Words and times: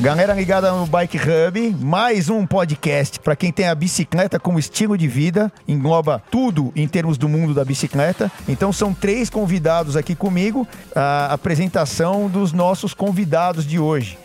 Galera 0.00 0.32
ligada 0.32 0.70
no 0.70 0.86
Bike 0.86 1.18
Hub, 1.18 1.76
mais 1.80 2.30
um 2.30 2.46
podcast 2.46 3.18
para 3.18 3.34
quem 3.34 3.50
tem 3.50 3.66
a 3.66 3.74
bicicleta 3.74 4.38
como 4.38 4.56
estilo 4.56 4.96
de 4.96 5.08
vida, 5.08 5.52
engloba 5.66 6.22
tudo 6.30 6.72
em 6.76 6.86
termos 6.86 7.18
do 7.18 7.28
mundo 7.28 7.52
da 7.52 7.64
bicicleta. 7.64 8.30
Então 8.46 8.72
são 8.72 8.94
três 8.94 9.28
convidados 9.28 9.96
aqui 9.96 10.14
comigo, 10.14 10.68
a 10.94 11.32
apresentação 11.32 12.28
dos 12.28 12.52
nossos 12.52 12.94
convidados 12.94 13.66
de 13.66 13.80
hoje. 13.80 14.16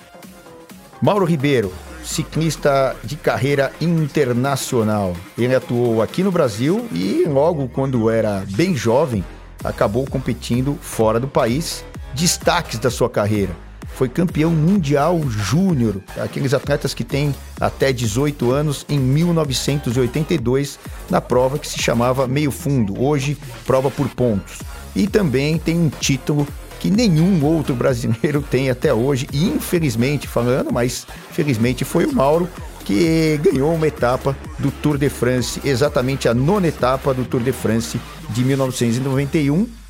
Mauro 1.01 1.25
Ribeiro, 1.25 1.73
ciclista 2.03 2.95
de 3.03 3.15
carreira 3.15 3.73
internacional. 3.81 5.15
Ele 5.35 5.55
atuou 5.55 6.03
aqui 6.03 6.21
no 6.21 6.31
Brasil 6.31 6.87
e 6.91 7.25
logo 7.27 7.67
quando 7.67 8.11
era 8.11 8.43
bem 8.49 8.75
jovem, 8.75 9.25
acabou 9.63 10.05
competindo 10.05 10.77
fora 10.79 11.19
do 11.19 11.27
país. 11.27 11.83
Destaques 12.13 12.77
da 12.77 12.91
sua 12.91 13.09
carreira 13.09 13.62
foi 13.95 14.09
campeão 14.09 14.51
mundial 14.51 15.21
júnior, 15.29 16.01
aqueles 16.17 16.53
atletas 16.53 16.93
que 16.93 17.03
têm 17.03 17.33
até 17.59 17.93
18 17.93 18.51
anos, 18.51 18.85
em 18.89 18.99
1982, 18.99 20.79
na 21.09 21.21
prova 21.21 21.59
que 21.59 21.67
se 21.67 21.81
chamava 21.81 22.27
Meio 22.27 22.51
Fundo, 22.51 23.01
hoje 23.01 23.37
prova 23.65 23.89
por 23.91 24.09
pontos. 24.09 24.59
E 24.95 25.07
também 25.07 25.57
tem 25.57 25.79
um 25.79 25.89
título 25.89 26.47
que 26.79 26.89
nenhum 26.89 27.43
outro 27.45 27.75
brasileiro 27.75 28.41
tem 28.49 28.69
até 28.69 28.93
hoje, 28.93 29.27
e 29.31 29.45
infelizmente 29.45 30.27
falando, 30.27 30.71
mas 30.71 31.07
felizmente 31.31 31.85
foi 31.85 32.05
o 32.05 32.13
Mauro 32.13 32.49
que 32.83 33.39
ganhou 33.41 33.73
uma 33.73 33.87
etapa 33.87 34.35
do 34.59 34.69
Tour 34.69 34.97
de 34.97 35.07
France, 35.07 35.61
exatamente 35.63 36.27
a 36.27 36.33
nona 36.33 36.67
etapa 36.67 37.13
do 37.13 37.23
Tour 37.23 37.41
de 37.41 37.53
France 37.53 37.99
de 38.29 38.43
1991 38.43 39.82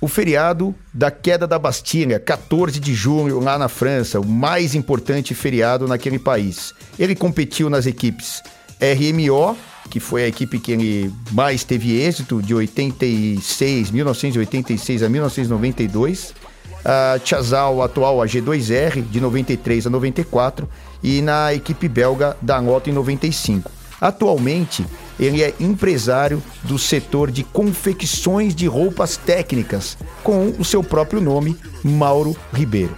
o 0.00 0.08
feriado 0.08 0.74
da 0.94 1.10
queda 1.10 1.46
da 1.46 1.58
Bastilha, 1.58 2.18
14 2.18 2.80
de 2.80 2.94
junho, 2.94 3.38
lá 3.38 3.58
na 3.58 3.68
França, 3.68 4.18
o 4.18 4.26
mais 4.26 4.74
importante 4.74 5.34
feriado 5.34 5.86
naquele 5.86 6.18
país. 6.18 6.72
Ele 6.98 7.14
competiu 7.14 7.68
nas 7.68 7.86
equipes 7.86 8.42
RMO, 8.80 9.56
que 9.90 10.00
foi 10.00 10.24
a 10.24 10.28
equipe 10.28 10.58
que 10.58 10.72
ele 10.72 11.12
mais 11.32 11.64
teve 11.64 12.00
êxito, 12.00 12.40
de 12.40 12.54
86, 12.54 13.90
1986 13.90 15.02
a 15.02 15.08
1992. 15.08 16.34
A 16.82 17.20
Chazal, 17.22 17.82
atual 17.82 18.22
a 18.22 18.26
G2R, 18.26 19.02
de 19.02 19.20
93 19.20 19.86
a 19.86 19.90
94. 19.90 20.66
E 21.02 21.20
na 21.20 21.52
equipe 21.52 21.88
belga 21.88 22.36
da 22.40 22.60
Nota 22.60 22.88
em 22.88 22.92
95. 22.92 23.70
Atualmente, 24.00 24.86
ele 25.20 25.42
é 25.42 25.54
empresário 25.60 26.42
do 26.64 26.78
setor 26.78 27.30
de 27.30 27.44
confecções 27.44 28.54
de 28.54 28.66
roupas 28.66 29.18
técnicas, 29.18 29.98
com 30.24 30.54
o 30.58 30.64
seu 30.64 30.82
próprio 30.82 31.20
nome, 31.20 31.56
Mauro 31.84 32.34
Ribeiro. 32.52 32.96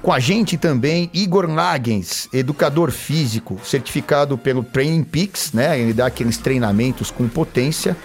Com 0.00 0.12
a 0.12 0.20
gente 0.20 0.56
também 0.56 1.10
Igor 1.12 1.50
Lagens, 1.50 2.28
educador 2.32 2.92
físico, 2.92 3.58
certificado 3.64 4.38
pelo 4.38 4.62
Training 4.62 5.02
Peaks, 5.02 5.52
né? 5.52 5.80
Ele 5.80 5.92
dá 5.92 6.06
aqueles 6.06 6.36
treinamentos 6.36 7.10
com 7.10 7.26
potência. 7.26 7.96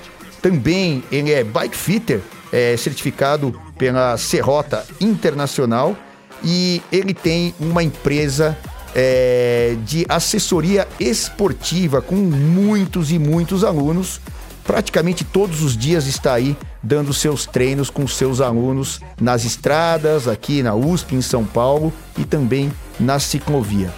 Também 0.41 1.03
ele 1.11 1.31
é 1.31 1.43
bike 1.43 1.77
fitter, 1.77 2.21
é 2.51 2.75
certificado 2.75 3.53
pela 3.77 4.17
Serrota 4.17 4.83
Internacional 4.99 5.95
e 6.43 6.81
ele 6.91 7.13
tem 7.13 7.53
uma 7.59 7.83
empresa 7.83 8.57
é, 8.95 9.75
de 9.85 10.05
assessoria 10.07 10.87
esportiva 10.99 12.01
com 12.01 12.15
muitos 12.15 13.11
e 13.11 13.19
muitos 13.19 13.63
alunos. 13.63 14.19
Praticamente 14.63 15.23
todos 15.23 15.61
os 15.61 15.75
dias 15.75 16.05
está 16.05 16.33
aí 16.33 16.55
dando 16.83 17.13
seus 17.13 17.45
treinos 17.45 17.89
com 17.89 18.07
seus 18.07 18.39
alunos 18.39 19.01
nas 19.19 19.43
estradas, 19.43 20.27
aqui 20.27 20.61
na 20.61 20.75
USP, 20.75 21.15
em 21.15 21.21
São 21.21 21.43
Paulo 21.43 21.91
e 22.17 22.23
também 22.23 22.71
na 22.99 23.19
ciclovia. 23.19 23.91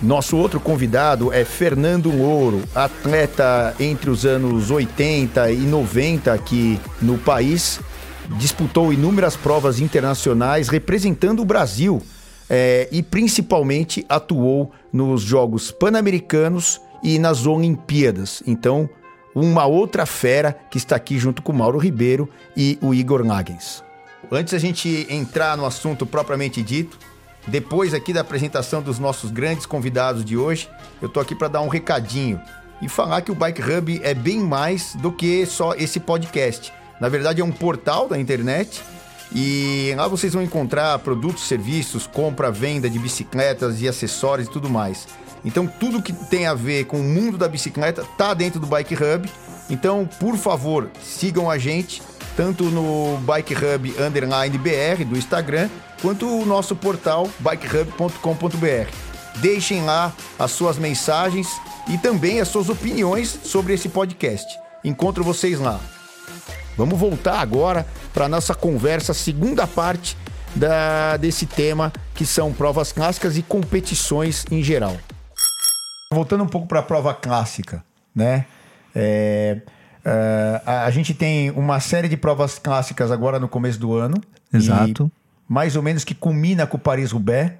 Nosso 0.00 0.36
outro 0.36 0.60
convidado 0.60 1.32
é 1.32 1.44
Fernando 1.44 2.10
Louro, 2.10 2.62
atleta 2.72 3.74
entre 3.80 4.10
os 4.10 4.24
anos 4.24 4.70
80 4.70 5.50
e 5.50 5.58
90 5.58 6.32
aqui 6.32 6.80
no 7.02 7.18
país. 7.18 7.80
Disputou 8.36 8.92
inúmeras 8.92 9.36
provas 9.36 9.80
internacionais 9.80 10.68
representando 10.68 11.40
o 11.40 11.44
Brasil 11.44 12.00
é, 12.48 12.88
e 12.90 13.02
principalmente 13.02 14.04
atuou 14.08 14.72
nos 14.92 15.22
Jogos 15.22 15.70
Pan-Americanos 15.70 16.80
e 17.02 17.18
nas 17.18 17.46
Olimpíadas. 17.46 18.42
Então, 18.46 18.88
uma 19.34 19.66
outra 19.66 20.06
fera 20.06 20.52
que 20.70 20.78
está 20.78 20.96
aqui 20.96 21.18
junto 21.18 21.42
com 21.42 21.52
o 21.52 21.54
Mauro 21.54 21.78
Ribeiro 21.78 22.28
e 22.56 22.78
o 22.80 22.94
Igor 22.94 23.24
Nagens. 23.24 23.84
Antes 24.30 24.52
a 24.52 24.58
gente 24.58 25.06
entrar 25.08 25.56
no 25.56 25.64
assunto 25.64 26.04
propriamente 26.04 26.62
dito, 26.62 26.98
depois 27.46 27.94
aqui 27.94 28.12
da 28.12 28.20
apresentação 28.20 28.82
dos 28.82 28.98
nossos 28.98 29.30
grandes 29.30 29.64
convidados 29.64 30.24
de 30.24 30.36
hoje, 30.36 30.68
eu 31.00 31.08
tô 31.08 31.20
aqui 31.20 31.34
para 31.34 31.48
dar 31.48 31.60
um 31.60 31.68
recadinho 31.68 32.40
e 32.82 32.88
falar 32.88 33.22
que 33.22 33.32
o 33.32 33.34
Bike 33.34 33.62
Hub 33.62 34.00
é 34.02 34.12
bem 34.12 34.40
mais 34.40 34.94
do 34.96 35.10
que 35.12 35.46
só 35.46 35.74
esse 35.74 35.98
podcast. 35.98 36.72
Na 37.00 37.08
verdade, 37.08 37.40
é 37.40 37.44
um 37.44 37.52
portal 37.52 38.08
da 38.08 38.18
internet 38.18 38.82
e 39.34 39.92
lá 39.96 40.08
vocês 40.08 40.32
vão 40.32 40.42
encontrar 40.42 40.98
produtos, 41.00 41.46
serviços, 41.46 42.06
compra, 42.06 42.50
venda 42.50 42.88
de 42.88 42.98
bicicletas 42.98 43.80
e 43.80 43.88
acessórios 43.88 44.48
e 44.48 44.50
tudo 44.50 44.70
mais. 44.70 45.06
Então, 45.44 45.66
tudo 45.66 46.02
que 46.02 46.12
tem 46.12 46.46
a 46.46 46.54
ver 46.54 46.84
com 46.86 47.00
o 47.00 47.04
mundo 47.04 47.38
da 47.38 47.48
bicicleta 47.48 48.04
tá 48.16 48.34
dentro 48.34 48.58
do 48.58 48.66
Bike 48.66 48.94
Hub. 48.94 49.30
Então, 49.70 50.08
por 50.18 50.36
favor, 50.36 50.90
sigam 51.02 51.50
a 51.50 51.58
gente 51.58 52.02
tanto 52.36 52.64
no 52.64 53.18
Bike 53.18 53.54
Hub 53.54 53.94
underline 54.00 54.56
BR 54.58 55.04
do 55.04 55.18
Instagram, 55.18 55.68
quanto 56.00 56.26
o 56.26 56.46
nosso 56.46 56.76
portal 56.76 57.28
bikehub.com.br. 57.40 58.90
Deixem 59.40 59.84
lá 59.84 60.12
as 60.38 60.52
suas 60.52 60.78
mensagens 60.78 61.48
e 61.88 61.98
também 61.98 62.40
as 62.40 62.46
suas 62.46 62.68
opiniões 62.68 63.28
sobre 63.42 63.74
esse 63.74 63.88
podcast. 63.88 64.56
Encontro 64.84 65.24
vocês 65.24 65.58
lá. 65.58 65.80
Vamos 66.78 66.96
voltar 66.96 67.40
agora 67.40 67.84
para 68.14 68.28
nossa 68.28 68.54
conversa, 68.54 69.12
segunda 69.12 69.66
parte 69.66 70.16
da, 70.54 71.16
desse 71.16 71.44
tema, 71.44 71.92
que 72.14 72.24
são 72.24 72.52
provas 72.52 72.92
clássicas 72.92 73.36
e 73.36 73.42
competições 73.42 74.46
em 74.48 74.62
geral. 74.62 74.96
Voltando 76.12 76.44
um 76.44 76.46
pouco 76.46 76.68
para 76.68 76.78
a 76.78 76.82
prova 76.82 77.12
clássica, 77.12 77.84
né? 78.14 78.46
É, 78.94 79.60
é, 80.04 80.62
a, 80.64 80.84
a, 80.84 80.90
gente 80.92 81.12
tem 81.12 81.50
uma 81.50 81.80
série 81.80 82.08
de 82.08 82.16
provas 82.16 82.60
clássicas 82.60 83.10
agora 83.10 83.40
no 83.40 83.48
começo 83.48 83.80
do 83.80 83.94
ano. 83.94 84.14
Exato. 84.54 85.10
mais 85.48 85.74
ou 85.74 85.82
menos 85.82 86.04
que 86.04 86.14
culmina 86.14 86.64
com 86.64 86.76
o 86.76 86.80
Paris-Roubaix. 86.80 87.54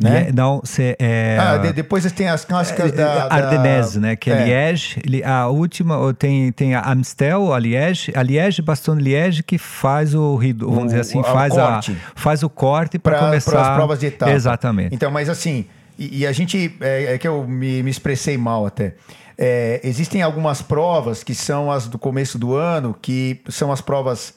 Né? 0.00 0.32
Não, 0.34 0.60
você 0.60 0.96
é... 0.98 1.38
ah, 1.40 1.56
de, 1.56 1.72
depois 1.72 2.10
tem 2.12 2.28
as 2.28 2.44
clássicas 2.44 2.92
é, 2.92 2.96
da, 2.96 3.28
Ardennes, 3.32 3.94
da... 3.94 4.00
né? 4.00 4.16
Que 4.16 4.28
é, 4.28 4.34
é. 4.34 4.44
Liège. 4.44 5.00
A 5.24 5.46
última 5.48 6.12
tem, 6.14 6.50
tem 6.50 6.74
a 6.74 6.90
Amstel, 6.90 7.52
a 7.52 7.58
Liège, 7.60 8.12
a 8.16 8.22
Liège 8.22 8.60
Bastogne 8.60 9.00
Liège 9.00 9.44
que 9.44 9.56
faz 9.56 10.12
o, 10.12 10.36
vamos 10.58 10.84
o, 10.84 10.86
dizer 10.86 11.00
assim, 11.00 11.22
faz, 11.22 11.56
a, 11.56 11.80
faz 12.16 12.42
o 12.42 12.50
corte 12.50 12.98
para 12.98 13.18
começar. 13.20 13.70
As 13.70 13.76
provas 13.76 14.00
de 14.00 14.06
etapa. 14.06 14.32
Exatamente. 14.32 14.92
Então, 14.92 15.12
mas 15.12 15.28
assim, 15.28 15.64
e, 15.96 16.18
e 16.18 16.26
a 16.26 16.32
gente 16.32 16.76
é, 16.80 17.14
é, 17.14 17.18
que 17.18 17.28
eu 17.28 17.46
me, 17.46 17.82
me 17.82 17.90
expressei 17.90 18.36
mal 18.36 18.66
até. 18.66 18.94
É, 19.38 19.80
existem 19.84 20.22
algumas 20.22 20.60
provas 20.60 21.22
que 21.22 21.34
são 21.34 21.70
as 21.70 21.86
do 21.86 21.98
começo 21.98 22.36
do 22.36 22.54
ano, 22.54 22.96
que 23.00 23.40
são 23.48 23.70
as 23.70 23.80
provas, 23.80 24.34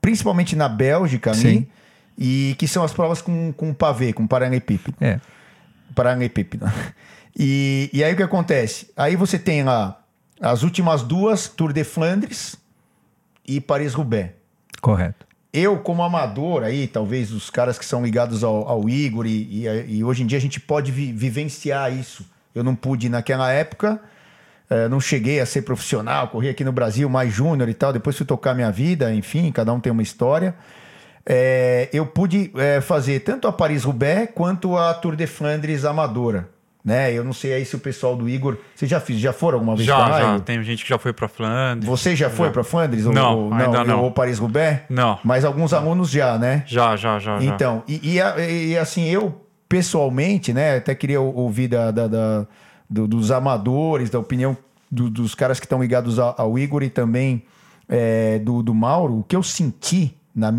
principalmente 0.00 0.56
na 0.56 0.68
Bélgica, 0.68 1.32
Sim. 1.32 1.60
Né? 1.60 1.66
E 2.20 2.54
que 2.58 2.68
são 2.68 2.84
as 2.84 2.92
provas 2.92 3.22
com, 3.22 3.50
com 3.50 3.72
pavê, 3.72 4.12
com 4.12 4.26
paralelepípedo. 4.26 4.94
É. 5.00 5.18
Paralelepípedo. 5.94 6.70
E, 7.38 7.88
e 7.92 8.02
aí 8.02 8.12
o 8.12 8.16
que 8.16 8.22
acontece? 8.22 8.90
Aí 8.96 9.14
você 9.14 9.38
tem 9.38 9.62
lá 9.62 10.02
as 10.40 10.62
últimas 10.62 11.02
duas, 11.02 11.48
Tour 11.48 11.72
de 11.72 11.84
Flandres 11.84 12.56
e 13.46 13.60
Paris-Roubaix. 13.60 14.32
Correto. 14.80 15.26
Eu, 15.52 15.78
como 15.78 16.02
amador 16.02 16.62
aí, 16.62 16.86
talvez 16.86 17.32
os 17.32 17.48
caras 17.48 17.78
que 17.78 17.84
são 17.84 18.04
ligados 18.04 18.44
ao, 18.44 18.68
ao 18.68 18.88
Igor, 18.88 19.26
e, 19.26 19.64
e, 19.64 19.96
e, 19.96 20.04
hoje 20.04 20.22
em 20.22 20.26
dia 20.26 20.38
a 20.38 20.40
gente 20.40 20.60
pode 20.60 20.92
vi, 20.92 21.12
vivenciar 21.12 21.92
isso. 21.92 22.24
Eu 22.54 22.62
não 22.62 22.74
pude 22.74 23.08
naquela 23.08 23.50
época, 23.50 24.00
é, 24.68 24.88
não 24.88 25.00
cheguei 25.00 25.40
a 25.40 25.46
ser 25.46 25.62
profissional, 25.62 26.28
corri 26.28 26.48
aqui 26.48 26.64
no 26.64 26.72
Brasil 26.72 27.08
mais 27.08 27.32
júnior 27.32 27.68
e 27.68 27.74
tal, 27.74 27.92
depois 27.92 28.16
fui 28.16 28.26
tocar 28.26 28.54
minha 28.54 28.70
vida, 28.70 29.14
enfim, 29.14 29.50
cada 29.50 29.72
um 29.72 29.80
tem 29.80 29.92
uma 29.92 30.02
história 30.02 30.54
é, 31.26 31.88
eu 31.92 32.06
pude 32.06 32.50
é, 32.56 32.80
fazer 32.80 33.20
tanto 33.20 33.46
a 33.46 33.52
Paris-Roubaix 33.52 34.30
quanto 34.34 34.76
a 34.76 34.92
Tour 34.94 35.16
de 35.16 35.26
Flandres 35.26 35.84
amadora. 35.84 36.48
Né? 36.82 37.12
Eu 37.12 37.22
não 37.22 37.34
sei 37.34 37.52
aí 37.52 37.64
se 37.64 37.76
o 37.76 37.78
pessoal 37.78 38.16
do 38.16 38.28
Igor. 38.28 38.56
Você 38.74 38.86
já 38.86 38.98
fez, 38.98 39.20
já 39.20 39.32
foram 39.32 39.58
alguma 39.58 39.76
vez 39.76 39.86
já, 39.86 39.96
para 39.96 40.20
Já, 40.20 40.40
tem 40.40 40.62
gente 40.62 40.82
que 40.82 40.88
já 40.88 40.98
foi 40.98 41.12
para 41.12 41.28
Flandres. 41.28 41.86
Você 41.86 42.16
já 42.16 42.30
foi 42.30 42.50
para 42.50 42.64
Flandres? 42.64 43.04
Não, 43.04 43.38
ou, 43.38 43.54
ainda 43.54 43.84
não. 43.84 44.02
Ou 44.02 44.10
Paris-Roubaix? 44.10 44.82
Não. 44.88 45.18
Mas 45.22 45.44
alguns 45.44 45.74
alunos 45.74 46.10
já, 46.10 46.38
né? 46.38 46.64
Já, 46.66 46.96
já, 46.96 47.18
já. 47.18 47.42
Então, 47.42 47.82
E, 47.86 48.00
e, 48.16 48.70
e, 48.70 48.78
assim, 48.78 49.04
eu 49.08 49.44
pessoalmente, 49.68 50.52
né, 50.52 50.78
até 50.78 50.94
queria 50.96 51.20
ouvir 51.20 51.68
da, 51.68 51.90
da, 51.92 52.08
da 52.08 52.46
do, 52.88 53.06
dos 53.06 53.30
amadores, 53.30 54.10
da 54.10 54.18
opinião 54.18 54.56
do, 54.90 55.08
dos 55.08 55.32
caras 55.32 55.60
que 55.60 55.66
estão 55.66 55.80
ligados 55.80 56.18
ao, 56.18 56.34
ao, 56.36 56.58
Igor 56.58 56.82
e 56.82 56.90
também 56.90 57.44
é, 57.88 58.40
do, 58.40 58.64
do 58.64 58.74
Mauro, 58.74 59.20
o 59.20 59.22
que 59.22 59.36
eu 59.36 59.44
senti 59.44 60.16
na, 60.34 60.52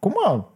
como 0.00 0.46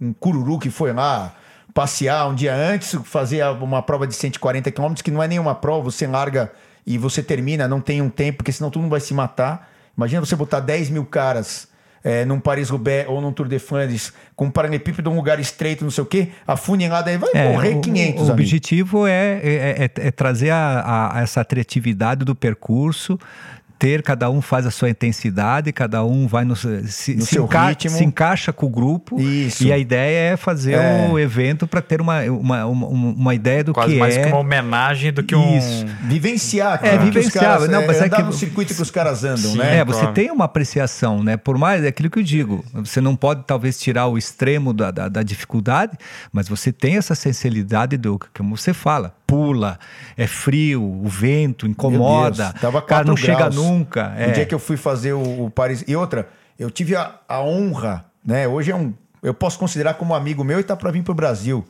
um 0.00 0.12
cururu 0.12 0.58
que 0.58 0.70
foi 0.70 0.92
lá, 0.92 1.34
passear 1.74 2.28
um 2.28 2.34
dia 2.34 2.54
antes, 2.54 2.96
fazer 3.04 3.44
uma 3.60 3.82
prova 3.82 4.06
de 4.06 4.14
140 4.14 4.70
km, 4.72 4.94
que 4.94 5.10
não 5.10 5.22
é 5.22 5.28
nenhuma 5.28 5.54
prova, 5.54 5.84
você 5.90 6.06
larga 6.06 6.50
e 6.86 6.96
você 6.96 7.22
termina, 7.22 7.68
não 7.68 7.80
tem 7.80 8.00
um 8.00 8.08
tempo, 8.08 8.38
porque 8.38 8.52
senão 8.52 8.70
todo 8.70 8.82
mundo 8.82 8.90
vai 8.90 9.00
se 9.00 9.12
matar. 9.12 9.70
Imagina 9.96 10.24
você 10.24 10.34
botar 10.34 10.60
10 10.60 10.90
mil 10.90 11.04
caras 11.04 11.68
é, 12.02 12.24
num 12.24 12.40
Paris-Roubaix 12.40 13.08
ou 13.08 13.20
num 13.20 13.32
Tour 13.32 13.48
de 13.48 13.58
Flandres 13.58 14.12
com 14.34 14.46
um 14.46 14.50
paralelepípedo, 14.50 15.10
um 15.10 15.16
lugar 15.16 15.38
estreito, 15.38 15.84
não 15.84 15.90
sei 15.90 16.02
o 16.02 16.06
quê, 16.06 16.28
a 16.46 16.56
funilada 16.56 17.10
aí 17.10 17.18
vai 17.18 17.30
é, 17.34 17.52
morrer 17.52 17.80
500. 17.80 18.22
O, 18.22 18.26
o 18.26 18.32
objetivo 18.32 19.06
é, 19.06 19.40
é, 19.42 19.84
é, 19.84 20.06
é 20.06 20.10
trazer 20.10 20.50
a, 20.50 21.12
a, 21.12 21.20
essa 21.20 21.40
atratividade 21.40 22.24
do 22.24 22.34
percurso, 22.34 23.18
ter, 23.78 24.02
cada 24.02 24.28
um 24.28 24.40
faz 24.40 24.66
a 24.66 24.70
sua 24.70 24.90
intensidade, 24.90 25.72
cada 25.72 26.04
um 26.04 26.26
vai 26.26 26.44
no, 26.44 26.56
se, 26.56 26.68
no 27.14 27.24
se, 27.24 27.38
enca 27.38 27.68
ritmo. 27.68 27.90
se 27.90 28.04
encaixa 28.04 28.52
com 28.52 28.66
o 28.66 28.68
grupo. 28.68 29.20
Isso. 29.20 29.62
E 29.62 29.72
a 29.72 29.78
ideia 29.78 30.32
é 30.32 30.36
fazer 30.36 30.72
é. 30.72 31.08
o 31.10 31.18
evento 31.18 31.66
para 31.66 31.80
ter 31.80 32.00
uma, 32.00 32.22
uma, 32.22 32.66
uma, 32.66 32.86
uma, 32.86 33.34
ideia 33.34 33.62
do 33.62 33.72
Quase 33.72 33.92
que 33.92 33.98
mais 33.98 34.16
é. 34.16 34.24
que 34.24 34.28
uma 34.28 34.38
homenagem 34.38 35.12
do 35.12 35.22
que 35.22 35.34
um. 35.34 35.56
Isso. 35.56 35.86
Vivenciar, 36.02 36.80
cara. 36.80 36.94
É, 36.94 36.98
vivenciar. 36.98 37.44
Caras, 37.44 37.68
não, 37.68 37.86
mas 37.86 38.00
é, 38.00 38.06
é 38.06 38.08
que 38.08 38.22
no 38.22 38.32
circuito 38.32 38.74
que 38.74 38.82
os 38.82 38.90
caras 38.90 39.22
andam, 39.22 39.52
Sim, 39.52 39.58
né? 39.58 39.78
É, 39.78 39.84
você 39.84 40.00
claro. 40.00 40.14
tem 40.14 40.30
uma 40.30 40.44
apreciação, 40.44 41.22
né? 41.22 41.36
Por 41.36 41.56
mais, 41.56 41.84
é 41.84 41.88
aquilo 41.88 42.10
que 42.10 42.18
eu 42.18 42.22
digo, 42.22 42.64
você 42.74 43.00
não 43.00 43.14
pode 43.14 43.44
talvez 43.46 43.78
tirar 43.78 44.06
o 44.08 44.18
extremo 44.18 44.72
da, 44.72 44.90
da, 44.90 45.08
da 45.08 45.22
dificuldade, 45.22 45.96
mas 46.32 46.48
você 46.48 46.72
tem 46.72 46.96
essa 46.96 47.14
sensibilidade 47.14 47.96
do, 47.96 48.18
como 48.36 48.56
você 48.56 48.74
fala, 48.74 49.14
pula, 49.28 49.78
é 50.16 50.26
frio, 50.26 50.82
o 50.82 51.06
vento 51.06 51.66
incomoda, 51.66 52.50
Tava 52.58 52.80
cara 52.80 53.04
não 53.04 53.14
graus. 53.14 53.20
chega 53.20 53.50
nunca. 53.50 54.14
É. 54.16 54.30
dia 54.30 54.46
que 54.46 54.54
eu 54.54 54.58
fui 54.58 54.78
fazer 54.78 55.12
o, 55.12 55.44
o 55.44 55.50
Paris. 55.50 55.84
E 55.86 55.94
outra, 55.94 56.26
eu 56.58 56.70
tive 56.70 56.96
a, 56.96 57.14
a, 57.28 57.42
honra, 57.42 58.06
né? 58.24 58.48
Hoje 58.48 58.70
é 58.70 58.74
um. 58.74 58.94
Eu 59.22 59.34
posso 59.34 59.58
considerar 59.58 59.94
como 59.94 60.14
amigo 60.14 60.42
meu 60.42 60.58
e 60.58 60.62
tá 60.62 60.74
para 60.74 60.90
vir 60.90 61.02
para 61.02 61.12
o 61.12 61.14
Brasil. 61.14 61.62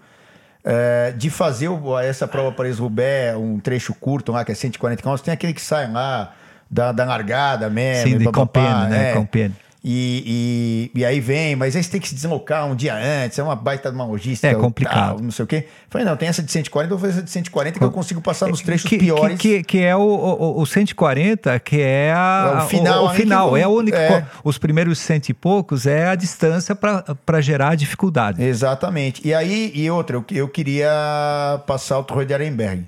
É, 0.65 1.13
de 1.17 1.31
fazer 1.31 1.69
o, 1.69 1.99
essa 1.99 2.29
prova 2.29 2.53
Paris-Roubaix, 2.53 3.37
um 3.37 3.59
trecho 3.59 3.93
curto 3.95 4.31
lá, 4.31 4.45
que 4.45 4.53
é 4.53 4.55
140 4.55 5.03
km, 5.03 5.17
tem 5.17 5.35
aquele 5.35 5.53
que 5.53 5.63
sai 5.63 5.91
lá 5.91 6.35
da, 6.71 6.93
da 6.93 7.05
largada 7.05 7.69
mesmo. 7.69 8.13
Sim, 8.13 8.19
de 8.19 8.25
Compiègne, 8.31 8.89
né? 8.89 9.11
É. 9.11 9.51
E, 9.91 10.91
e, 10.95 11.01
e, 11.01 11.03
aí 11.03 11.19
vem, 11.19 11.57
mas 11.57 11.75
aí 11.75 11.83
você 11.83 11.93
tem 11.93 11.99
que 11.99 12.11
se 12.11 12.15
deslocar 12.15 12.67
um 12.67 12.77
dia 12.77 12.95
antes, 12.95 13.39
é 13.39 13.43
uma 13.43 13.57
baita 13.57 13.89
de 13.89 13.95
uma 13.95 14.05
logística. 14.05 14.47
É 14.47 14.55
complicado. 14.55 15.17
Tal, 15.17 15.21
não 15.21 15.31
sei 15.31 15.45
o 15.47 15.49
quê. 15.49 15.67
Falei, 15.89 16.07
não, 16.07 16.15
tem 16.15 16.29
essa 16.29 16.43
de 16.43 16.53
140, 16.53 16.93
eu 16.93 16.99
vou 16.99 17.09
fazer 17.09 17.21
essa 17.21 17.25
de 17.25 17.31
140 17.31 17.79
que 17.79 17.85
eu 17.87 17.91
consigo 17.91 18.21
passar 18.21 18.49
nos 18.49 18.61
trechos 18.61 18.87
que, 18.87 18.99
piores. 18.99 19.39
Que, 19.39 19.63
que, 19.63 19.65
que 19.65 19.79
é 19.79 19.97
o, 19.97 20.01
o, 20.01 20.61
o, 20.61 20.67
140, 20.67 21.59
que 21.61 21.81
é, 21.81 22.13
a, 22.15 22.53
é 22.53 22.65
o 22.65 22.69
final. 22.69 23.05
O, 23.05 23.07
o 23.07 23.15
final, 23.15 23.57
é 23.57 23.67
o 23.67 23.71
único. 23.71 23.97
É. 23.97 24.27
Os 24.45 24.59
primeiros 24.59 24.99
cento 24.99 25.31
e 25.31 25.33
poucos 25.33 25.87
é 25.87 26.09
a 26.09 26.15
distância 26.15 26.77
para 26.77 27.41
gerar 27.41 27.75
dificuldade. 27.75 28.45
Exatamente. 28.45 29.27
E 29.27 29.33
aí, 29.33 29.73
e 29.75 29.91
outra, 29.91 30.19
eu, 30.19 30.25
eu 30.33 30.49
queria 30.51 31.63
passar 31.67 31.99
o 31.99 32.05
Torre 32.05 32.27
de 32.27 32.35
Arenberg. 32.35 32.85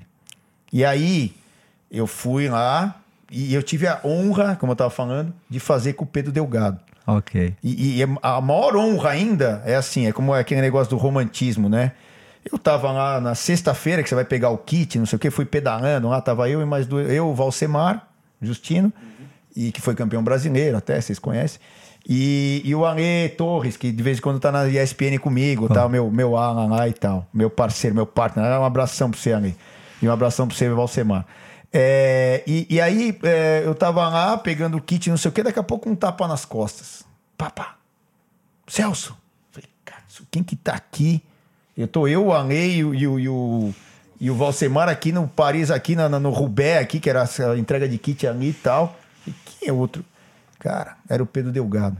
E 0.71 0.85
aí, 0.85 1.33
eu 1.91 2.05
fui 2.05 2.47
lá, 2.47 2.95
e 3.31 3.55
eu 3.55 3.63
tive 3.63 3.87
a 3.87 3.99
honra, 4.05 4.55
como 4.55 4.71
eu 4.71 4.75
estava 4.75 4.91
falando, 4.91 5.33
de 5.49 5.59
fazer 5.59 5.93
com 5.93 6.03
o 6.03 6.07
Pedro 6.07 6.31
Delgado. 6.31 6.79
Ok. 7.05 7.55
E, 7.63 8.01
e, 8.01 8.03
a 8.21 8.41
maior 8.41 8.75
honra 8.75 9.11
ainda 9.11 9.61
é 9.65 9.75
assim, 9.75 10.07
é 10.07 10.11
como 10.11 10.33
aquele 10.33 10.61
negócio 10.61 10.89
do 10.89 10.97
romantismo, 10.97 11.67
né? 11.67 11.93
Eu 12.49 12.57
tava 12.57 12.91
lá 12.91 13.21
na 13.21 13.35
sexta-feira, 13.35 14.01
que 14.01 14.09
você 14.09 14.15
vai 14.15 14.25
pegar 14.25 14.49
o 14.49 14.57
kit, 14.57 14.97
não 14.97 15.05
sei 15.05 15.15
o 15.15 15.19
que, 15.19 15.29
fui 15.29 15.45
pedalando 15.45 16.09
lá, 16.09 16.19
tava 16.21 16.49
eu 16.49 16.61
e 16.61 16.65
mais 16.65 16.87
dois, 16.87 17.09
eu, 17.09 17.27
o 17.27 17.35
Valsemar, 17.35 18.07
Justino, 18.41 18.91
uhum. 18.95 19.25
e 19.55 19.71
que 19.71 19.79
foi 19.79 19.93
campeão 19.93 20.23
brasileiro 20.23 20.77
até, 20.77 20.99
vocês 20.99 21.19
conhecem. 21.19 21.59
E, 22.07 22.61
e 22.65 22.73
o 22.73 22.85
Ale 22.85 23.29
Torres, 23.37 23.77
que 23.77 23.91
de 23.91 24.03
vez 24.03 24.17
em 24.17 24.21
quando 24.21 24.39
tá 24.39 24.51
na 24.51 24.67
ESPN 24.67 25.19
comigo, 25.19 25.67
tá? 25.69 25.87
Meu, 25.87 26.09
meu 26.09 26.35
Alan 26.35 26.67
lá 26.67 26.87
e 26.87 26.93
tal. 26.93 27.27
Meu 27.31 27.49
parceiro, 27.49 27.95
meu 27.95 28.05
partner. 28.05 28.43
Um 28.59 28.65
abração 28.65 29.11
pro 29.11 29.19
você, 29.19 29.33
Ale. 29.33 29.55
E 30.01 30.07
um 30.07 30.11
abração 30.11 30.47
pro 30.47 30.55
você, 30.55 30.67
Valsemar. 30.69 31.25
É, 31.73 32.43
e, 32.45 32.67
e, 32.69 32.81
aí 32.81 33.17
é, 33.23 33.63
eu 33.65 33.73
tava 33.73 34.07
lá 34.09 34.37
pegando 34.37 34.77
o 34.77 34.81
kit, 34.81 35.09
não 35.09 35.17
sei 35.17 35.29
o 35.29 35.31
que, 35.31 35.41
daqui 35.41 35.59
a 35.59 35.63
pouco 35.63 35.89
um 35.89 35.95
tapa 35.95 36.27
nas 36.27 36.43
costas. 36.43 37.03
Papá, 37.37 37.77
Celso. 38.67 39.17
Falei, 39.51 39.69
cara, 39.85 40.03
quem 40.29 40.43
que 40.43 40.55
tá 40.55 40.73
aqui? 40.73 41.23
Eu 41.77 41.87
tô 41.87 42.07
eu, 42.07 42.27
o 42.27 42.33
Ale 42.33 42.55
e, 42.55 42.83
o, 42.83 42.93
e, 42.93 43.07
o, 43.07 43.73
e, 44.19 44.29
o, 44.29 44.35
Valsemar 44.35 44.89
aqui 44.89 45.13
no 45.13 45.27
Paris, 45.29 45.71
aqui 45.71 45.95
no, 45.95 46.09
no 46.19 46.29
Rubé, 46.29 46.77
aqui, 46.77 46.99
que 46.99 47.09
era 47.09 47.23
a 47.23 47.57
entrega 47.57 47.87
de 47.87 47.97
kit 47.97 48.27
ali 48.27 48.49
e 48.49 48.53
tal. 48.53 48.97
E 49.25 49.31
quem 49.31 49.69
é 49.69 49.73
outro? 49.73 50.03
Cara, 50.59 50.97
era 51.09 51.23
o 51.23 51.25
Pedro 51.25 51.51
Delgado. 51.51 51.97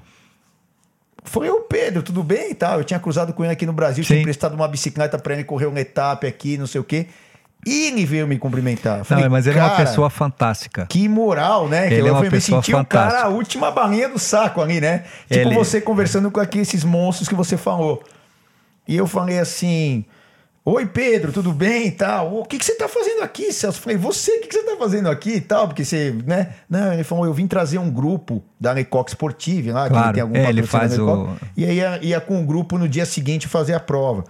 Foi 1.23 1.49
o 1.49 1.61
Pedro, 1.61 2.03
tudo 2.03 2.23
bem 2.23 2.51
e 2.51 2.55
tal. 2.55 2.79
Eu 2.79 2.83
tinha 2.83 2.99
cruzado 2.99 3.31
com 3.31 3.43
ele 3.43 3.53
aqui 3.53 3.65
no 3.65 3.73
Brasil, 3.73 4.03
Sim. 4.03 4.09
tinha 4.09 4.19
emprestado 4.21 4.53
uma 4.53 4.67
bicicleta 4.67 5.17
para 5.17 5.33
ele 5.33 5.43
correr 5.43 5.67
uma 5.67 5.79
etapa 5.79 6.27
aqui, 6.27 6.57
não 6.57 6.67
sei 6.67 6.81
o 6.81 6.83
quê. 6.83 7.07
E 7.65 7.87
ele 7.87 8.05
veio 8.05 8.27
me 8.27 8.37
cumprimentar. 8.39 9.03
Falei, 9.05 9.25
não, 9.25 9.31
mas 9.31 9.45
ele 9.45 9.59
é 9.59 9.63
uma 9.63 9.75
pessoa 9.75 10.09
fantástica. 10.09 10.85
Que 10.87 11.07
moral, 11.07 11.67
né? 11.67 11.87
Ele 11.87 12.01
que 12.01 12.07
é 12.07 12.11
uma 12.11 12.21
pessoa 12.21 12.59
me 12.59 12.63
senti 12.63 12.71
fantástica. 12.71 13.07
o 13.07 13.11
cara, 13.11 13.23
a 13.25 13.29
última 13.29 13.71
balinha 13.71 14.09
do 14.09 14.17
saco 14.17 14.61
ali, 14.61 14.81
né? 14.81 15.03
Tipo 15.29 15.49
ele... 15.49 15.55
você 15.55 15.79
conversando 15.79 16.31
com 16.31 16.39
aqui 16.39 16.59
esses 16.59 16.83
monstros 16.83 17.27
que 17.29 17.35
você 17.35 17.57
falou. 17.57 18.03
E 18.87 18.97
eu 18.97 19.05
falei 19.05 19.37
assim: 19.37 20.05
Oi, 20.63 20.85
Pedro, 20.85 21.31
tudo 21.31 21.51
bem 21.51 21.87
e 21.87 21.91
tal? 21.91 22.37
O 22.37 22.45
que, 22.45 22.59
que 22.59 22.63
você 22.63 22.75
tá 22.75 22.87
fazendo 22.87 23.23
aqui, 23.23 23.51
Celso? 23.51 23.79
Eu 23.79 23.81
falei, 23.81 23.97
você, 23.97 24.31
o 24.31 24.41
que, 24.41 24.47
que 24.47 24.53
você 24.53 24.63
tá 24.63 24.77
fazendo 24.77 25.09
aqui 25.09 25.31
e 25.31 25.41
tal? 25.41 25.67
Porque 25.67 25.83
você, 25.83 26.15
né? 26.27 26.53
Não, 26.69 26.93
ele 26.93 27.03
falou, 27.03 27.25
eu 27.25 27.33
vim 27.33 27.47
trazer 27.47 27.79
um 27.79 27.89
grupo 27.89 28.43
da 28.59 28.71
Lecoq 28.71 29.09
Sportive 29.09 29.71
lá, 29.71 29.89
claro. 29.89 30.07
que 30.09 30.13
tem 30.13 30.21
algum 30.21 30.35
é, 30.35 30.49
ele 30.49 30.61
faz 30.61 30.99
o... 30.99 31.29
E 31.57 31.65
aí 31.65 31.77
ia, 31.77 31.99
ia 32.03 32.21
com 32.21 32.39
o 32.39 32.45
grupo 32.45 32.77
no 32.77 32.87
dia 32.87 33.07
seguinte 33.07 33.47
fazer 33.47 33.73
a 33.73 33.79
prova. 33.79 34.23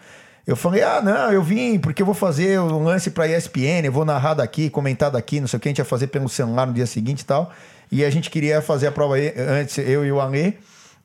Eu 0.45 0.55
falei, 0.55 0.81
ah, 0.81 1.01
não, 1.01 1.31
eu 1.31 1.43
vim 1.43 1.77
porque 1.77 2.01
eu 2.01 2.05
vou 2.05 2.15
fazer 2.15 2.59
um 2.59 2.83
lance 2.83 3.11
para 3.11 3.27
ESPN, 3.27 3.85
eu 3.85 3.91
vou 3.91 4.03
narrar 4.03 4.33
daqui, 4.33 4.69
comentar 4.69 5.11
daqui, 5.11 5.39
não 5.39 5.47
sei 5.47 5.57
o 5.57 5.59
que, 5.59 5.67
a 5.67 5.71
gente 5.71 5.77
ia 5.77 5.85
fazer 5.85 6.07
pelo 6.07 6.27
celular 6.27 6.65
no 6.65 6.73
dia 6.73 6.85
seguinte 6.85 7.21
e 7.21 7.25
tal. 7.25 7.51
E 7.91 8.03
a 8.03 8.09
gente 8.09 8.29
queria 8.29 8.61
fazer 8.61 8.87
a 8.87 8.91
prova 8.91 9.15
antes, 9.15 9.77
eu 9.77 10.05
e 10.05 10.11
o 10.11 10.19
Alê. 10.19 10.53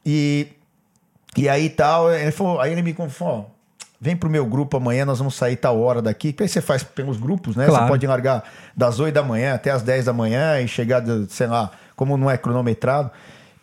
E, 0.05 0.49
e 1.37 1.49
aí 1.49 1.69
tal, 1.69 2.13
ele 2.13 2.31
falou, 2.31 2.61
aí 2.61 2.73
ele 2.73 2.83
me 2.83 2.95
falou, 3.11 3.51
vem 4.01 4.17
pro 4.17 4.31
meu 4.31 4.47
grupo 4.47 4.77
amanhã, 4.77 5.05
nós 5.05 5.19
vamos 5.19 5.35
sair 5.35 5.57
tal 5.57 5.81
hora 5.81 6.01
daqui. 6.01 6.33
Porque 6.33 6.45
aí 6.45 6.49
você 6.49 6.61
faz 6.61 6.83
pelos 6.83 7.19
grupos, 7.19 7.57
né? 7.57 7.67
Claro. 7.67 7.85
Você 7.85 7.91
pode 7.91 8.07
largar 8.07 8.45
das 8.75 9.01
8 9.01 9.13
da 9.13 9.23
manhã 9.23 9.55
até 9.55 9.71
as 9.71 9.83
10 9.83 10.05
da 10.05 10.13
manhã 10.13 10.61
e 10.61 10.69
chegar, 10.69 11.03
sei 11.29 11.49
lá, 11.49 11.73
como 11.97 12.17
não 12.17 12.31
é 12.31 12.39
cronometrado. 12.39 13.11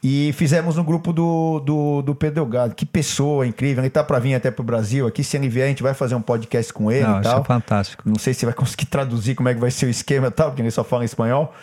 E 0.03 0.33
fizemos 0.33 0.75
no 0.75 0.83
grupo 0.83 1.13
do, 1.13 1.62
do, 1.62 2.01
do 2.01 2.13
Pedro 2.13 2.43
Delgado. 2.43 2.75
Que 2.75 2.86
pessoa 2.86 3.48
incrível. 3.48 3.81
Ele 3.81 3.89
tá 3.89 4.03
para 4.03 4.19
vir 4.19 4.36
até 4.36 4.51
pro 4.51 4.62
Brasil 4.62 5.07
aqui. 5.07 5.24
Se 5.24 5.38
ele 5.38 5.48
vier, 5.48 5.65
a 5.65 5.69
gente 5.69 5.81
vai 5.81 5.93
fazer 5.93 6.13
um 6.13 6.22
podcast 6.22 6.74
com 6.74 6.91
ele 6.91 7.07
Não, 7.07 7.19
e 7.19 7.24
tal. 7.24 7.31
Isso 7.31 7.41
é 7.41 7.45
fantástico. 7.45 8.03
Não 8.05 8.19
sei 8.19 8.33
se 8.33 8.43
vai 8.43 8.53
conseguir 8.53 8.88
traduzir 8.88 9.33
como 9.33 9.48
é 9.48 9.53
que 9.53 9.62
vai 9.62 9.72
ser 9.72 9.86
o 9.86 9.89
esquema 9.89 10.27
e 10.27 10.31
tal, 10.31 10.50
porque 10.50 10.62
ele 10.62 10.72
só 10.72 10.83
fala 10.83 11.05
espanhol. 11.05 11.53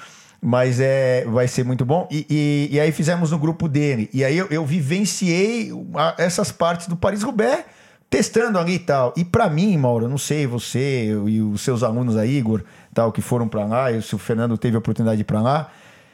Mas 0.40 0.80
é, 0.80 1.26
vai 1.26 1.46
ser 1.46 1.64
muito 1.64 1.84
bom. 1.84 2.08
E, 2.10 2.26
e, 2.30 2.76
e 2.76 2.80
aí 2.80 2.90
fizemos 2.92 3.30
no 3.30 3.38
grupo 3.38 3.68
dele. 3.68 4.08
E 4.10 4.24
aí 4.24 4.38
eu, 4.38 4.46
eu 4.46 4.64
vivenciei 4.64 5.70
essas 6.16 6.50
partes 6.50 6.86
do 6.86 6.96
Paris-Roubaix 6.96 7.66
testando 8.08 8.58
ali 8.58 8.76
e 8.76 8.78
tal. 8.78 9.12
E 9.18 9.24
para 9.24 9.50
mim, 9.50 9.76
Mauro, 9.76 10.08
não 10.08 10.16
sei, 10.16 10.46
você 10.46 11.14
e 11.26 11.42
os 11.42 11.60
seus 11.60 11.82
alunos 11.82 12.16
aí, 12.16 12.38
Igor, 12.38 12.62
tal, 12.94 13.12
que 13.12 13.20
foram 13.20 13.46
para 13.46 13.66
lá, 13.66 13.92
e 13.92 14.02
se 14.02 14.14
o 14.14 14.18
Fernando 14.18 14.58
teve 14.58 14.74
a 14.76 14.80
oportunidade 14.80 15.18
de 15.18 15.20
ir 15.20 15.24
para 15.24 15.40
lá, 15.40 15.70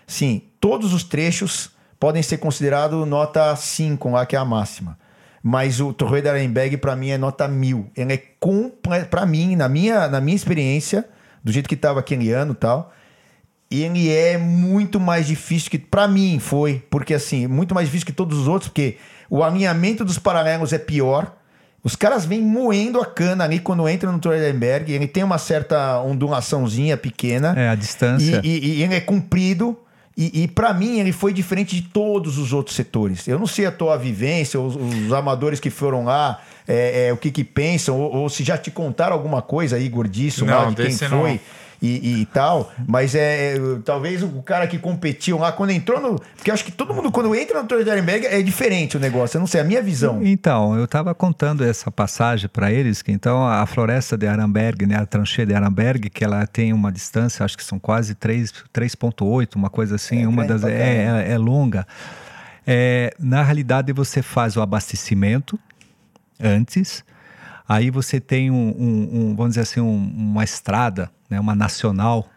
sim, 0.06 0.42
todos 0.60 0.92
os 0.92 1.02
trechos 1.02 1.70
podem 1.98 2.22
ser 2.22 2.38
considerados 2.38 3.06
nota 3.06 3.54
5 3.54 4.10
lá, 4.10 4.26
que 4.26 4.36
é 4.36 4.38
a 4.38 4.44
máxima. 4.44 4.98
Mas 5.42 5.80
o 5.80 5.92
Torre 5.92 6.28
Arenberg, 6.28 6.76
para 6.76 6.96
mim, 6.96 7.10
é 7.10 7.18
nota 7.18 7.46
mil. 7.46 7.88
Ele 7.96 8.14
é 8.14 8.22
completo. 8.40 9.08
Para 9.08 9.24
mim, 9.24 9.54
na 9.54 9.68
minha, 9.68 10.08
na 10.08 10.20
minha 10.20 10.34
experiência, 10.34 11.04
do 11.42 11.52
jeito 11.52 11.68
que 11.68 11.76
estava 11.76 12.00
aquele 12.00 12.32
ano 12.32 12.50
e 12.52 12.56
tal, 12.56 12.92
ele 13.70 14.10
é 14.10 14.36
muito 14.36 14.98
mais 14.98 15.28
difícil 15.28 15.70
que. 15.70 15.78
Para 15.78 16.08
mim, 16.08 16.40
foi. 16.40 16.84
Porque, 16.90 17.14
assim, 17.14 17.46
muito 17.46 17.76
mais 17.76 17.86
difícil 17.86 18.06
que 18.06 18.12
todos 18.12 18.36
os 18.38 18.48
outros, 18.48 18.68
porque 18.70 18.96
o 19.30 19.44
alinhamento 19.44 20.04
dos 20.04 20.18
paralelos 20.18 20.72
é 20.72 20.78
pior. 20.78 21.32
Os 21.80 21.94
caras 21.94 22.26
vêm 22.26 22.42
moendo 22.42 23.00
a 23.00 23.06
cana 23.06 23.44
ali 23.44 23.60
quando 23.60 23.88
entram 23.88 24.10
no 24.10 24.18
Torrenberg. 24.18 24.92
Ele 24.92 25.06
tem 25.06 25.22
uma 25.22 25.38
certa 25.38 26.00
ondulaçãozinha 26.00 26.96
pequena. 26.96 27.54
É, 27.56 27.68
a 27.68 27.76
distância. 27.76 28.40
E, 28.42 28.48
e, 28.48 28.74
e 28.78 28.82
ele 28.82 28.96
é 28.96 29.00
comprido. 29.00 29.78
E, 30.16 30.44
e 30.44 30.48
para 30.48 30.72
mim 30.72 30.98
ele 30.98 31.12
foi 31.12 31.32
diferente 31.32 31.76
de 31.76 31.82
todos 31.82 32.38
os 32.38 32.52
outros 32.52 32.74
setores. 32.74 33.28
Eu 33.28 33.38
não 33.38 33.46
sei 33.46 33.66
a 33.66 33.72
tua 33.72 33.96
vivência, 33.98 34.58
os, 34.58 34.74
os 34.74 35.12
amadores 35.12 35.60
que 35.60 35.68
foram 35.68 36.04
lá, 36.04 36.40
é, 36.66 37.08
é, 37.08 37.12
o 37.12 37.18
que, 37.18 37.30
que 37.30 37.44
pensam, 37.44 38.00
ou, 38.00 38.14
ou, 38.14 38.28
se 38.28 38.42
já 38.42 38.56
te 38.56 38.70
contaram 38.70 39.12
alguma 39.12 39.42
coisa, 39.42 39.78
Igor, 39.78 40.08
disso, 40.08 40.46
não, 40.46 40.54
lá, 40.54 40.70
de 40.70 40.76
quem 40.76 40.96
foi. 40.96 41.08
Não 41.32 41.65
e, 41.80 42.20
e 42.22 42.26
tal. 42.26 42.72
Mas 42.86 43.14
é, 43.14 43.54
é, 43.54 43.58
talvez 43.84 44.22
o 44.22 44.42
cara 44.42 44.66
que 44.66 44.78
competiu 44.78 45.38
lá, 45.38 45.52
quando 45.52 45.70
entrou 45.70 46.00
no. 46.00 46.18
Porque 46.36 46.50
acho 46.50 46.64
que 46.64 46.72
todo 46.72 46.94
mundo, 46.94 47.10
quando 47.10 47.34
entra 47.34 47.62
no 47.62 47.68
Torre 47.68 47.84
de 47.84 47.90
Arenberg, 47.90 48.26
é 48.26 48.42
diferente 48.42 48.96
o 48.96 49.00
negócio. 49.00 49.36
Eu 49.36 49.40
não 49.40 49.46
sei, 49.46 49.60
a 49.60 49.64
minha 49.64 49.82
visão. 49.82 50.20
Então, 50.22 50.76
eu 50.76 50.84
estava 50.84 51.14
contando 51.14 51.64
essa 51.64 51.90
passagem 51.90 52.48
para 52.48 52.72
eles, 52.72 53.02
que 53.02 53.12
então 53.12 53.46
a 53.46 53.64
floresta 53.66 54.16
de 54.16 54.26
Arenberg, 54.26 54.86
né, 54.86 54.96
a 54.96 55.06
trancheira 55.06 55.50
de 55.50 55.54
Arenberg, 55.54 56.10
que 56.10 56.24
ela 56.24 56.46
tem 56.46 56.72
uma 56.72 56.90
distância, 56.90 57.44
acho 57.44 57.56
que 57.56 57.64
são 57.64 57.78
quase 57.78 58.14
3,8, 58.14 59.56
uma 59.56 59.70
coisa 59.70 59.96
assim, 59.96 60.24
é, 60.24 60.28
uma 60.28 60.44
das. 60.44 60.64
É, 60.64 61.24
é, 61.26 61.32
é 61.32 61.38
longa. 61.38 61.86
É, 62.66 63.14
na 63.18 63.42
realidade, 63.42 63.92
você 63.92 64.22
faz 64.22 64.56
o 64.56 64.60
abastecimento 64.60 65.58
antes 66.40 67.04
Aí 67.68 67.90
você 67.90 68.20
tem 68.20 68.50
um, 68.50 68.68
um, 68.78 69.08
um 69.12 69.36
vamos 69.36 69.52
dizer 69.52 69.62
assim, 69.62 69.80
um, 69.80 70.12
uma 70.16 70.44
estrada, 70.44 71.10
né, 71.28 71.40
uma 71.40 71.54
nacional, 71.54 72.28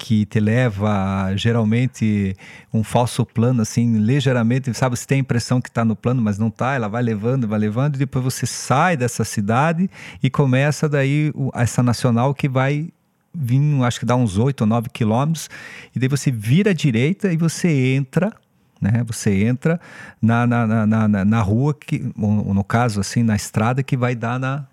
que 0.00 0.24
te 0.24 0.40
leva 0.40 1.30
geralmente 1.36 2.34
um 2.72 2.82
falso 2.82 3.24
plano, 3.26 3.60
assim, 3.60 3.98
ligeiramente, 3.98 4.72
sabe? 4.72 4.96
Você 4.96 5.06
tem 5.06 5.18
a 5.18 5.20
impressão 5.20 5.60
que 5.60 5.68
está 5.68 5.84
no 5.84 5.94
plano, 5.94 6.22
mas 6.22 6.38
não 6.38 6.48
está, 6.48 6.74
ela 6.74 6.88
vai 6.88 7.02
levando, 7.02 7.46
vai 7.46 7.58
levando, 7.58 7.96
e 7.96 7.98
depois 7.98 8.24
você 8.24 8.46
sai 8.46 8.96
dessa 8.96 9.24
cidade 9.24 9.90
e 10.22 10.30
começa 10.30 10.88
daí 10.88 11.30
essa 11.54 11.82
nacional 11.82 12.34
que 12.34 12.48
vai 12.48 12.88
vir, 13.32 13.60
acho 13.84 14.00
que 14.00 14.06
dá 14.06 14.16
uns 14.16 14.38
8 14.38 14.62
ou 14.62 14.66
9 14.66 14.88
quilômetros, 14.88 15.50
e 15.94 15.98
daí 15.98 16.08
você 16.08 16.30
vira 16.30 16.70
à 16.70 16.74
direita 16.74 17.30
e 17.30 17.36
você 17.36 17.68
entra 17.94 18.32
né? 18.80 19.04
Você 19.06 19.44
entra 19.44 19.80
na, 20.20 20.46
na, 20.46 20.86
na, 20.86 21.08
na, 21.08 21.24
na 21.24 21.40
rua, 21.40 21.74
que, 21.74 22.10
ou, 22.18 22.54
no 22.54 22.64
caso, 22.64 23.00
assim, 23.00 23.22
na 23.22 23.36
estrada 23.36 23.82
que 23.82 23.96
vai 23.96 24.14
dar 24.14 24.38
na, 24.38 24.64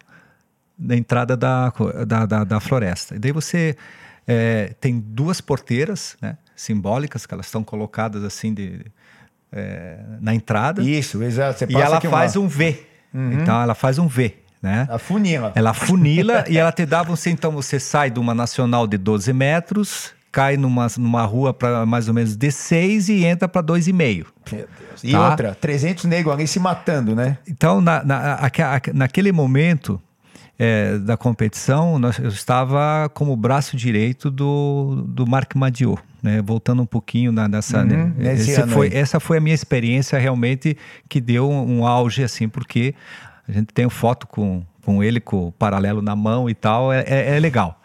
na 0.78 0.96
entrada 0.96 1.36
da, 1.36 1.74
da, 2.06 2.26
da, 2.26 2.44
da 2.44 2.60
floresta. 2.60 3.16
E 3.16 3.20
daí 3.20 3.32
você 3.32 3.76
é, 4.28 4.74
tem 4.80 5.00
duas 5.00 5.42
porteiras 5.42 6.18
né, 6.22 6.38
simbólicas, 6.56 7.26
que 7.26 7.34
elas 7.34 7.48
estão 7.48 7.64
colocadas 7.64 8.24
assim 8.24 8.54
de, 8.54 8.86
é, 9.52 10.00
na 10.22 10.34
entrada. 10.34 10.82
Isso, 10.82 11.22
exato. 11.24 11.66
e 11.70 11.76
ela 11.76 12.00
faz 12.02 12.36
uma... 12.36 12.46
um 12.46 12.48
V. 12.50 12.86
Uhum. 13.14 13.34
Então 13.34 13.62
ela 13.62 13.74
faz 13.74 13.98
um 13.98 14.08
V. 14.08 14.36
Né? 14.62 14.88
A 14.90 14.98
funila. 14.98 15.52
Ela 15.56 15.74
funila 15.74 16.44
e 16.50 16.58
ela 16.58 16.72
te 16.72 16.86
dá 16.86 17.04
você, 17.04 17.30
então 17.30 17.52
você 17.52 17.80
sai 17.80 18.10
de 18.10 18.20
uma 18.20 18.34
nacional 18.34 18.88
de 18.88 18.98
12 18.98 19.32
metros, 19.32 20.14
cai 20.38 20.56
numa, 20.56 20.86
numa 21.00 21.24
rua 21.24 21.51
para 21.51 21.84
mais 21.84 22.08
ou 22.08 22.13
menos 22.13 22.36
de 22.36 22.51
6 22.51 23.10
e 23.10 23.25
entra 23.25 23.48
para 23.48 23.63
2,5. 23.63 23.91
Meu 24.51 24.67
Deus. 24.79 25.03
E 25.03 25.12
tá? 25.12 25.29
outra, 25.32 25.58
300 25.60 26.03
negros 26.06 26.32
ali 26.32 26.48
se 26.48 26.60
matando, 26.60 27.15
né? 27.15 27.39
Então, 27.48 27.82
na, 27.82 28.03
na, 28.03 28.39
naquele 28.94 29.32
momento 29.32 30.00
é, 30.60 31.00
da 31.00 31.17
competição, 31.17 31.98
nós, 31.98 32.20
eu 32.20 32.29
estava 32.29 33.10
como 33.15 33.36
braço 33.36 33.75
direito 33.75 34.29
do, 34.29 35.03
do 35.08 35.25
Marc 35.25 35.56
Madiot. 35.56 36.00
Né, 36.22 36.41
voltando 36.41 36.82
um 36.82 36.86
pouquinho 36.86 37.32
na, 37.32 37.48
nessa, 37.48 37.82
uhum, 37.82 38.12
né, 38.17 38.36
foi, 38.67 38.91
essa 38.91 39.20
foi 39.20 39.38
a 39.38 39.39
minha 39.39 39.53
experiência 39.53 40.17
realmente 40.17 40.75
que 41.08 41.22
deu 41.22 41.48
um, 41.48 41.77
um 41.77 41.86
auge 41.86 42.24
assim, 42.24 42.50
porque 42.50 42.96
a 43.48 43.51
gente 43.51 43.67
tem 43.67 43.88
foto 43.88 44.25
com, 44.25 44.63
com 44.88 45.03
ele 45.03 45.20
com 45.20 45.50
o 45.50 45.51
paralelo 45.51 46.01
na 46.01 46.15
mão 46.15 46.50
e 46.50 46.53
tal, 46.53 46.94
é, 46.94 47.03
é, 47.06 47.36
é 47.36 47.39
legal. 47.41 47.77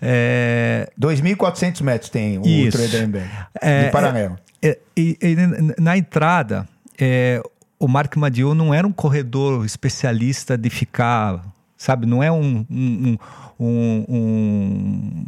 É... 0.00 0.90
2.400 0.98 1.82
metros 1.82 2.08
tem 2.08 2.38
o 2.38 2.70
Tredenberg, 2.70 3.28
é, 3.60 3.84
de 3.84 3.90
paralelo. 3.90 4.38
É, 4.62 4.78
e, 4.96 5.18
e, 5.20 5.36
na 5.78 5.98
entrada, 5.98 6.66
é, 6.98 7.42
o 7.78 7.86
Mark 7.86 8.16
Madiot 8.16 8.56
não 8.56 8.72
era 8.72 8.86
um 8.86 8.92
corredor 8.92 9.66
especialista 9.66 10.56
de 10.56 10.70
ficar, 10.70 11.42
sabe, 11.76 12.06
não 12.06 12.22
é 12.22 12.32
um, 12.32 12.64
um, 12.70 13.18
um, 13.60 14.04
um 14.08 15.24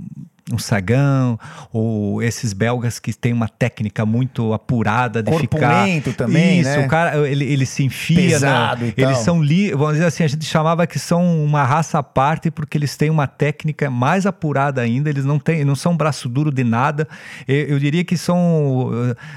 um 0.52 0.58
Sagão, 0.58 1.38
ou 1.72 2.22
esses 2.22 2.52
belgas 2.52 2.98
que 2.98 3.12
têm 3.12 3.32
uma 3.32 3.48
técnica 3.48 4.04
muito 4.04 4.52
apurada 4.52 5.22
de 5.22 5.30
Corpulento 5.30 6.10
ficar. 6.10 6.24
também, 6.24 6.60
Isso, 6.60 6.70
né? 6.70 6.86
o 6.86 6.88
cara, 6.88 7.28
ele, 7.28 7.44
ele 7.44 7.66
se 7.66 7.84
enfia. 7.84 8.16
Pesado 8.16 8.84
na, 8.84 8.92
eles 8.96 9.18
são 9.18 9.42
li, 9.42 9.70
vamos 9.72 9.94
dizer 9.94 10.06
assim, 10.06 10.24
a 10.24 10.28
gente 10.28 10.44
chamava 10.44 10.86
que 10.86 10.98
são 10.98 11.44
uma 11.44 11.64
raça 11.64 11.98
à 11.98 12.02
parte 12.02 12.50
porque 12.50 12.76
eles 12.78 12.96
têm 12.96 13.10
uma 13.10 13.26
técnica 13.26 13.90
mais 13.90 14.26
apurada 14.26 14.80
ainda, 14.80 15.08
eles 15.10 15.24
não 15.24 15.38
têm, 15.38 15.64
não 15.64 15.74
são 15.74 15.96
braço 15.96 16.28
duro 16.28 16.50
de 16.50 16.64
nada. 16.64 17.06
Eu, 17.46 17.68
eu 17.68 17.78
diria 17.78 18.04
que 18.04 18.16
são 18.16 18.90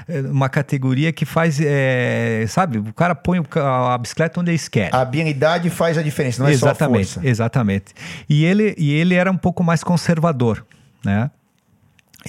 eh, 0.08 0.20
uma 0.22 0.48
categoria 0.48 1.12
que 1.12 1.24
faz, 1.24 1.60
é, 1.60 2.44
sabe, 2.48 2.78
o 2.78 2.92
cara 2.92 3.14
põe 3.14 3.42
a 3.54 3.98
bicicleta 3.98 4.40
onde 4.40 4.50
eles 4.50 4.68
querem. 4.68 4.90
A 4.92 5.00
habilidade 5.00 5.70
faz 5.70 5.98
a 5.98 6.02
diferença, 6.02 6.42
não 6.42 6.48
é 6.48 6.52
exatamente, 6.52 7.06
só 7.06 7.12
a 7.12 7.14
força. 7.14 7.28
Exatamente. 7.28 7.86
E 8.28 8.44
ele, 8.44 8.74
e 8.78 8.92
ele 8.92 9.14
era 9.14 9.30
um 9.30 9.36
pouco 9.36 9.62
mais 9.62 9.82
conservador 9.82 10.64
né? 11.04 11.30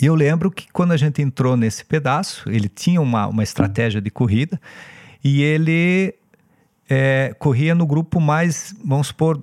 E 0.01 0.05
eu 0.05 0.15
lembro 0.15 0.49
que 0.49 0.67
quando 0.71 0.91
a 0.91 0.97
gente 0.97 1.21
entrou 1.21 1.55
nesse 1.55 1.85
pedaço, 1.85 2.49
ele 2.49 2.67
tinha 2.67 2.99
uma, 2.99 3.27
uma 3.27 3.43
estratégia 3.43 4.01
de 4.01 4.09
corrida 4.09 4.59
e 5.23 5.43
ele 5.43 6.15
é, 6.89 7.35
corria 7.37 7.75
no 7.75 7.85
grupo 7.85 8.19
mais, 8.19 8.75
vamos 8.83 9.07
supor, 9.07 9.39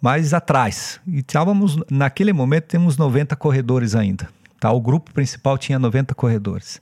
mais 0.00 0.34
atrás. 0.34 1.00
E 1.06 1.20
estávamos, 1.20 1.78
naquele 1.90 2.32
momento, 2.32 2.64
temos 2.64 2.98
90 2.98 3.34
corredores 3.36 3.94
ainda. 3.94 4.28
Tá? 4.60 4.70
O 4.70 4.80
grupo 4.80 5.12
principal 5.12 5.56
tinha 5.56 5.78
90 5.78 6.14
corredores 6.14 6.80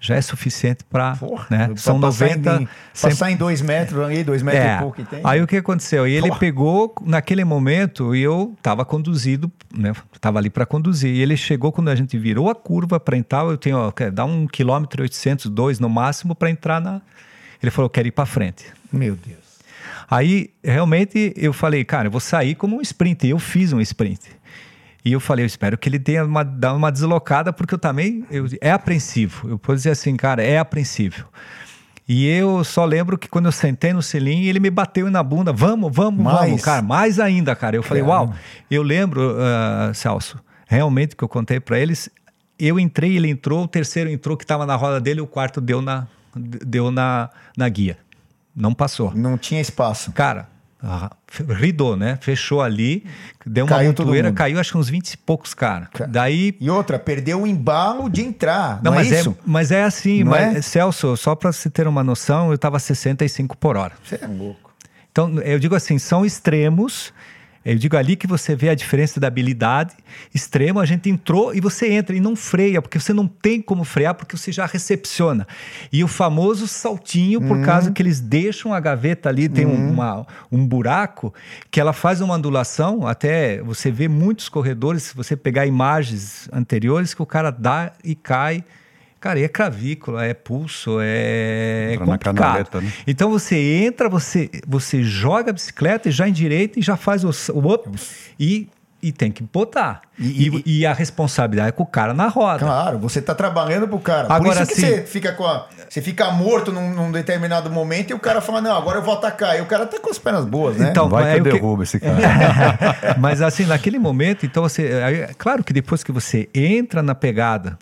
já 0.00 0.16
é 0.16 0.20
suficiente 0.22 0.82
para. 0.82 1.16
Né? 1.50 1.70
São 1.76 1.98
90. 1.98 2.32
Em, 2.32 2.68
sempre... 2.94 3.14
Passar 3.14 3.30
em 3.30 3.36
dois 3.36 3.60
metros 3.60 4.02
ali, 4.02 4.24
dois 4.24 4.42
metros 4.42 4.64
é. 4.64 4.76
e 4.76 4.78
pouco 4.78 4.96
que 4.96 5.04
tem. 5.04 5.20
Aí 5.22 5.42
o 5.42 5.46
que 5.46 5.58
aconteceu? 5.58 6.08
E 6.08 6.12
ele 6.12 6.28
Porra. 6.28 6.40
pegou 6.40 6.94
naquele 7.04 7.44
momento 7.44 8.14
e 8.16 8.22
eu 8.22 8.54
estava 8.56 8.82
conduzido, 8.84 9.52
né? 9.76 9.92
Estava 10.14 10.38
ali 10.38 10.48
para 10.48 10.64
conduzir. 10.64 11.14
E 11.14 11.20
ele 11.20 11.36
chegou 11.36 11.70
quando 11.70 11.90
a 11.90 11.94
gente 11.94 12.18
virou 12.18 12.48
a 12.48 12.54
curva 12.54 12.98
para 12.98 13.14
entrar. 13.14 13.44
Eu 13.44 13.58
tenho, 13.58 13.76
ó, 13.76 13.92
dá 14.10 14.24
um 14.24 14.46
quilômetro 14.46 15.02
e 15.02 15.04
800, 15.04 15.46
dois 15.50 15.78
no 15.78 15.90
máximo 15.90 16.34
para 16.34 16.50
entrar 16.50 16.80
na. 16.80 17.02
Ele 17.62 17.70
falou, 17.70 17.90
quero 17.90 18.08
ir 18.08 18.12
para 18.12 18.24
frente. 18.24 18.64
Meu 18.90 19.14
Deus. 19.14 19.38
Aí 20.10 20.50
realmente 20.64 21.34
eu 21.36 21.52
falei, 21.52 21.84
cara, 21.84 22.08
eu 22.08 22.10
vou 22.10 22.20
sair 22.20 22.54
como 22.54 22.78
um 22.78 22.80
sprint. 22.80 23.26
E 23.26 23.30
eu 23.30 23.38
fiz 23.38 23.70
um 23.74 23.80
sprint. 23.82 24.22
E 25.04 25.12
eu 25.12 25.20
falei, 25.20 25.44
eu 25.44 25.46
espero 25.46 25.78
que 25.78 25.88
ele 25.88 25.98
tenha 25.98 26.24
uma, 26.24 26.44
dar 26.44 26.74
uma 26.74 26.92
deslocada, 26.92 27.52
porque 27.52 27.74
eu 27.74 27.78
também. 27.78 28.24
Eu, 28.30 28.46
é 28.60 28.70
apreensivo. 28.70 29.48
Eu 29.48 29.58
posso 29.58 29.76
dizer 29.76 29.90
assim, 29.90 30.16
cara, 30.16 30.42
é 30.42 30.58
apreensível. 30.58 31.24
E 32.12 32.26
eu 32.26 32.64
só 32.64 32.84
lembro 32.84 33.16
que 33.16 33.28
quando 33.28 33.46
eu 33.46 33.52
sentei 33.52 33.92
no 33.92 34.02
selim, 34.02 34.42
ele 34.42 34.58
me 34.58 34.68
bateu 34.68 35.08
na 35.08 35.22
bunda, 35.22 35.52
vamos, 35.52 35.94
vamos, 35.94 36.20
mais. 36.20 36.48
vamos, 36.48 36.62
cara, 36.62 36.82
mais 36.82 37.20
ainda, 37.20 37.54
cara. 37.54 37.76
Eu 37.76 37.84
falei, 37.84 38.02
uau, 38.02 38.34
eu 38.68 38.82
lembro, 38.82 39.36
uh, 39.36 39.94
Celso, 39.94 40.36
realmente 40.66 41.14
que 41.14 41.22
eu 41.22 41.28
contei 41.28 41.60
para 41.60 41.78
eles, 41.78 42.10
eu 42.58 42.80
entrei, 42.80 43.16
ele 43.16 43.30
entrou, 43.30 43.62
o 43.62 43.68
terceiro 43.68 44.10
entrou 44.10 44.36
que 44.36 44.42
estava 44.42 44.66
na 44.66 44.74
roda 44.74 45.00
dele, 45.00 45.20
o 45.20 45.26
quarto 45.26 45.60
deu 45.60 45.80
na, 45.80 46.08
deu 46.34 46.90
na, 46.90 47.30
na 47.56 47.68
guia. 47.68 47.96
Não 48.56 48.74
passou. 48.74 49.14
Não 49.14 49.38
tinha 49.38 49.60
espaço. 49.60 50.10
Cara, 50.10 50.48
ah, 50.82 51.10
ridou, 51.50 51.96
né? 51.96 52.18
Fechou 52.20 52.62
ali, 52.62 53.04
deu 53.44 53.66
uma 53.66 53.76
caiu 53.76 53.88
montoeira, 53.88 54.32
caiu 54.32 54.58
acho 54.58 54.72
que 54.72 54.78
uns 54.78 54.88
20 54.88 55.12
e 55.12 55.16
poucos, 55.18 55.52
cara. 55.52 55.88
Daí... 56.08 56.56
E 56.60 56.70
outra, 56.70 56.98
perdeu 56.98 57.42
o 57.42 57.46
embalo 57.46 58.08
de 58.08 58.22
entrar, 58.22 58.82
não, 58.82 58.90
não 58.90 58.98
mas 58.98 59.12
é 59.12 59.20
isso? 59.20 59.30
É, 59.30 59.42
mas 59.44 59.70
é 59.70 59.84
assim, 59.84 60.24
mas, 60.24 60.56
é? 60.56 60.62
Celso, 60.62 61.16
só 61.16 61.34
para 61.34 61.52
você 61.52 61.68
ter 61.68 61.86
uma 61.86 62.02
noção, 62.02 62.50
eu 62.50 62.58
tava 62.58 62.78
65 62.78 63.56
por 63.56 63.76
hora. 63.76 63.92
Você 64.02 64.18
é 64.22 64.26
louco. 64.26 64.70
Então, 65.12 65.40
eu 65.40 65.58
digo 65.58 65.74
assim, 65.74 65.98
são 65.98 66.24
extremos 66.24 67.12
eu 67.64 67.76
digo 67.76 67.96
ali 67.96 68.16
que 68.16 68.26
você 68.26 68.56
vê 68.56 68.70
a 68.70 68.74
diferença 68.74 69.20
da 69.20 69.26
habilidade 69.26 69.94
extrema. 70.34 70.80
A 70.80 70.86
gente 70.86 71.10
entrou 71.10 71.54
e 71.54 71.60
você 71.60 71.92
entra 71.92 72.16
e 72.16 72.20
não 72.20 72.34
freia, 72.34 72.80
porque 72.80 72.98
você 72.98 73.12
não 73.12 73.26
tem 73.26 73.60
como 73.60 73.84
frear, 73.84 74.14
porque 74.14 74.36
você 74.36 74.50
já 74.50 74.64
recepciona. 74.64 75.46
E 75.92 76.02
o 76.02 76.08
famoso 76.08 76.66
saltinho, 76.66 77.40
por 77.40 77.58
uhum. 77.58 77.62
causa 77.62 77.92
que 77.92 78.00
eles 78.00 78.18
deixam 78.18 78.72
a 78.72 78.80
gaveta 78.80 79.28
ali, 79.28 79.46
tem 79.48 79.66
uhum. 79.66 79.90
uma, 79.90 80.26
um 80.50 80.66
buraco, 80.66 81.34
que 81.70 81.78
ela 81.78 81.92
faz 81.92 82.22
uma 82.22 82.34
ondulação. 82.34 83.06
Até 83.06 83.60
você 83.62 83.90
vê 83.90 84.08
muitos 84.08 84.48
corredores, 84.48 85.02
se 85.02 85.14
você 85.14 85.36
pegar 85.36 85.66
imagens 85.66 86.48
anteriores, 86.52 87.12
que 87.12 87.22
o 87.22 87.26
cara 87.26 87.50
dá 87.50 87.92
e 88.02 88.14
cai 88.14 88.64
Cara, 89.20 89.38
e 89.38 89.44
é 89.44 89.48
clavícula, 89.48 90.24
é 90.24 90.32
pulso, 90.32 90.98
é, 90.98 91.92
é 91.92 91.96
complicado. 91.98 92.36
Canaleta, 92.36 92.80
né? 92.80 92.90
Então 93.06 93.30
você 93.30 93.54
entra, 93.56 94.08
você, 94.08 94.48
você 94.66 95.02
joga 95.02 95.50
a 95.50 95.52
bicicleta 95.52 96.08
e 96.08 96.12
já 96.12 96.26
endireita 96.26 96.80
e 96.80 96.82
já 96.82 96.96
faz 96.96 97.22
o, 97.22 97.28
o 97.52 97.74
up 97.74 97.90
e, 98.38 98.66
e 99.02 99.12
tem 99.12 99.30
que 99.30 99.42
botar. 99.42 100.00
E, 100.18 100.48
e, 100.48 100.62
e, 100.78 100.86
a 100.86 100.94
responsabilidade 100.94 101.68
é 101.68 101.72
com 101.72 101.82
o 101.82 101.86
cara 101.86 102.14
na 102.14 102.28
roda. 102.28 102.60
Claro, 102.60 102.98
você 102.98 103.18
está 103.18 103.34
trabalhando 103.34 103.86
pro 103.86 103.98
cara. 103.98 104.22
Agora, 104.32 104.40
Por 104.40 104.62
isso 104.62 104.66
que 104.74 104.86
assim, 104.86 104.96
você 104.96 105.02
fica 105.02 105.32
com 105.34 105.44
a, 105.44 105.66
Você 105.86 106.00
fica 106.00 106.30
morto 106.30 106.72
num, 106.72 106.94
num, 106.94 107.12
determinado 107.12 107.70
momento 107.70 108.12
e 108.12 108.14
o 108.14 108.18
cara 108.18 108.40
fala, 108.40 108.62
não, 108.62 108.74
agora 108.74 109.00
eu 109.00 109.02
vou 109.02 109.12
atacar. 109.12 109.58
E 109.58 109.60
o 109.60 109.66
cara 109.66 109.84
tá 109.84 110.00
com 110.00 110.08
as 110.08 110.18
pernas 110.18 110.46
boas, 110.46 110.78
né? 110.78 110.88
Então, 110.88 111.10
Vai 111.10 111.34
que 111.34 111.40
eu 111.40 111.44
derrubo 111.44 111.82
esse 111.82 112.00
cara. 112.00 112.16
Mas 113.20 113.42
assim, 113.42 113.66
naquele 113.66 113.98
momento, 113.98 114.46
então 114.46 114.62
você. 114.62 114.86
É, 114.86 115.34
claro 115.36 115.62
que 115.62 115.74
depois 115.74 116.02
que 116.02 116.10
você 116.10 116.48
entra 116.54 117.02
na 117.02 117.14
pegada 117.14 117.76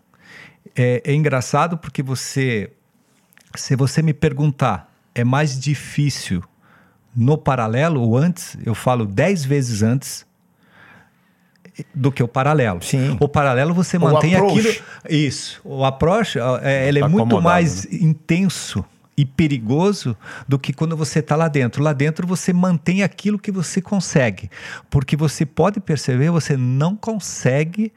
é, 0.76 1.02
é 1.04 1.14
engraçado 1.14 1.76
porque 1.78 2.02
você, 2.02 2.70
se 3.54 3.76
você 3.76 4.02
me 4.02 4.12
perguntar, 4.12 4.92
é 5.14 5.24
mais 5.24 5.58
difícil 5.58 6.42
no 7.16 7.36
paralelo 7.36 8.00
ou 8.00 8.16
antes, 8.16 8.56
eu 8.64 8.74
falo 8.74 9.04
dez 9.04 9.44
vezes 9.44 9.82
antes 9.82 10.26
do 11.94 12.10
que 12.10 12.22
o 12.22 12.28
paralelo. 12.28 12.82
Sim. 12.82 13.16
O 13.20 13.28
paralelo 13.28 13.74
você 13.74 13.98
mantém 13.98 14.34
aquilo. 14.34 14.74
Isso. 15.08 15.60
O 15.64 15.84
approach 15.84 16.38
é, 16.62 16.88
ele 16.88 16.98
é 16.98 17.02
tá 17.02 17.08
muito 17.08 17.40
mais 17.40 17.84
né? 17.84 17.98
intenso 18.00 18.84
e 19.16 19.24
perigoso 19.24 20.16
do 20.46 20.58
que 20.58 20.72
quando 20.72 20.96
você 20.96 21.18
está 21.18 21.34
lá 21.34 21.48
dentro. 21.48 21.82
Lá 21.82 21.92
dentro 21.92 22.26
você 22.26 22.52
mantém 22.52 23.02
aquilo 23.02 23.38
que 23.38 23.50
você 23.50 23.80
consegue, 23.80 24.50
porque 24.88 25.16
você 25.16 25.44
pode 25.44 25.80
perceber, 25.80 26.30
você 26.30 26.56
não 26.56 26.94
consegue 26.94 27.92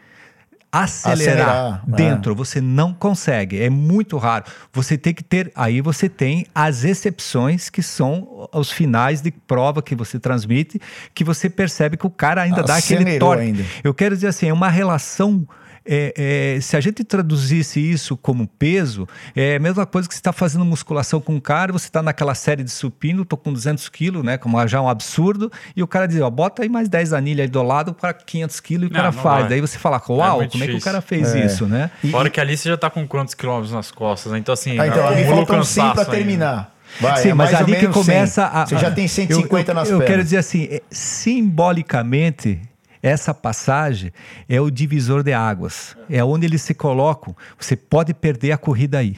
acelerar, 0.72 1.50
acelerar 1.50 1.84
é. 1.88 1.96
dentro, 1.96 2.32
é. 2.32 2.36
você 2.36 2.62
não 2.62 2.94
consegue, 2.94 3.62
é 3.62 3.70
muito 3.70 4.18
raro. 4.18 4.46
Você 4.72 4.98
tem 4.98 5.13
que 5.13 5.24
ter, 5.24 5.51
aí 5.56 5.82
você 5.82 6.08
tem 6.08 6.46
as 6.56 6.84
exceções 6.84 7.70
que 7.70 7.84
são 7.84 8.48
os 8.54 8.72
finais 8.72 9.22
de 9.22 9.32
prova 9.32 9.82
que 9.82 9.96
você 9.96 10.20
transmite, 10.20 10.80
que 11.13 11.24
você 11.24 11.50
percebe 11.50 11.98
que 11.98 12.08
o 12.08 12.10
cara 12.10 12.42
ainda 12.42 12.62
Acelerou 12.62 12.68
dá 12.68 13.04
aquele 13.04 13.20
torque. 13.20 13.44
Ainda. 13.44 13.66
Eu 13.84 13.94
quero 13.94 14.16
dizer 14.16 14.28
assim, 14.28 14.48
é 14.48 14.54
uma 14.54 14.70
relação 14.70 15.46
é, 15.85 16.55
é, 16.57 16.61
se 16.61 16.77
a 16.77 16.79
gente 16.79 17.03
traduzisse 17.03 17.79
isso 17.79 18.15
como 18.15 18.47
peso, 18.47 19.07
é 19.35 19.55
a 19.55 19.59
mesma 19.59 19.85
coisa 19.85 20.07
que 20.07 20.13
você 20.13 20.19
está 20.19 20.31
fazendo 20.31 20.63
musculação 20.63 21.19
com 21.19 21.35
um 21.35 21.39
cara, 21.39 21.71
você 21.71 21.88
está 21.88 22.01
naquela 22.01 22.35
série 22.35 22.63
de 22.63 22.71
supino, 22.71 23.25
tô 23.25 23.35
com 23.35 23.51
200 23.51 23.89
quilos, 23.89 24.23
né, 24.23 24.38
como 24.38 24.65
já 24.67 24.77
é 24.77 24.81
um 24.81 24.89
absurdo, 24.89 25.51
e 25.75 25.81
o 25.81 25.88
cara 25.88 26.07
diz, 26.07 26.21
ó, 26.21 26.29
bota 26.29 26.63
aí 26.63 26.69
mais 26.69 26.88
10 26.88 27.13
anilhas 27.13 27.45
aí 27.45 27.47
do 27.47 27.63
lado 27.63 27.93
para 27.93 28.13
500 28.13 28.59
quilos 28.59 28.83
e 28.83 28.91
o 28.91 28.93
não, 28.93 29.00
cara 29.00 29.11
faz. 29.11 29.41
Vai. 29.41 29.50
Daí 29.50 29.61
você 29.61 29.77
fala, 29.77 30.01
uau, 30.09 30.41
é 30.41 30.47
como 30.47 30.63
difícil. 30.63 30.63
é 30.63 30.67
que 30.67 30.77
o 30.77 30.83
cara 30.83 31.01
fez 31.01 31.33
é. 31.33 31.45
isso, 31.45 31.65
né? 31.65 31.89
E, 32.03 32.11
Fora 32.11 32.29
que 32.29 32.39
ali 32.39 32.55
você 32.55 32.69
já 32.69 32.75
está 32.75 32.89
com 32.89 33.07
quantos 33.07 33.33
quilômetros 33.33 33.71
nas 33.71 33.91
costas, 33.91 34.31
né? 34.31 34.39
Então 34.39 34.53
assim, 34.53 34.79
ah, 34.79 34.88
então, 34.88 35.15
me 35.15 35.23
faltam 35.25 35.63
100 35.63 35.93
para 35.93 36.05
terminar. 36.05 36.75
Vai, 37.00 37.21
Sim, 37.21 37.29
é 37.29 37.33
mas 37.33 37.53
ali 37.53 37.75
que 37.75 37.88
começa 37.88 38.41
100. 38.41 38.61
a. 38.61 38.65
Você 38.65 38.77
já 38.77 38.91
tem 38.91 39.07
150 39.07 39.71
eu, 39.71 39.73
eu, 39.73 39.75
nas 39.75 39.89
eu 39.89 39.97
pernas. 39.97 40.01
Eu 40.01 40.07
quero 40.07 40.23
dizer 40.23 40.38
assim, 40.38 40.67
é, 40.69 40.81
simbolicamente, 40.89 42.59
essa 43.01 43.34
passagem 43.34 44.12
é 44.48 44.62
o 44.62 44.70
divisor 44.70 45.24
de 45.24 45.34
águas. 45.34 45.96
É 46.10 46.24
onde 46.24 46.46
eles 46.46 46.62
se 46.62 46.74
colocam. 46.74 47.36
Você 47.60 47.75
pode 47.75 48.13
perder 48.13 48.51
a 48.51 48.58
corrida 48.58 49.00
aí. 49.00 49.17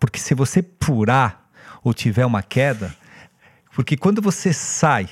Porque 0.00 0.18
se 0.18 0.34
você 0.34 0.64
furar 0.80 1.44
ou 1.84 1.92
tiver 1.92 2.24
uma 2.24 2.42
queda, 2.42 2.94
porque 3.74 3.96
quando 3.96 4.22
você 4.22 4.52
sai 4.52 5.08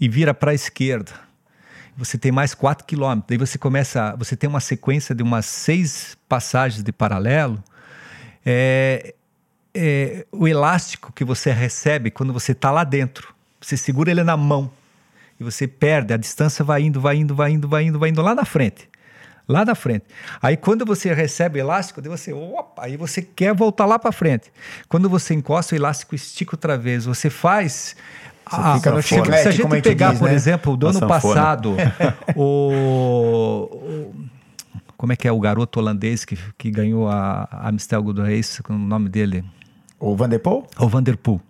e 0.00 0.08
vira 0.08 0.34
para 0.34 0.50
a 0.50 0.54
esquerda, 0.54 1.12
você 1.96 2.18
tem 2.18 2.30
mais 2.30 2.52
4 2.54 2.86
quilômetros, 2.86 3.26
daí 3.28 3.38
você 3.38 3.56
começa, 3.56 4.14
você 4.16 4.36
tem 4.36 4.48
uma 4.48 4.60
sequência 4.60 5.14
de 5.14 5.22
umas 5.22 5.46
seis 5.46 6.16
passagens 6.28 6.82
de 6.82 6.92
paralelo, 6.92 7.62
é, 8.44 9.14
é, 9.74 10.26
o 10.30 10.46
elástico 10.46 11.12
que 11.12 11.24
você 11.24 11.50
recebe 11.52 12.10
quando 12.10 12.32
você 12.32 12.52
está 12.52 12.70
lá 12.70 12.84
dentro, 12.84 13.34
você 13.60 13.76
segura 13.76 14.10
ele 14.10 14.22
na 14.22 14.36
mão, 14.36 14.70
e 15.38 15.44
você 15.44 15.66
perde, 15.66 16.14
a 16.14 16.16
distância 16.16 16.64
vai 16.64 16.82
indo, 16.82 17.00
vai 17.00 17.16
indo, 17.16 17.34
vai 17.34 17.52
indo, 17.52 17.68
vai 17.68 17.84
indo, 17.84 17.98
vai 17.98 18.08
indo 18.10 18.22
lá 18.22 18.34
na 18.34 18.44
frente. 18.44 18.88
Lá 19.48 19.64
na 19.64 19.76
frente. 19.76 20.04
Aí 20.42 20.56
quando 20.56 20.84
você 20.84 21.14
recebe 21.14 21.58
o 21.58 21.60
elástico, 21.60 22.02
daí 22.02 22.10
você, 22.10 22.32
opa, 22.32 22.84
aí 22.84 22.96
você 22.96 23.22
quer 23.22 23.54
voltar 23.54 23.86
lá 23.86 23.98
para 23.98 24.10
frente. 24.10 24.52
Quando 24.88 25.08
você 25.08 25.34
encosta 25.34 25.74
o 25.74 25.78
elástico, 25.78 26.14
estica 26.14 26.56
outra 26.56 26.76
vez. 26.76 27.04
Você 27.04 27.30
faz 27.30 27.94
você 28.48 28.60
ah, 28.60 28.74
fica 28.76 28.90
no 28.92 29.02
chiclete, 29.02 29.42
Se 29.42 29.48
a 29.48 29.50
gente 29.50 29.82
pegar, 29.82 30.10
diz, 30.10 30.20
por 30.20 30.28
né? 30.28 30.34
exemplo, 30.34 30.76
do 30.76 30.86
ano 30.86 31.00
passado, 31.00 31.76
o, 32.36 32.70
o, 33.72 34.14
Como 34.96 35.12
é 35.12 35.16
que 35.16 35.26
é 35.26 35.32
o 35.32 35.40
garoto 35.40 35.80
holandês 35.80 36.24
que, 36.24 36.38
que 36.56 36.70
ganhou 36.70 37.08
a, 37.08 37.48
a 37.50 37.68
Amstel 37.68 38.00
Gold 38.04 38.20
Race, 38.20 38.62
com 38.62 38.72
o 38.72 38.78
nome 38.78 39.08
dele? 39.08 39.44
O 39.98 40.14
Vanderpool? 40.14 40.64
O 40.78 40.88
Vanderpool. 40.88 41.40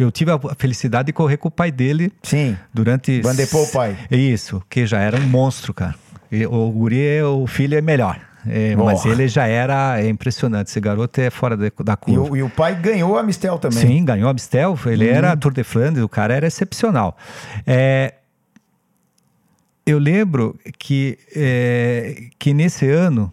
Eu 0.00 0.10
tive 0.10 0.30
a 0.30 0.40
felicidade 0.56 1.06
de 1.06 1.12
correr 1.12 1.36
com 1.36 1.48
o 1.48 1.50
pai 1.50 1.70
dele. 1.70 2.10
Sim. 2.22 2.56
Durante. 2.72 3.20
Vandepô, 3.20 3.66
pai. 3.66 3.96
Isso, 4.10 4.62
que 4.68 4.86
já 4.86 4.98
era 4.98 5.18
um 5.18 5.26
monstro, 5.26 5.74
cara. 5.74 5.94
E, 6.32 6.46
o 6.46 6.70
guri, 6.70 7.22
o 7.22 7.46
filho 7.46 7.76
é 7.76 7.80
melhor. 7.82 8.18
É, 8.46 8.74
mas 8.74 9.04
ele 9.04 9.28
já 9.28 9.46
era 9.46 10.00
é 10.00 10.08
impressionante. 10.08 10.68
Esse 10.68 10.80
garoto 10.80 11.20
é 11.20 11.28
fora 11.28 11.56
de, 11.56 11.70
da 11.84 11.96
curva. 11.96 12.28
E 12.28 12.30
o, 12.30 12.36
e 12.36 12.42
o, 12.42 12.48
pai 12.48 12.74
ganhou 12.74 13.18
a 13.18 13.22
Mistel 13.22 13.58
também. 13.58 13.78
Sim, 13.78 14.04
ganhou 14.04 14.30
a 14.30 14.32
Mistel. 14.32 14.78
Ele 14.86 15.06
uhum. 15.06 15.14
era 15.14 15.36
Tour 15.36 15.52
de 15.52 15.62
Flandres, 15.62 16.02
o 16.02 16.08
cara 16.08 16.34
era 16.34 16.46
excepcional. 16.46 17.16
É, 17.66 18.14
eu 19.84 19.98
lembro 19.98 20.58
que, 20.78 21.18
é, 21.34 22.28
que 22.38 22.54
nesse 22.54 22.88
ano 22.88 23.30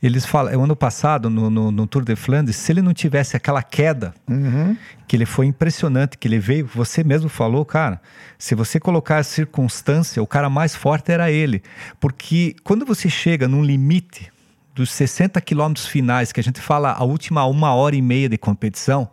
eles 0.00 0.24
falam, 0.24 0.62
ano 0.62 0.76
passado, 0.76 1.28
no, 1.28 1.50
no, 1.50 1.72
no, 1.72 1.86
Tour 1.86 2.04
de 2.04 2.14
Flandres, 2.14 2.56
se 2.56 2.70
ele 2.70 2.80
não 2.80 2.94
tivesse 2.94 3.36
aquela 3.36 3.62
queda, 3.62 4.14
uhum. 4.28 4.76
que 5.08 5.16
ele 5.16 5.26
foi 5.26 5.46
impressionante, 5.46 6.16
que 6.16 6.28
ele 6.28 6.38
veio, 6.38 6.66
você 6.72 7.02
mesmo 7.02 7.28
falou, 7.28 7.64
cara, 7.64 8.00
se 8.38 8.54
você 8.54 8.78
colocar 8.78 9.18
a 9.18 9.24
circunstância, 9.24 10.22
o 10.22 10.26
cara 10.26 10.48
mais 10.48 10.76
forte 10.76 11.10
era 11.10 11.30
ele. 11.32 11.62
Porque 11.98 12.54
quando 12.62 12.86
você 12.86 13.10
chega 13.10 13.48
num 13.48 13.62
limite 13.62 14.32
dos 14.72 14.92
60 14.92 15.40
quilômetros 15.40 15.86
finais, 15.86 16.30
que 16.30 16.38
a 16.38 16.44
gente 16.44 16.60
fala 16.60 16.92
a 16.92 17.02
última 17.02 17.44
uma 17.46 17.74
hora 17.74 17.96
e 17.96 18.02
meia 18.02 18.28
de 18.28 18.38
competição, 18.38 19.10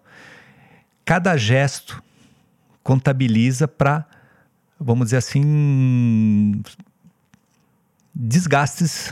cada 1.03 1.35
gesto 1.35 2.03
contabiliza 2.83 3.67
para, 3.67 4.05
vamos 4.79 5.07
dizer 5.07 5.17
assim, 5.17 6.61
desgastes 8.13 9.11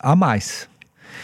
a 0.00 0.16
mais. 0.16 0.68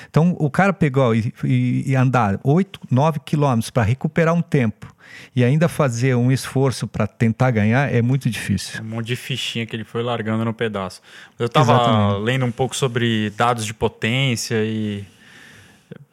Então, 0.09 0.37
o 0.39 0.51
cara 0.51 0.73
pegou 0.73 1.15
e, 1.15 1.33
e, 1.45 1.91
e 1.91 1.97
andar 1.97 2.39
8, 2.43 2.81
9 2.91 3.21
quilômetros 3.21 3.71
para 3.71 3.83
recuperar 3.83 4.35
um 4.35 4.43
tempo 4.43 4.87
e 5.35 5.45
ainda 5.45 5.69
fazer 5.69 6.15
um 6.15 6.31
esforço 6.31 6.87
para 6.87 7.07
tentar 7.07 7.51
ganhar 7.51 7.93
é 7.93 8.03
muito 8.03 8.29
difícil. 8.29 8.81
Um 8.83 8.87
monte 8.87 9.07
de 9.07 9.17
fichinha 9.17 9.67
que 9.67 9.75
ele 9.75 9.85
foi 9.85 10.03
largando 10.03 10.45
no 10.45 10.55
pedaço. 10.55 11.01
Eu 11.39 11.47
estava 11.47 12.17
lendo 12.19 12.45
um 12.45 12.53
pouco 12.53 12.75
sobre 12.75 13.31
dados 13.31 13.65
de 13.65 13.75
potência 13.75 14.57
e 14.65 15.05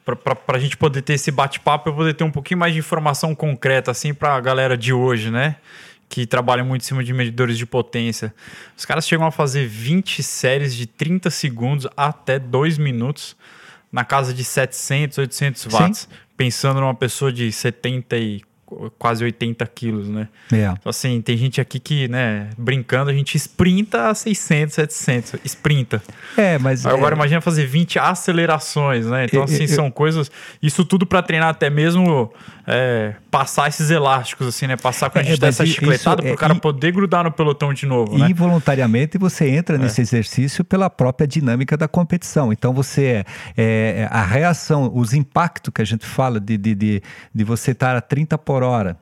para 0.05 0.55
a 0.55 0.59
gente 0.59 0.77
poder 0.77 1.01
ter 1.01 1.13
esse 1.13 1.31
bate-papo, 1.31 1.89
eu 1.89 1.93
poder 1.93 2.13
ter 2.13 2.23
um 2.23 2.31
pouquinho 2.31 2.59
mais 2.59 2.73
de 2.73 2.79
informação 2.79 3.35
concreta 3.35 3.91
assim 3.91 4.13
para 4.13 4.35
a 4.35 4.39
galera 4.39 4.77
de 4.77 4.93
hoje, 4.93 5.29
né? 5.29 5.57
Que 6.07 6.25
trabalha 6.25 6.63
muito 6.63 6.83
em 6.83 6.85
cima 6.85 7.03
de 7.03 7.11
medidores 7.11 7.57
de 7.57 7.65
potência. 7.65 8.33
Os 8.77 8.85
caras 8.85 9.05
chegam 9.05 9.25
a 9.25 9.31
fazer 9.31 9.67
20 9.67 10.23
séries 10.23 10.73
de 10.73 10.85
30 10.85 11.29
segundos 11.29 11.87
até 11.97 12.39
2 12.39 12.77
minutos 12.77 13.35
na 13.97 14.05
casa 14.05 14.31
de 14.31 14.43
700, 14.43 15.17
800 15.17 15.73
watts, 15.73 15.99
Sim. 16.01 16.07
pensando 16.37 16.79
numa 16.79 16.93
pessoa 16.93 17.33
de 17.33 17.51
70 17.51 18.15
e 18.15 18.43
quase 18.97 19.23
80 19.23 19.65
quilos, 19.67 20.09
né? 20.09 20.27
É. 20.51 20.65
Então, 20.65 20.89
assim, 20.89 21.21
tem 21.21 21.37
gente 21.37 21.61
aqui 21.61 21.79
que, 21.79 22.07
né, 22.07 22.49
brincando, 22.57 23.09
a 23.09 23.13
gente 23.13 23.35
sprinta 23.37 24.09
a 24.09 24.15
600, 24.15 24.75
700, 24.75 25.35
sprinta. 25.45 26.01
É, 26.35 26.57
mas... 26.57 26.85
Agora 26.85 27.15
é... 27.15 27.17
imagina 27.17 27.39
fazer 27.41 27.65
20 27.65 27.99
acelerações, 27.99 29.05
né? 29.05 29.25
Então, 29.25 29.43
assim, 29.43 29.63
eu, 29.63 29.67
são 29.69 29.91
coisas... 29.91 30.29
Isso 30.61 30.83
tudo 30.83 31.05
para 31.05 31.21
treinar 31.21 31.49
até 31.49 31.69
mesmo 31.69 32.31
é, 32.67 33.15
passar 33.31 33.69
esses 33.69 33.89
elásticos, 33.89 34.47
assim, 34.47 34.67
né? 34.67 34.75
Passar 34.75 35.09
com 35.09 35.17
a 35.17 35.21
é, 35.21 35.23
gente 35.23 35.37
é, 35.37 35.39
dessa 35.39 35.65
chicletada 35.65 36.21
para 36.21 36.33
o 36.33 36.37
cara 36.37 36.55
poder 36.55 36.91
grudar 36.91 37.23
no 37.23 37.31
pelotão 37.31 37.73
de 37.73 37.85
novo, 37.85 38.17
né? 38.17 38.29
Involuntariamente 38.29 39.17
você 39.17 39.47
entra 39.49 39.77
é. 39.77 39.79
nesse 39.79 40.01
exercício 40.01 40.65
pela 40.65 40.89
própria 40.89 41.25
dinâmica 41.25 41.77
da 41.77 41.87
competição. 41.87 42.51
Então, 42.51 42.73
você... 42.73 43.23
É, 43.55 44.07
a 44.11 44.23
reação, 44.23 44.91
os 44.93 45.13
impactos 45.13 45.71
que 45.73 45.81
a 45.81 45.85
gente 45.85 46.05
fala 46.05 46.39
de, 46.39 46.57
de, 46.57 46.75
de, 46.75 47.01
de 47.33 47.43
você 47.43 47.71
estar 47.71 47.95
a 47.95 48.01
30 48.01 48.37
por 48.57 48.63
hora 48.63 48.97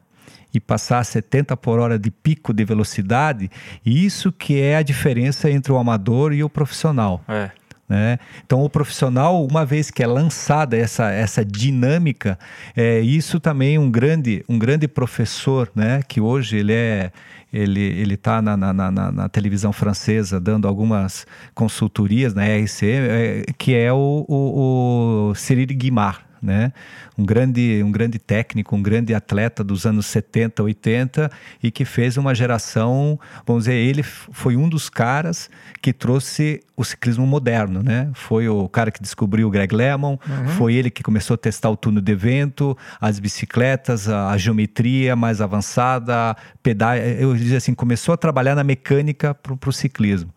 e 0.54 0.60
passar 0.60 1.00
a 1.00 1.04
70 1.04 1.56
por 1.56 1.80
hora 1.80 1.98
de 1.98 2.12
pico 2.12 2.54
de 2.54 2.66
velocidade, 2.66 3.50
isso 3.86 4.34
que 4.34 4.60
é 4.60 4.76
a 4.76 4.82
diferença 4.82 5.50
entre 5.50 5.72
o 5.72 5.78
amador 5.78 6.34
e 6.34 6.44
o 6.44 6.50
profissional. 6.50 7.24
É. 7.28 7.52
Né? 7.88 8.20
Então, 8.46 8.64
o 8.64 8.70
profissional, 8.70 9.46
uma 9.46 9.66
vez 9.66 9.90
que 9.90 10.04
é 10.04 10.08
lançada 10.08 10.76
essa, 10.76 11.10
essa 11.10 11.46
dinâmica, 11.46 12.38
é, 12.76 13.00
isso 13.00 13.40
também 13.40 13.78
um 13.78 13.90
grande, 13.90 14.44
um 14.50 14.60
grande 14.60 14.90
professor, 14.90 15.72
né? 15.74 16.02
que 16.06 16.20
hoje 16.20 16.58
ele 16.58 16.74
é 16.74 17.12
ele 17.54 17.80
ele 17.80 18.16
está 18.16 18.42
na, 18.42 18.58
na, 18.58 18.74
na, 18.74 18.92
na, 18.92 19.30
televisão 19.30 19.72
francesa 19.72 20.42
dando 20.42 20.68
algumas 20.68 21.26
consultorias 21.54 22.34
na 22.34 22.44
RC, 22.44 22.86
é, 22.86 23.46
que 23.58 23.74
é 23.74 23.94
o, 23.94 24.26
o, 24.28 25.30
o 25.30 25.36
Cyril 25.36 25.68
Guimard 25.68 26.20
né? 26.46 26.72
Um 27.18 27.26
grande, 27.26 27.82
um 27.84 27.92
grande 27.92 28.20
técnico, 28.20 28.76
um 28.76 28.82
grande 28.82 29.14
atleta 29.14 29.64
dos 29.64 29.86
anos 29.86 30.06
70, 30.06 30.64
80 30.64 31.32
e 31.62 31.72
que 31.72 31.84
fez 31.84 32.16
uma 32.18 32.36
geração, 32.36 33.20
vamos 33.46 33.64
dizer, 33.64 33.76
ele 33.76 34.04
foi 34.04 34.56
um 34.56 34.70
dos 34.70 34.90
caras 34.90 35.50
que 35.82 35.92
trouxe 35.92 36.62
o 36.78 36.84
ciclismo 36.84 37.26
moderno, 37.26 37.82
né? 37.82 38.10
Foi 38.14 38.48
o 38.48 38.68
cara 38.70 38.92
que 38.92 39.02
descobriu 39.02 39.48
o 39.48 39.52
Greg 39.52 39.74
LeMond, 39.74 40.20
uhum. 40.28 40.48
foi 40.50 40.76
ele 40.76 40.90
que 40.90 41.02
começou 41.02 41.36
a 41.36 41.38
testar 41.38 41.70
o 41.70 41.78
túnel 41.78 42.02
de 42.02 42.16
vento, 42.16 42.78
as 43.00 43.20
bicicletas, 43.20 44.08
a, 44.08 44.30
a 44.30 44.38
geometria 44.38 45.16
mais 45.16 45.42
avançada, 45.42 46.36
pedal, 46.62 46.96
eu 46.98 47.34
dizia 47.36 47.58
assim, 47.58 47.74
começou 47.74 48.14
a 48.14 48.18
trabalhar 48.18 48.56
na 48.56 48.64
mecânica 48.64 49.34
para 49.34 49.70
o 49.70 49.74
ciclismo. 49.74 50.32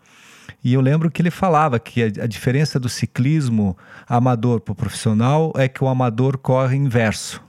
E 0.63 0.75
eu 0.75 0.81
lembro 0.81 1.11
que 1.11 1.23
ele 1.23 1.31
falava 1.31 1.79
que 1.79 2.03
a, 2.03 2.07
a 2.25 2.27
diferença 2.27 2.79
do 2.79 2.89
ciclismo 2.89 3.77
amador 4.09 4.61
para 4.61 4.73
o 4.73 4.75
profissional 4.75 5.53
é 5.57 5.69
que 5.69 5.83
o 5.83 5.89
amador 5.89 6.37
corre 6.39 6.77
inverso. 6.77 7.43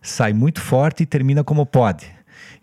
Sai 0.00 0.32
muito 0.32 0.60
forte 0.60 1.02
e 1.02 1.06
termina 1.06 1.44
como 1.44 1.66
pode. 1.66 2.10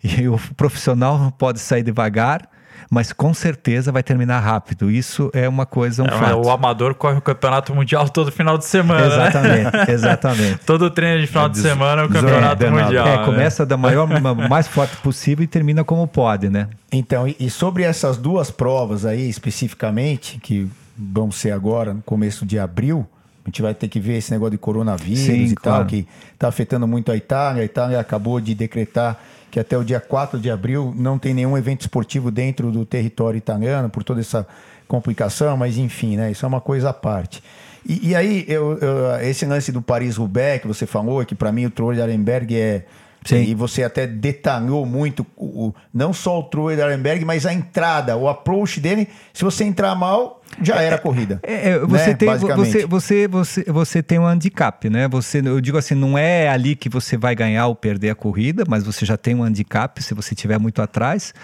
E 0.02 0.28
o 0.28 0.38
profissional 0.56 1.32
pode 1.32 1.58
sair 1.58 1.82
devagar, 1.82 2.48
mas 2.90 3.12
com 3.12 3.32
certeza 3.34 3.90
vai 3.90 4.02
terminar 4.02 4.40
rápido. 4.40 4.90
Isso 4.90 5.30
é 5.32 5.48
uma 5.48 5.66
coisa, 5.66 6.02
um 6.02 6.06
é, 6.06 6.10
fato. 6.10 6.46
O 6.46 6.50
amador 6.50 6.94
corre 6.94 7.18
o 7.18 7.20
campeonato 7.20 7.74
mundial 7.74 8.08
todo 8.08 8.30
final 8.30 8.56
de 8.56 8.64
semana. 8.64 9.00
Né? 9.00 9.06
Exatamente, 9.06 9.72
né? 9.72 9.84
exatamente. 9.88 10.58
todo 10.64 10.90
treino 10.90 11.20
de 11.20 11.26
final 11.26 11.48
de 11.48 11.58
semana 11.58 12.02
é 12.02 12.04
o 12.04 12.08
campeonato 12.08 12.64
é, 12.64 12.70
mundial. 12.70 13.06
É, 13.06 13.16
né? 13.18 13.24
começa 13.24 13.66
da 13.66 13.76
maior, 13.76 14.06
mais 14.48 14.68
forte 14.68 14.96
possível 14.98 15.44
e 15.44 15.46
termina 15.46 15.84
como 15.84 16.06
pode, 16.06 16.48
né? 16.48 16.68
Então, 16.92 17.26
e, 17.26 17.36
e 17.38 17.50
sobre 17.50 17.82
essas 17.82 18.16
duas 18.16 18.50
provas 18.50 19.04
aí 19.04 19.28
especificamente, 19.28 20.38
que 20.38 20.68
vão 20.96 21.30
ser 21.30 21.50
agora 21.50 21.92
no 21.92 22.02
começo 22.02 22.46
de 22.46 22.58
abril, 22.58 23.06
a 23.44 23.48
gente 23.48 23.62
vai 23.62 23.74
ter 23.74 23.86
que 23.88 24.00
ver 24.00 24.16
esse 24.16 24.32
negócio 24.32 24.52
de 24.52 24.58
coronavírus 24.58 25.20
Sim, 25.20 25.44
e 25.44 25.54
claro. 25.54 25.78
tal, 25.78 25.86
que 25.86 26.06
está 26.32 26.48
afetando 26.48 26.86
muito 26.86 27.12
a 27.12 27.16
Itália. 27.16 27.62
A 27.62 27.64
Itália 27.64 28.00
acabou 28.00 28.40
de 28.40 28.54
decretar 28.54 29.20
que 29.50 29.60
até 29.60 29.76
o 29.76 29.84
dia 29.84 30.00
4 30.00 30.38
de 30.38 30.50
abril 30.50 30.92
não 30.96 31.18
tem 31.18 31.32
nenhum 31.32 31.56
evento 31.56 31.82
esportivo 31.82 32.30
dentro 32.30 32.70
do 32.70 32.84
território 32.84 33.38
italiano, 33.38 33.88
por 33.88 34.02
toda 34.02 34.20
essa 34.20 34.46
complicação, 34.86 35.56
mas 35.56 35.78
enfim, 35.78 36.16
né? 36.16 36.30
Isso 36.30 36.44
é 36.44 36.48
uma 36.48 36.60
coisa 36.60 36.90
à 36.90 36.92
parte. 36.92 37.42
E, 37.88 38.10
e 38.10 38.14
aí, 38.14 38.44
eu, 38.48 38.78
eu, 38.78 39.20
esse 39.20 39.46
lance 39.46 39.70
do 39.70 39.80
Paris-Roubaix 39.80 40.60
que 40.60 40.68
você 40.68 40.86
falou, 40.86 41.24
que 41.24 41.34
para 41.34 41.52
mim 41.52 41.66
o 41.66 41.70
Troll 41.70 41.94
de 41.94 42.02
Arenberg 42.02 42.56
é 42.56 42.84
Sim. 43.28 43.42
E 43.42 43.54
você 43.54 43.82
até 43.82 44.06
detalhou 44.06 44.86
muito 44.86 45.26
o, 45.36 45.72
não 45.92 46.12
só 46.12 46.38
o 46.38 46.42
Troy 46.44 46.80
Arenberg, 46.80 47.24
mas 47.24 47.44
a 47.44 47.52
entrada, 47.52 48.16
o 48.16 48.28
approach 48.28 48.80
dele. 48.80 49.08
Se 49.32 49.44
você 49.44 49.64
entrar 49.64 49.94
mal, 49.94 50.42
já 50.62 50.80
era 50.80 50.96
a 50.96 50.98
corrida. 50.98 51.40
É, 51.42 51.70
é, 51.70 51.78
você, 51.80 52.08
né? 52.08 52.14
tem, 52.14 52.28
você, 52.28 52.86
você, 52.86 53.28
você, 53.28 53.64
você 53.64 54.02
tem 54.02 54.18
um 54.18 54.26
handicap, 54.26 54.88
né? 54.88 55.08
Você, 55.08 55.42
eu 55.44 55.60
digo 55.60 55.76
assim, 55.76 55.94
não 55.94 56.16
é 56.16 56.48
ali 56.48 56.76
que 56.76 56.88
você 56.88 57.16
vai 57.16 57.34
ganhar 57.34 57.66
ou 57.66 57.74
perder 57.74 58.10
a 58.10 58.14
corrida, 58.14 58.64
mas 58.68 58.84
você 58.84 59.04
já 59.04 59.16
tem 59.16 59.34
um 59.34 59.42
handicap 59.42 60.02
se 60.02 60.14
você 60.14 60.34
estiver 60.34 60.58
muito 60.58 60.80
atrás 60.80 61.34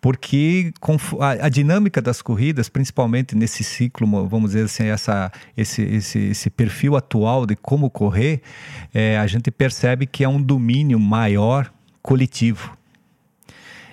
porque 0.00 0.72
a, 1.20 1.48
dinâmica 1.48 2.00
das 2.00 2.22
corridas, 2.22 2.68
principalmente 2.68 3.34
nesse 3.34 3.64
ciclo, 3.64 4.06
vamos 4.28 4.50
dizer 4.50 4.66
assim, 4.66 4.84
essa, 4.84 5.32
esse, 5.56 5.82
esse, 5.82 6.18
esse 6.18 6.50
perfil 6.50 6.96
atual 6.96 7.44
de 7.44 7.56
como 7.56 7.90
correr, 7.90 8.40
é, 8.94 9.18
a 9.18 9.26
gente 9.26 9.50
percebe 9.50 10.06
que 10.06 10.22
é 10.22 10.28
um 10.28 10.40
domínio 10.40 11.00
maior 11.00 11.72
coletivo. 12.00 12.76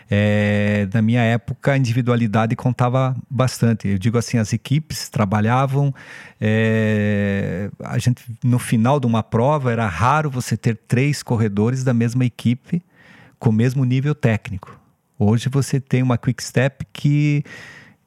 É, 0.09 0.87
na 0.93 1.01
minha 1.01 1.21
época, 1.21 1.71
a 1.71 1.77
individualidade 1.77 2.55
contava 2.55 3.15
bastante. 3.27 3.87
Eu 3.87 3.97
digo 3.97 4.19
assim, 4.19 4.37
as 4.37 4.53
equipes 4.53 5.09
trabalhavam. 5.09 5.93
É, 6.39 7.71
a 7.83 7.97
gente 7.97 8.23
no 8.43 8.59
final 8.59 8.99
de 8.99 9.07
uma 9.07 9.23
prova 9.23 9.71
era 9.71 9.87
raro 9.87 10.29
você 10.29 10.55
ter 10.55 10.77
três 10.87 11.23
corredores 11.23 11.83
da 11.83 11.93
mesma 11.93 12.23
equipe 12.23 12.83
com 13.39 13.49
o 13.49 13.53
mesmo 13.53 13.83
nível 13.83 14.13
técnico. 14.13 14.84
Hoje 15.17 15.49
você 15.49 15.79
tem 15.79 16.03
uma 16.03 16.17
quick 16.17 16.43
step 16.43 16.85
que 16.91 17.43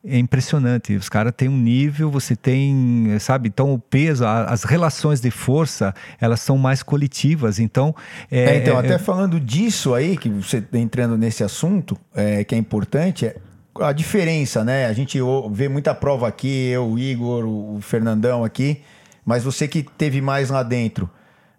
é 0.04 0.18
impressionante. 0.18 0.94
Os 0.94 1.08
caras 1.08 1.32
têm 1.36 1.48
um 1.48 1.56
nível, 1.56 2.10
você 2.10 2.36
tem, 2.36 3.18
sabe? 3.18 3.48
Então 3.48 3.72
o 3.72 3.78
peso, 3.78 4.24
a, 4.24 4.44
as 4.44 4.64
relações 4.64 5.20
de 5.20 5.30
força, 5.30 5.94
elas 6.20 6.40
são 6.40 6.56
mais 6.56 6.82
coletivas. 6.82 7.58
Então, 7.58 7.94
é, 8.30 8.40
é, 8.40 8.56
então 8.58 8.76
é, 8.76 8.80
até 8.80 8.94
é 8.94 8.98
falando 8.98 9.40
disso 9.40 9.94
aí 9.94 10.16
que 10.16 10.28
você 10.28 10.60
tá 10.60 10.78
entrando 10.78 11.16
nesse 11.16 11.42
assunto, 11.42 11.98
é, 12.14 12.44
que 12.44 12.54
é 12.54 12.58
importante, 12.58 13.26
é 13.26 13.36
a 13.80 13.92
diferença, 13.92 14.64
né? 14.64 14.86
A 14.86 14.92
gente 14.92 15.18
vê 15.52 15.68
muita 15.68 15.94
prova 15.94 16.28
aqui, 16.28 16.68
eu, 16.68 16.86
o 16.86 16.98
Igor, 16.98 17.44
o 17.44 17.80
Fernandão 17.80 18.44
aqui, 18.44 18.82
mas 19.24 19.44
você 19.44 19.68
que 19.68 19.82
teve 19.82 20.20
mais 20.20 20.50
lá 20.50 20.62
dentro, 20.62 21.08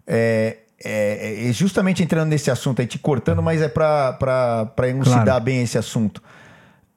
é, 0.06 0.58
é, 0.82 1.48
é, 1.48 1.52
justamente 1.52 2.02
entrando 2.02 2.30
nesse 2.30 2.50
assunto 2.50 2.80
aí, 2.80 2.86
te 2.86 2.98
cortando, 2.98 3.42
mas 3.42 3.60
é 3.60 3.68
para 3.68 4.68
elucidar 4.88 5.24
claro. 5.24 5.44
bem 5.44 5.62
esse 5.62 5.76
assunto. 5.76 6.22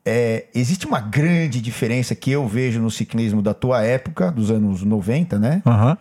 É, 0.05 0.45
existe 0.53 0.85
uma 0.85 0.99
grande 0.99 1.61
diferença 1.61 2.15
que 2.15 2.31
eu 2.31 2.47
vejo 2.47 2.81
no 2.81 2.91
ciclismo 2.91 3.41
da 3.41 3.53
tua 3.53 3.83
época, 3.83 4.31
dos 4.31 4.51
anos 4.51 4.83
90, 4.83 5.39
né? 5.39 5.61
Uhum. 5.65 5.97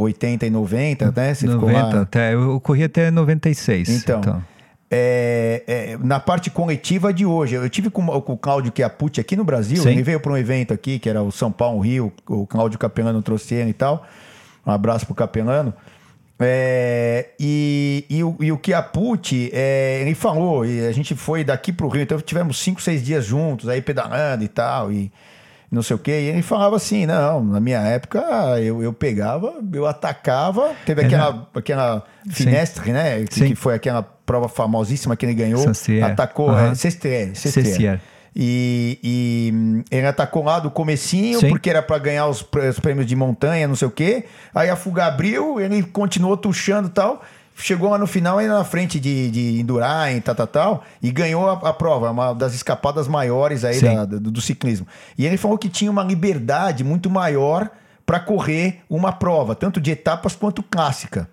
80 0.00 0.46
e 0.46 0.50
90, 0.50 1.12
né? 1.16 1.34
Você 1.34 1.46
90, 1.46 1.66
ficou 1.66 1.96
lá... 1.96 2.02
até, 2.02 2.34
eu 2.34 2.60
corri 2.60 2.84
até 2.84 3.10
96. 3.10 3.88
Então, 3.88 4.20
então. 4.20 4.44
É, 4.90 5.62
é, 5.66 5.98
na 6.02 6.20
parte 6.20 6.50
coletiva 6.50 7.12
de 7.12 7.24
hoje, 7.24 7.54
eu 7.54 7.68
tive 7.70 7.88
com, 7.88 8.04
com 8.20 8.32
o 8.34 8.36
Cláudio 8.36 8.70
Chiapucci 8.76 9.20
aqui 9.20 9.34
no 9.34 9.44
Brasil, 9.44 9.82
Sim. 9.82 9.90
ele 9.90 10.02
veio 10.02 10.20
para 10.20 10.32
um 10.32 10.36
evento 10.36 10.74
aqui, 10.74 10.98
que 10.98 11.08
era 11.08 11.22
o 11.22 11.32
São 11.32 11.50
Paulo 11.50 11.80
Rio, 11.80 12.12
o 12.28 12.46
Cláudio 12.46 12.78
Capelano 12.78 13.22
trouxe 13.22 13.54
ele 13.54 13.70
e 13.70 13.74
tal. 13.74 14.04
Um 14.66 14.70
abraço 14.70 15.06
pro 15.06 15.14
Capelano. 15.14 15.72
É, 16.38 17.30
e, 17.38 18.04
e, 18.10 18.24
o, 18.24 18.36
e 18.40 18.50
o 18.50 18.60
Chiapucci, 18.64 19.50
é, 19.52 20.00
ele 20.00 20.14
falou, 20.14 20.66
e 20.66 20.86
a 20.86 20.92
gente 20.92 21.14
foi 21.14 21.44
daqui 21.44 21.72
para 21.72 21.86
o 21.86 21.88
Rio, 21.88 22.02
então 22.02 22.20
tivemos 22.20 22.58
cinco, 22.58 22.82
seis 22.82 23.02
dias 23.02 23.24
juntos, 23.24 23.68
aí 23.68 23.80
pedalando 23.80 24.42
e 24.42 24.48
tal, 24.48 24.90
e 24.90 25.12
não 25.72 25.82
sei 25.82 25.96
o 25.96 25.98
quê. 25.98 26.10
E 26.10 26.28
ele 26.28 26.42
falava 26.42 26.76
assim: 26.76 27.06
não, 27.06 27.42
na 27.42 27.58
minha 27.58 27.80
época 27.80 28.20
eu, 28.60 28.82
eu 28.82 28.92
pegava, 28.92 29.54
eu 29.72 29.86
atacava, 29.86 30.74
teve 30.84 31.00
é, 31.02 31.06
aquela, 31.06 31.48
aquela 31.54 32.04
finestre, 32.28 32.84
Sim. 32.84 32.92
né? 32.92 33.24
Que, 33.24 33.48
que, 33.48 33.54
foi 33.54 33.74
aquela 33.74 34.02
prova 34.02 34.48
famosíssima 34.48 35.16
que 35.16 35.24
ele 35.24 35.34
ganhou, 35.34 35.64
atacou, 36.04 36.50
uhum. 36.50 36.72
é. 37.86 38.02
E, 38.34 38.98
e, 39.02 39.84
ele 39.90 40.06
atacou 40.06 40.42
lá 40.42 40.58
do 40.58 40.70
comecinho, 40.70 41.38
Sim. 41.38 41.50
porque 41.50 41.68
era 41.68 41.82
para 41.82 41.98
ganhar 41.98 42.26
os, 42.26 42.40
os, 42.40 42.80
prêmios 42.80 43.06
de 43.06 43.14
montanha, 43.14 43.68
não 43.68 43.76
sei 43.76 43.88
o 43.88 43.90
quê. 43.90 44.24
Aí 44.54 44.70
a 44.70 44.76
fuga 44.76 45.06
abriu, 45.06 45.60
ele 45.60 45.82
continuou 45.82 46.36
tuchando 46.36 46.88
e 46.88 46.92
tal. 46.92 47.22
Chegou 47.54 47.90
lá 47.90 47.98
no 47.98 48.06
final, 48.06 48.38
ainda 48.38 48.54
na 48.54 48.64
frente 48.64 48.98
de, 48.98 49.30
de 49.30 49.60
Indurain, 49.60 50.18
tal, 50.20 50.34
tal, 50.34 50.46
tal, 50.46 50.84
e 51.02 51.12
ganhou 51.12 51.48
a, 51.50 51.52
a 51.68 51.72
prova, 51.72 52.10
uma 52.10 52.32
das 52.32 52.54
escapadas 52.54 53.06
maiores 53.06 53.62
aí 53.62 53.78
da, 53.78 54.06
do, 54.06 54.30
do 54.30 54.40
ciclismo. 54.40 54.86
E 55.18 55.26
ele 55.26 55.36
falou 55.36 55.58
que 55.58 55.68
tinha 55.68 55.90
uma 55.90 56.02
liberdade 56.02 56.82
muito 56.82 57.10
maior 57.10 57.70
para 58.06 58.18
correr 58.18 58.80
uma 58.88 59.12
prova, 59.12 59.54
tanto 59.54 59.80
de 59.80 59.90
etapas 59.90 60.34
quanto 60.34 60.62
clássica. 60.62 61.28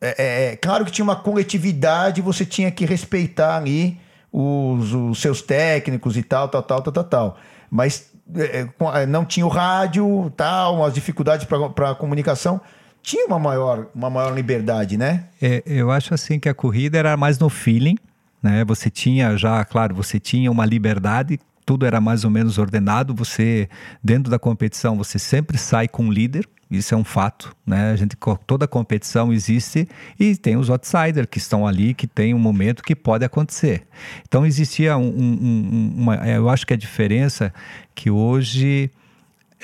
É, 0.00 0.08
é, 0.08 0.52
é, 0.52 0.56
claro 0.56 0.84
que 0.86 0.90
tinha 0.90 1.04
uma 1.04 1.16
coletividade, 1.16 2.22
você 2.22 2.46
tinha 2.46 2.70
que 2.70 2.86
respeitar 2.86 3.56
ali 3.56 4.00
os, 4.32 4.92
os 4.92 5.20
seus 5.20 5.42
técnicos 5.42 6.16
e 6.16 6.22
tal, 6.22 6.48
tal, 6.48 6.62
tal, 6.62 6.82
tal, 6.82 6.92
tal, 6.92 7.04
tal. 7.04 7.38
Mas 7.70 8.10
é, 8.34 8.68
é, 8.94 9.06
não 9.06 9.24
tinha 9.24 9.44
o 9.44 9.48
rádio, 9.48 10.32
tal, 10.36 10.84
as 10.84 10.94
dificuldades 10.94 11.46
para 11.46 11.94
comunicação. 11.94 12.60
Tinha 13.02 13.26
uma 13.26 13.38
maior, 13.38 13.86
uma 13.94 14.10
maior 14.10 14.34
liberdade, 14.34 14.96
né? 14.96 15.24
É, 15.40 15.62
eu 15.66 15.90
acho 15.90 16.12
assim 16.12 16.38
que 16.38 16.48
a 16.48 16.54
corrida 16.54 16.98
era 16.98 17.16
mais 17.16 17.38
no 17.38 17.48
feeling, 17.48 17.96
né? 18.42 18.64
Você 18.66 18.90
tinha 18.90 19.36
já, 19.36 19.64
claro, 19.64 19.94
você 19.94 20.20
tinha 20.20 20.50
uma 20.50 20.66
liberdade, 20.66 21.40
tudo 21.64 21.86
era 21.86 22.00
mais 22.00 22.24
ou 22.24 22.30
menos 22.30 22.58
ordenado. 22.58 23.14
Você 23.14 23.68
dentro 24.04 24.30
da 24.30 24.38
competição, 24.38 24.96
você 24.96 25.18
sempre 25.18 25.56
sai 25.56 25.88
com 25.88 26.04
um 26.04 26.12
líder, 26.12 26.46
isso 26.70 26.94
é 26.94 26.96
um 26.96 27.02
fato, 27.02 27.54
né? 27.66 27.90
A 27.90 27.96
gente 27.96 28.16
toda 28.46 28.68
competição 28.68 29.32
existe 29.32 29.88
e 30.18 30.36
tem 30.36 30.56
os 30.56 30.70
outsiders 30.70 31.26
que 31.28 31.38
estão 31.38 31.66
ali, 31.66 31.94
que 31.94 32.06
tem 32.06 32.32
um 32.32 32.38
momento 32.38 32.82
que 32.82 32.94
pode 32.94 33.24
acontecer. 33.24 33.86
Então 34.26 34.46
existia 34.46 34.96
um, 34.96 35.08
um, 35.08 35.94
uma, 35.96 36.26
é, 36.26 36.36
eu 36.36 36.48
acho 36.48 36.64
que 36.64 36.72
a 36.72 36.76
diferença 36.76 37.52
que 37.92 38.08
hoje 38.08 38.88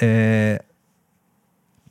é, 0.01 0.63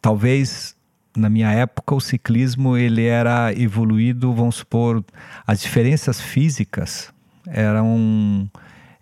talvez 0.01 0.75
na 1.15 1.29
minha 1.29 1.49
época 1.49 1.95
o 1.95 2.01
ciclismo 2.01 2.75
ele 2.75 3.05
era 3.05 3.53
evoluído, 3.53 4.33
vamos 4.33 4.57
supor, 4.57 5.01
as 5.47 5.61
diferenças 5.61 6.19
físicas 6.19 7.13
eram 7.47 8.49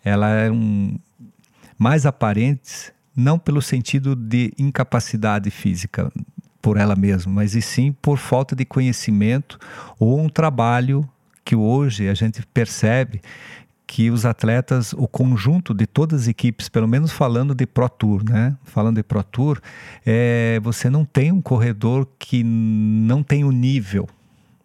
ela 0.06 0.30
eram 0.30 1.00
mais 1.78 2.06
aparentes 2.06 2.94
não 3.16 3.38
pelo 3.38 3.62
sentido 3.62 4.16
de 4.16 4.54
incapacidade 4.58 5.50
física 5.52 6.12
por 6.62 6.78
ela 6.78 6.96
mesma, 6.96 7.32
mas 7.32 7.56
e 7.56 7.62
sim 7.62 7.92
por 8.02 8.18
falta 8.18 8.56
de 8.56 8.64
conhecimento 8.66 9.60
ou 10.00 10.20
um 10.20 10.30
trabalho 10.30 11.08
que 11.44 11.56
hoje 11.56 12.08
a 12.08 12.14
gente 12.14 12.42
percebe 12.54 13.22
que 13.86 14.10
os 14.10 14.26
atletas, 14.26 14.94
o 14.94 15.08
conjunto 15.08 15.74
de 15.74 15.86
todas 15.86 16.22
as 16.22 16.28
equipes, 16.28 16.70
pelo 16.70 16.88
menos 16.88 17.12
falando 17.12 17.54
de 17.54 17.68
Pro 17.68 17.88
Tour, 17.90 18.24
né? 18.24 18.58
Falando 18.64 18.96
de 18.96 19.04
Pro 19.04 19.22
Tour, 19.24 19.60
é, 20.06 20.60
você 20.64 20.90
não 20.90 21.06
tem 21.06 21.32
um 21.32 21.42
corredor 21.42 22.08
que 22.18 22.44
não 22.44 23.22
tem 23.22 23.44
o 23.44 23.52
nível 23.52 24.08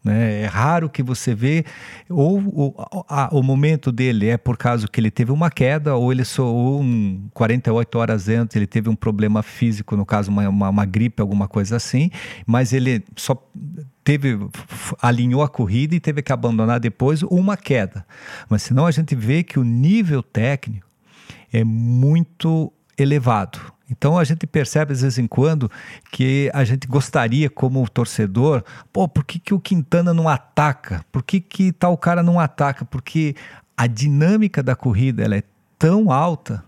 né? 0.04 0.42
É 0.42 0.46
raro 0.46 0.88
que 0.88 1.02
você 1.02 1.34
vê, 1.34 1.64
ou 2.08 2.38
o, 2.38 2.74
a, 3.08 3.28
o 3.32 3.42
momento 3.42 3.90
dele 3.90 4.28
é 4.28 4.37
por 4.37 4.56
causa 4.56 4.87
que 4.87 5.00
ele 5.00 5.11
teve 5.11 5.32
uma 5.32 5.50
queda, 5.50 5.94
ou 5.96 6.12
ele 6.12 6.24
soou 6.24 6.80
um 6.80 7.28
48 7.34 7.98
horas 7.98 8.28
antes, 8.28 8.56
ele 8.56 8.66
teve 8.66 8.88
um 8.88 8.96
problema 8.96 9.42
físico, 9.42 9.96
no 9.96 10.06
caso, 10.06 10.30
uma, 10.30 10.48
uma, 10.48 10.68
uma 10.68 10.84
gripe, 10.84 11.20
alguma 11.20 11.48
coisa 11.48 11.76
assim, 11.76 12.11
mas 12.46 12.72
ele 12.72 13.04
só 13.16 13.37
teve 14.04 14.38
alinhou 15.02 15.42
a 15.42 15.48
corrida 15.48 15.94
e 15.94 16.00
teve 16.00 16.22
que 16.22 16.32
abandonar 16.32 16.80
depois 16.80 17.22
uma 17.22 17.56
queda. 17.56 18.06
Mas 18.48 18.62
senão 18.62 18.87
a 18.87 18.90
gente 18.90 19.14
vê 19.14 19.42
que 19.42 19.58
o 19.58 19.64
nível 19.64 20.22
técnico 20.22 20.87
é 21.52 21.62
muito 21.64 22.72
elevado. 22.96 23.58
Então 23.90 24.18
a 24.18 24.24
gente 24.24 24.46
percebe 24.46 24.92
às 24.92 25.01
vezes 25.01 25.18
em 25.18 25.27
quando 25.27 25.70
que 26.11 26.51
a 26.53 26.64
gente 26.64 26.87
gostaria 26.87 27.48
como 27.48 27.88
torcedor, 27.88 28.62
pô, 28.92 29.09
por 29.09 29.24
que, 29.24 29.38
que 29.38 29.55
o 29.55 29.61
Quintana 29.61 30.12
não 30.12 30.29
ataca? 30.29 31.05
Por 31.11 31.22
que, 31.22 31.40
que 31.40 31.72
tal 31.72 31.96
cara 31.96 32.22
não 32.22 32.38
ataca? 32.38 32.85
Porque 32.85 33.35
a 33.77 33.87
dinâmica 33.87 34.62
da 34.62 34.77
corrida 34.77 35.22
ela 35.22 35.37
é 35.37 35.42
tão 35.79 36.11
alta 36.11 36.64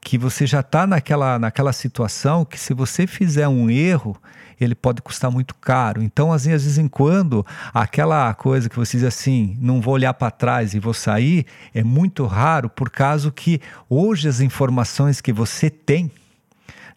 que 0.00 0.18
você 0.18 0.46
já 0.46 0.60
está 0.60 0.86
naquela, 0.86 1.38
naquela 1.38 1.72
situação 1.72 2.44
que 2.44 2.60
se 2.60 2.74
você 2.74 3.06
fizer 3.06 3.48
um 3.48 3.70
erro, 3.70 4.16
ele 4.60 4.74
pode 4.74 5.02
custar 5.02 5.30
muito 5.30 5.54
caro. 5.54 6.02
Então, 6.02 6.32
assim, 6.32 6.52
às 6.52 6.62
vezes 6.62 6.78
em 6.78 6.86
quando, 6.86 7.44
aquela 7.72 8.32
coisa 8.34 8.68
que 8.68 8.76
você 8.76 8.98
diz 8.98 9.06
assim, 9.06 9.56
não 9.58 9.80
vou 9.80 9.94
olhar 9.94 10.14
para 10.14 10.30
trás 10.30 10.74
e 10.74 10.78
vou 10.78 10.94
sair, 10.94 11.46
é 11.74 11.82
muito 11.82 12.26
raro 12.26 12.68
por 12.68 12.90
causa 12.90 13.30
que 13.30 13.60
hoje 13.88 14.28
as 14.28 14.40
informações 14.40 15.20
que 15.20 15.32
você 15.32 15.68
tem 15.70 16.10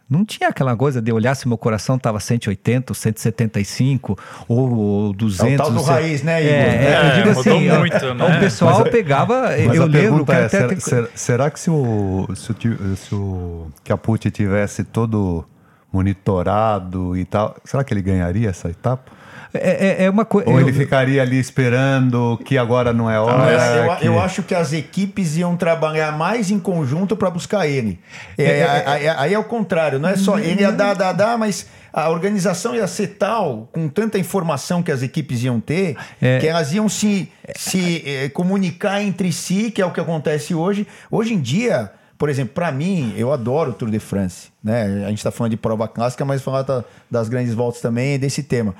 não 0.09 0.23
tinha 0.23 0.49
aquela 0.49 0.75
coisa 0.75 1.01
de 1.01 1.11
olhar 1.11 1.35
se 1.35 1.47
meu 1.47 1.57
coração 1.57 1.97
estava 1.97 2.19
180, 2.19 2.93
175 2.93 4.17
ou 4.47 5.13
200. 5.13 5.51
É 5.51 5.55
o 5.55 5.57
tal 5.57 5.71
do 5.71 5.81
raiz, 5.81 6.23
né, 6.23 6.41
Igor? 6.41 6.53
É, 6.53 6.85
é, 6.85 7.09
eu 7.09 7.15
digo 7.15 7.39
assim, 7.39 7.69
muito, 7.69 8.13
né? 8.13 8.37
o 8.37 8.39
pessoal 8.39 8.79
mas, 8.79 8.89
pegava... 8.89 9.41
Mas 9.41 9.75
eu 9.75 9.83
a 9.83 9.85
lembro, 9.85 10.25
pergunta 10.25 10.33
é, 10.33 10.49
será, 10.49 10.67
ter... 10.69 11.09
será, 11.13 11.51
que 11.51 11.59
se 11.59 11.69
o, 11.69 12.27
se 12.35 12.51
o, 12.51 12.95
se 12.95 13.15
o 13.15 13.67
Capucci 13.83 14.31
tivesse 14.31 14.85
todo 14.85 15.45
monitorado 15.91 17.17
e 17.17 17.25
tal, 17.25 17.55
será 17.65 17.83
que 17.83 17.93
ele 17.93 18.01
ganharia 18.01 18.49
essa 18.49 18.69
etapa? 18.69 19.11
É, 19.53 20.03
é, 20.03 20.05
é 20.05 20.10
uma 20.10 20.25
coisa. 20.25 20.49
Ou 20.49 20.60
ele 20.60 20.73
ficaria 20.73 21.21
ali 21.21 21.39
esperando 21.39 22.39
que 22.43 22.57
agora 22.57 22.91
não 22.91 23.10
é 23.10 23.19
hora? 23.19 23.51
eu, 23.51 23.95
que... 23.95 24.07
eu, 24.07 24.19
acho 24.19 24.43
que 24.43 24.53
as 24.53 24.73
equipes 24.73 25.38
iam 25.38 25.55
trabalhar 25.55 26.12
mais 26.17 26.51
em 26.51 26.60
conjunto 26.60 27.15
para 27.15 27.29
buscar 27.29 27.67
ele. 27.67 27.99
É, 28.38 28.43
é, 28.43 28.47
é, 28.49 29.03
é, 29.05 29.15
aí 29.17 29.33
é 29.33 29.39
o 29.39 29.43
contrário, 29.43 29.99
não 29.99 30.10
é 30.10 30.15
só 30.15 30.38
ele 30.38 30.62
ia 30.62 30.71
dar, 30.71 30.93
dar, 30.93 31.13
dar, 31.13 31.38
mas 31.38 31.67
a 31.93 32.10
organização 32.10 32.75
ia 32.75 32.88
ser 32.88 33.15
tal, 33.17 33.69
com 33.71 33.88
tanta 33.88 34.19
informação 34.19 34.83
que 34.83 34.91
as 34.91 35.01
equipes 35.01 35.43
iam 35.43 35.60
ter, 35.60 35.95
que 36.19 36.47
elas 36.47 36.73
iam 36.73 36.88
se, 36.89 37.31
se 37.55 38.29
comunicar 38.33 39.01
entre 39.01 39.31
si, 39.31 39.71
que 39.71 39.81
é 39.81 39.86
o 39.86 39.91
que 39.91 39.99
acontece 39.99 40.53
hoje. 40.53 40.86
Hoje 41.10 41.33
em 41.33 41.39
dia. 41.39 41.91
Por 42.17 42.29
exemplo, 42.29 42.55
para 42.55 42.71
mim, 42.71 43.13
eu 43.15 43.31
adoro 43.31 43.69
o 43.69 43.73
Tour 43.75 43.91
de 43.91 43.99
France. 43.99 44.47
Né? 44.63 45.03
A 45.05 45.10
gente 45.10 45.19
está 45.19 45.29
falando 45.29 45.51
de 45.51 45.57
prova 45.57 45.88
clássica, 45.88 46.25
mas 46.25 46.41
falar 46.41 46.65
das 47.12 47.29
grandes 47.29 47.53
voltas 47.53 47.79
também 47.79 48.17
desse 48.17 48.41
tema. 48.41 48.73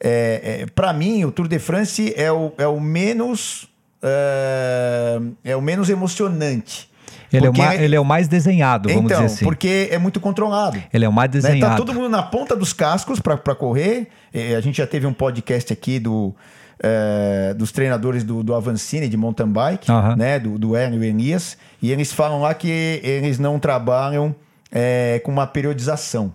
É, 0.00 0.60
é, 0.62 0.66
para 0.66 0.92
mim, 0.92 1.24
o 1.24 1.32
Tour 1.32 1.48
de 1.48 1.58
France 1.58 2.12
é 2.16 2.30
o, 2.30 2.52
é 2.58 2.66
o 2.66 2.80
menos 2.80 3.68
é, 4.02 5.20
é 5.44 5.56
o 5.56 5.62
menos 5.62 5.88
emocionante. 5.88 6.90
Ele, 7.32 7.46
é 7.46 7.50
o 7.50 7.56
mais, 7.56 7.80
ele 7.80 7.96
é 7.96 8.00
o 8.00 8.04
mais 8.04 8.28
desenhado, 8.28 8.88
vamos 8.88 9.06
então, 9.06 9.22
dizer 9.22 9.34
assim. 9.34 9.44
porque 9.44 9.88
é 9.90 9.98
muito 9.98 10.20
controlado. 10.20 10.80
Ele 10.92 11.04
é 11.04 11.08
o 11.08 11.12
mais 11.12 11.30
desenhado. 11.30 11.60
Né? 11.60 11.68
Tá 11.68 11.76
todo 11.76 11.92
mundo 11.92 12.08
na 12.08 12.22
ponta 12.22 12.54
dos 12.54 12.72
cascos 12.72 13.18
para 13.18 13.36
correr. 13.54 14.08
a 14.56 14.60
gente 14.60 14.76
já 14.76 14.86
teve 14.86 15.04
um 15.04 15.12
podcast 15.12 15.72
aqui 15.72 15.98
do, 15.98 16.32
é, 16.78 17.54
dos 17.54 17.72
treinadores 17.72 18.22
do, 18.22 18.42
do 18.42 18.54
Avancini 18.54 19.08
de 19.08 19.16
mountain 19.16 19.48
bike, 19.48 19.90
uhum. 19.90 20.16
né? 20.16 20.38
Do, 20.38 20.58
do 20.58 20.76
Hélio 20.76 21.02
e 21.02 21.08
Elias. 21.08 21.56
E 21.82 21.90
eles 21.90 22.12
falam 22.12 22.40
lá 22.40 22.54
que 22.54 23.00
eles 23.02 23.38
não 23.38 23.58
trabalham 23.58 24.34
é, 24.70 25.20
com 25.24 25.32
uma 25.32 25.46
periodização. 25.46 26.32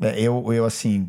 É, 0.00 0.20
eu, 0.20 0.52
eu 0.52 0.64
assim, 0.64 1.08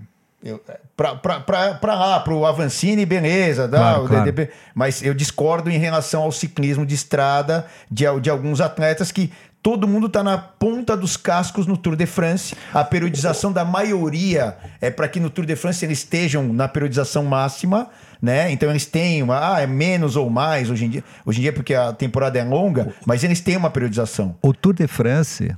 para 0.96 1.96
lá, 1.96 2.20
para 2.20 2.34
o 2.34 2.46
Avancini, 2.46 3.06
beleza, 3.06 3.68
dá, 3.68 3.78
claro, 3.78 4.04
o 4.04 4.08
claro. 4.08 4.26
DDB, 4.26 4.52
mas 4.76 5.02
eu 5.02 5.14
discordo 5.14 5.70
em 5.70 5.78
relação 5.78 6.24
ao 6.24 6.32
ciclismo 6.32 6.86
de 6.86 6.96
estrada 6.96 7.66
de, 7.90 8.06
de 8.22 8.30
alguns 8.30 8.60
atletas 8.60 9.12
que 9.12 9.32
todo 9.64 9.88
mundo 9.88 10.08
está 10.08 10.22
na 10.22 10.38
ponta 10.38 10.98
dos 10.98 11.16
cascos 11.16 11.66
no 11.66 11.78
Tour 11.78 11.96
de 11.96 12.06
France. 12.06 12.54
A 12.74 12.84
periodização 12.84 13.52
da 13.52 13.64
maioria 13.64 14.58
é 14.82 14.92
para 14.92 15.08
que 15.08 15.22
no 15.22 15.30
Tour 15.30 15.46
de 15.46 15.56
France 15.56 15.86
eles 15.86 16.00
estejam 16.00 16.52
na 16.52 16.68
periodização 16.68 17.24
máxima, 17.24 17.88
né? 18.22 18.52
Então 18.52 18.70
eles 18.70 18.86
têm 18.86 19.24
uma, 19.24 19.56
ah, 19.56 19.62
é 19.62 19.66
menos 19.66 20.18
ou 20.18 20.30
mais 20.30 20.70
hoje 20.70 20.86
em 20.86 20.90
dia. 20.90 21.04
Hoje 21.26 21.40
em 21.40 21.44
dia 21.44 21.54
porque 21.54 21.74
a 21.74 21.94
temporada 21.94 22.38
é 22.38 22.44
longa, 22.44 22.94
mas 23.06 23.24
eles 23.24 23.40
têm 23.40 23.56
uma 23.56 23.70
periodização. 23.70 24.36
O 24.42 24.54
Tour 24.54 24.74
de 24.74 24.86
France 24.86 25.56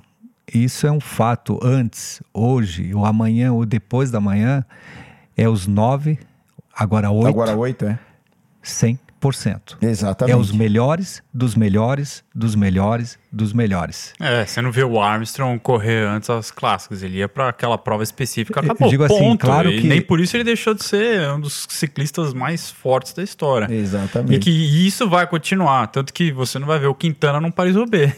isso 0.53 0.85
é 0.87 0.91
um 0.91 0.99
fato. 0.99 1.59
Antes, 1.63 2.21
hoje, 2.33 2.93
ou 2.93 3.05
amanhã, 3.05 3.51
ou 3.53 3.65
depois 3.65 4.11
da 4.11 4.19
manhã, 4.19 4.65
é 5.35 5.47
os 5.49 5.67
nove, 5.67 6.19
agora 6.73 7.09
oito. 7.11 7.27
Agora 7.27 7.55
oito, 7.55 7.85
é. 7.85 7.99
100%. 9.31 9.77
Exatamente. 9.81 10.33
É 10.33 10.37
os 10.37 10.51
melhores 10.51 11.21
dos 11.33 11.55
melhores 11.55 12.23
dos 12.33 12.55
melhores 12.55 13.17
dos 13.35 13.51
melhores. 13.51 14.13
É, 14.19 14.45
você 14.45 14.61
não 14.61 14.71
vê 14.71 14.83
o 14.83 15.01
Armstrong 15.01 15.59
correr 15.59 16.07
antes 16.07 16.29
das 16.29 16.51
clássicas, 16.51 17.03
ele 17.03 17.17
ia 17.17 17.27
para 17.27 17.49
aquela 17.49 17.77
prova 17.77 18.01
específica, 18.01 18.61
acabou, 18.61 18.87
Eu 18.87 18.91
digo 18.91 19.03
assim, 19.03 19.17
ponto. 19.17 19.45
claro 19.45 19.69
e 19.69 19.81
que... 19.81 19.87
nem 19.87 20.01
por 20.01 20.21
isso 20.21 20.37
ele 20.37 20.45
deixou 20.45 20.73
de 20.73 20.83
ser 20.83 21.29
um 21.31 21.39
dos 21.41 21.65
ciclistas 21.69 22.33
mais 22.33 22.71
fortes 22.71 23.13
da 23.13 23.21
história. 23.21 23.73
Exatamente. 23.73 24.35
E 24.35 24.39
que 24.39 24.87
isso 24.87 25.09
vai 25.09 25.27
continuar, 25.27 25.87
tanto 25.87 26.13
que 26.13 26.31
você 26.31 26.57
não 26.57 26.65
vai 26.65 26.79
ver 26.79 26.87
o 26.87 26.95
Quintana 26.95 27.41
num 27.41 27.51
Paris-Roubaix. 27.51 28.13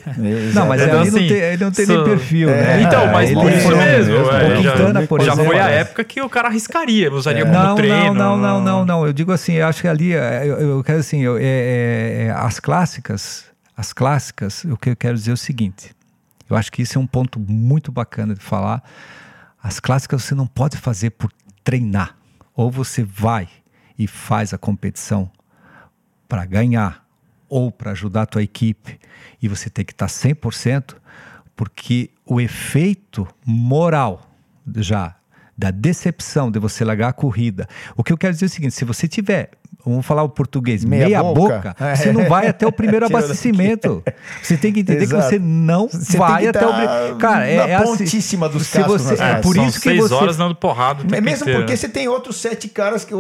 Não, 0.54 0.68
mas 0.68 0.82
então, 0.82 1.02
ele, 1.02 1.08
assim, 1.08 1.20
não 1.20 1.28
tem, 1.28 1.38
ele 1.38 1.64
não 1.64 1.72
tem 1.72 1.86
so... 1.86 1.94
nem 1.94 2.04
perfil, 2.04 2.50
é, 2.50 2.62
né? 2.62 2.82
Então, 2.84 3.08
mas 3.08 3.32
ele 3.32 3.42
por 3.42 3.52
isso 3.52 3.76
mesmo. 3.76 4.16
É, 4.16 4.62
já, 4.62 4.72
Quintana, 4.72 5.08
por 5.08 5.22
já 5.22 5.34
exemplo, 5.34 5.46
foi 5.46 5.60
a 5.60 5.70
época 5.70 6.04
que 6.04 6.22
o 6.22 6.30
cara 6.30 6.48
arriscaria, 6.48 7.12
usaria 7.12 7.42
é. 7.42 7.46
como 7.46 7.58
não, 7.58 7.76
treino. 7.76 8.14
Não, 8.14 8.38
não, 8.38 8.38
não, 8.38 8.62
não, 8.62 8.86
não. 8.86 9.08
Eu 9.08 9.14
digo 9.14 9.32
assim, 9.32 9.54
eu 9.54 9.68
acho 9.68 9.82
que 9.82 9.88
ali, 9.88 10.12
eu, 10.12 10.60
eu 10.60 10.84
quero 10.84 10.97
assim, 11.00 11.22
eu, 11.22 11.38
é, 11.38 12.26
é, 12.26 12.32
as 12.32 12.60
clássicas 12.60 13.48
as 13.78 13.94
clássicas, 13.94 14.64
o 14.64 14.76
que 14.76 14.90
eu 14.90 14.96
quero 14.96 15.14
dizer 15.14 15.30
é 15.30 15.34
o 15.36 15.38
seguinte: 15.38 15.96
eu 16.50 16.56
acho 16.58 16.72
que 16.72 16.82
isso 16.82 16.98
é 16.98 17.02
um 17.02 17.06
ponto 17.06 17.40
muito 17.40 17.92
bacana 17.92 18.34
de 18.34 18.42
falar. 18.42 18.84
As 19.62 19.80
clássicas 19.80 20.24
você 20.24 20.34
não 20.34 20.48
pode 20.48 20.78
fazer 20.78 21.12
por 21.12 21.32
treinar. 21.64 22.18
Ou 22.56 22.72
você 22.72 23.04
vai 23.04 23.48
e 24.00 24.08
faz 24.08 24.52
a 24.52 24.58
competição 24.58 25.30
para 26.28 26.44
ganhar 26.44 27.06
ou 27.48 27.72
para 27.72 27.92
ajudar 27.92 28.24
a 28.24 28.26
tua 28.26 28.44
equipe 28.44 29.00
e 29.42 29.48
você 29.48 29.70
tem 29.70 29.86
que 29.86 29.94
estar 29.94 30.08
100%, 30.08 30.96
porque 31.56 32.10
o 32.26 32.42
efeito 32.42 33.28
moral 33.46 34.30
já 34.78 35.16
da 35.56 35.72
decepção 35.72 36.52
de 36.52 36.60
você 36.60 36.84
largar 36.84 37.10
a 37.10 37.14
corrida. 37.14 37.68
O 37.96 38.04
que 38.04 38.12
eu 38.12 38.18
quero 38.18 38.34
dizer 38.34 38.46
é 38.46 38.48
o 38.48 38.50
seguinte: 38.50 38.74
se 38.74 38.86
você 38.86 39.08
tiver 39.08 39.52
vamos 39.90 40.06
falar 40.06 40.24
o 40.24 40.30
português, 40.30 40.84
meia, 40.84 41.06
meia 41.06 41.24
boca, 41.24 41.76
boca 41.76 41.96
você 41.96 42.12
não 42.12 42.26
vai 42.26 42.48
até 42.48 42.66
o 42.66 42.72
primeiro 42.72 43.06
abastecimento. 43.08 44.04
Você 44.42 44.58
tem 44.58 44.72
que 44.72 44.82
entender 44.82 45.04
Exato. 45.04 45.24
que 45.24 45.30
você 45.30 45.40
não 45.40 45.88
você 45.88 46.18
vai 46.18 46.48
até 46.48 46.66
o 46.66 46.74
primeiro. 46.74 47.16
Cara, 47.18 47.48
é, 47.48 47.56
é 47.56 47.76
assim, 47.76 47.98
pontíssima 47.98 48.50
dos 48.50 48.70
cascos. 48.70 49.02
Você, 49.02 49.22
é, 49.22 49.36
por 49.36 49.58
isso 49.58 49.80
que 49.80 49.90
seis 49.90 50.00
você... 50.00 50.14
horas 50.14 50.38
dando 50.38 50.56
porrada. 50.56 51.04
É 51.16 51.22
mesmo 51.22 51.44
inteiro. 51.44 51.60
porque 51.60 51.76
você 51.76 51.90
tem 51.90 52.08
outros 52.08 52.38
sete 52.38 52.68
caras 52.68 53.04
que, 53.04 53.14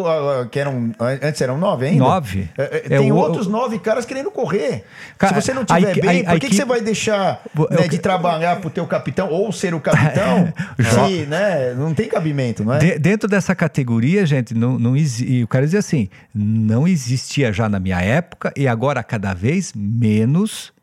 que 0.51 0.59
eram 0.59 0.91
antes 0.99 1.41
eram 1.41 1.57
nove 1.57 1.87
ainda. 1.87 2.03
Nove. 2.03 2.49
É, 2.57 2.63
é, 2.63 2.77
é 2.85 2.97
tem 2.99 3.11
o, 3.11 3.15
outros 3.15 3.47
nove 3.47 3.79
caras 3.79 4.05
querendo 4.05 4.31
correr. 4.31 4.83
Cara, 5.17 5.35
Se 5.35 5.47
você 5.47 5.53
não 5.53 5.65
tiver 5.65 5.99
bem, 5.99 6.23
por 6.23 6.39
que, 6.39 6.49
que 6.49 6.55
você 6.55 6.65
vai 6.65 6.81
deixar 6.81 7.41
né, 7.69 7.87
de 7.87 7.97
trabalhar 7.97 8.59
pro 8.59 8.69
teu 8.69 8.85
capitão 8.85 9.29
ou 9.29 9.51
ser 9.51 9.73
o 9.73 9.79
capitão? 9.79 10.53
se, 11.07 11.25
né, 11.25 11.73
não 11.75 11.93
tem 11.93 12.07
cabimento, 12.07 12.63
não 12.63 12.73
é? 12.73 12.79
De, 12.79 12.99
dentro 12.99 13.27
dessa 13.27 13.55
categoria, 13.55 14.25
gente, 14.25 14.53
não, 14.53 14.77
não 14.77 14.95
existe. 14.95 15.43
O 15.43 15.47
cara 15.47 15.65
dizer 15.65 15.77
assim 15.77 16.09
não 16.57 16.87
existia 16.87 17.53
já 17.53 17.69
na 17.69 17.79
minha 17.79 18.01
época 18.01 18.51
e 18.55 18.67
agora 18.67 19.03
cada 19.03 19.33
vez 19.33 19.73
menos 19.75 20.73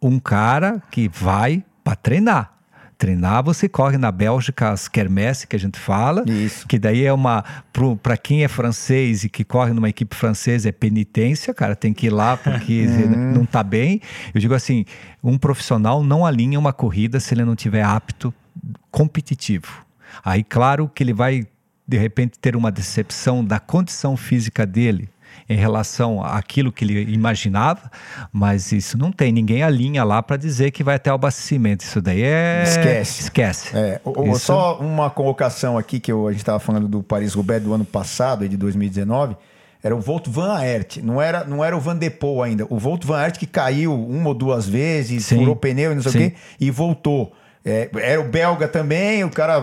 um 0.00 0.18
cara 0.18 0.82
que 0.90 1.08
vai 1.08 1.64
para 1.82 1.96
treinar. 1.96 2.58
Treinar, 2.98 3.44
você 3.44 3.68
corre 3.68 3.96
na 3.96 4.10
Bélgica 4.10 4.70
as 4.70 4.88
quermesse 4.88 5.46
que 5.46 5.54
a 5.54 5.58
gente 5.58 5.78
fala, 5.78 6.24
Isso. 6.28 6.66
que 6.66 6.80
daí 6.80 7.04
é 7.04 7.12
uma 7.12 7.44
para 8.02 8.16
quem 8.16 8.42
é 8.42 8.48
francês 8.48 9.22
e 9.22 9.28
que 9.28 9.44
corre 9.44 9.72
numa 9.72 9.88
equipe 9.88 10.16
francesa 10.16 10.68
é 10.68 10.72
penitência, 10.72 11.54
cara, 11.54 11.76
tem 11.76 11.94
que 11.94 12.08
ir 12.08 12.10
lá 12.10 12.36
porque 12.36 12.86
uhum. 12.90 13.34
não 13.34 13.42
está 13.44 13.62
bem. 13.62 14.00
Eu 14.34 14.40
digo 14.40 14.52
assim, 14.52 14.84
um 15.22 15.38
profissional 15.38 16.02
não 16.02 16.26
alinha 16.26 16.58
uma 16.58 16.72
corrida 16.72 17.20
se 17.20 17.32
ele 17.34 17.44
não 17.44 17.54
tiver 17.54 17.84
apto 17.84 18.34
competitivo. 18.90 19.86
Aí 20.24 20.42
claro 20.42 20.90
que 20.92 21.04
ele 21.04 21.12
vai 21.12 21.46
de 21.88 21.96
repente 21.96 22.38
ter 22.38 22.54
uma 22.54 22.70
decepção 22.70 23.42
da 23.42 23.58
condição 23.58 24.16
física 24.16 24.66
dele 24.66 25.08
em 25.48 25.56
relação 25.56 26.22
àquilo 26.22 26.70
que 26.70 26.84
ele 26.84 27.10
imaginava, 27.10 27.90
mas 28.30 28.70
isso 28.70 28.98
não 28.98 29.10
tem. 29.10 29.32
Ninguém 29.32 29.62
alinha 29.62 30.04
lá 30.04 30.22
para 30.22 30.36
dizer 30.36 30.70
que 30.70 30.84
vai 30.84 30.96
até 30.96 31.10
o 31.10 31.14
abastecimento. 31.14 31.82
Isso 31.82 32.02
daí 32.02 32.22
é. 32.22 32.62
Esquece. 32.64 33.22
Esquece. 33.22 33.76
É, 33.76 34.00
o, 34.04 34.30
isso... 34.30 34.40
Só 34.40 34.78
uma 34.78 35.08
colocação 35.08 35.78
aqui 35.78 35.98
que 35.98 36.12
eu, 36.12 36.28
a 36.28 36.32
gente 36.32 36.40
estava 36.40 36.58
falando 36.58 36.86
do 36.86 37.02
Paris-Roubaix 37.02 37.64
do 37.64 37.72
ano 37.72 37.84
passado, 37.84 38.46
de 38.46 38.56
2019 38.56 39.36
era 39.82 39.94
o 39.94 40.00
Volt 40.00 40.26
Van 40.28 40.56
Aert, 40.56 40.96
não 40.98 41.22
era, 41.22 41.44
não 41.44 41.64
era 41.64 41.76
o 41.76 41.80
Van 41.80 41.96
de 41.96 42.10
Poel 42.10 42.42
ainda. 42.42 42.66
O 42.68 42.78
Volt 42.78 43.04
Van 43.04 43.18
Aert 43.18 43.38
que 43.38 43.46
caiu 43.46 43.94
uma 43.94 44.30
ou 44.30 44.34
duas 44.34 44.68
vezes, 44.68 45.26
Sim. 45.26 45.38
furou 45.38 45.54
pneu 45.54 45.92
e 45.92 45.94
não 45.94 46.02
sei 46.02 46.12
Sim. 46.12 46.18
o 46.18 46.30
quê, 46.30 46.36
e 46.60 46.70
voltou. 46.70 47.32
É, 47.64 47.88
era 47.94 48.20
o 48.20 48.24
belga 48.24 48.66
também, 48.66 49.22
o 49.24 49.30
cara. 49.30 49.62